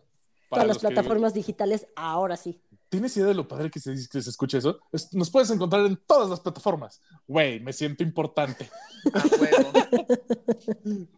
Para 0.49 0.63
Todas 0.63 0.67
las 0.67 0.77
que- 0.77 0.87
plataformas 0.87 1.33
digitales, 1.33 1.87
ahora 1.95 2.37
sí. 2.37 2.59
¿Tienes 2.89 3.15
idea 3.17 3.27
de 3.27 3.33
lo 3.33 3.47
padre 3.47 3.69
que 3.69 3.79
se, 3.79 3.91
dice- 3.91 4.07
que 4.11 4.21
se 4.21 4.29
escucha 4.29 4.57
eso? 4.57 4.79
Es- 4.91 5.13
nos 5.13 5.29
puedes 5.29 5.49
encontrar 5.49 5.85
en 5.85 5.97
todas 6.07 6.29
las 6.29 6.39
plataformas. 6.39 7.01
Güey, 7.27 7.59
me 7.59 7.73
siento 7.73 8.03
importante. 8.03 8.69
A 9.13 9.23
huevo. 9.39 9.71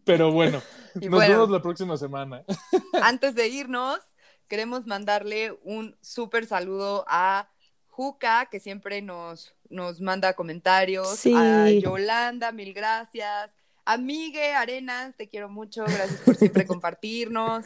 Pero 0.06 0.32
bueno, 0.32 0.62
Y 0.96 1.06
nos 1.10 1.20
bueno. 1.20 1.34
vemos 1.34 1.50
la 1.52 1.62
próxima 1.62 1.98
semana. 1.98 2.44
Antes 3.02 3.36
de 3.36 3.48
irnos, 3.48 4.00
queremos 4.48 4.86
mandarle 4.88 5.58
un 5.64 5.96
súper 6.02 6.46
saludo 6.48 7.06
a 7.08 7.50
Juca, 7.88 8.48
que 8.50 8.60
siempre 8.60 9.02
nos, 9.02 9.54
nos 9.70 10.02
manda 10.02 10.34
comentarios. 10.34 11.10
Sí. 11.18 11.34
A 11.36 11.70
Yolanda, 11.70 12.52
mil 12.52 12.74
gracias. 12.74 13.52
A 13.86 13.98
Migue 13.98 14.54
Arenas, 14.54 15.16
te 15.18 15.28
quiero 15.30 15.50
mucho. 15.50 15.84
Gracias 15.84 16.22
por 16.22 16.36
siempre 16.36 16.66
compartirnos. 16.68 17.66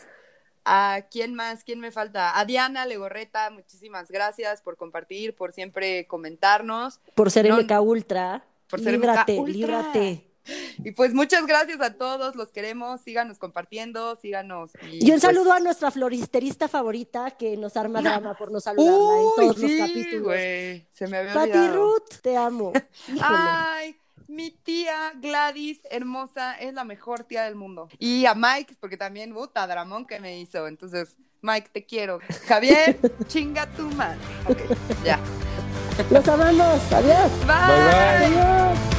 ¿A 0.66 1.08
quién 1.12 1.36
más? 1.36 1.64
¿Quién 1.64 1.80
me 1.80 1.92
falta? 1.92 2.40
A 2.40 2.46
Diana 2.46 2.86
Legorreta, 2.86 3.50
muchísimas 3.50 4.10
gracias 4.10 4.62
por 4.62 4.78
compartir, 4.78 5.36
por 5.36 5.52
siempre 5.52 6.08
comentarnos. 6.08 7.00
Por 7.16 7.32
ser 7.32 7.50
No, 7.50 7.58
MK 7.62 7.82
Ultra. 7.82 8.46
por 8.70 8.80
ser 8.80 8.94
líbrate, 8.94 9.34
MK 9.34 9.40
Ultra. 9.40 9.54
líbrate. 9.54 10.34
Y 10.84 10.92
pues 10.92 11.14
muchas 11.14 11.46
gracias 11.46 11.80
a 11.80 11.94
todos, 11.94 12.36
los 12.36 12.52
queremos, 12.52 13.02
síganos 13.02 13.40
compartiendo, 13.40 14.16
síganos. 14.18 14.72
Y, 14.92 15.04
un 15.04 15.10
pues 15.12 15.22
saludo 15.22 15.54
a 15.54 15.60
nuestra 15.60 15.90
floristerista 15.90 16.68
favorita 16.68 17.32
que 17.32 17.56
nos 17.56 17.78
arma 17.78 18.02
drama 18.02 18.36
por 18.36 18.52
no 18.52 18.60
saludarla 18.60 19.22
en 19.22 19.30
todos 19.36 19.56
sí, 19.56 19.78
los 19.78 19.88
capítulos. 19.88 20.28
Wey, 20.28 20.88
se 20.92 21.08
me 21.08 21.18
había 21.18 21.34
Pati. 21.34 21.68
Ruth, 21.70 22.20
te 22.22 22.36
amo. 22.36 22.74
Ay, 23.22 23.96
mi 24.28 24.52
tía 24.52 25.14
Gladys, 25.16 25.80
hermosa, 25.90 26.56
es 26.56 26.74
la 26.74 26.84
mejor 26.84 27.24
tía 27.24 27.44
del 27.44 27.56
mundo. 27.56 27.90
Y 28.00 28.26
a 28.26 28.34
Mike, 28.36 28.76
porque 28.80 28.98
también, 28.98 29.34
puta, 29.34 29.66
Dramón 29.68 30.06
que 30.06 30.20
me 30.20 30.40
hizo. 30.40 30.68
Entonces, 30.68 31.16
Mike, 31.42 31.70
te 31.72 31.86
quiero. 31.86 32.20
Javier, 32.48 33.00
chinga 33.28 33.68
tu 33.72 33.84
madre. 33.92 34.20
Ok, 34.48 34.60
ya. 35.04 35.20
Los 36.10 36.28
amamos. 36.28 36.92
Adiós. 36.92 37.32
Bye. 37.46 37.48
Bye, 37.48 38.38
bye. 38.38 38.40
Adiós. 38.40 38.93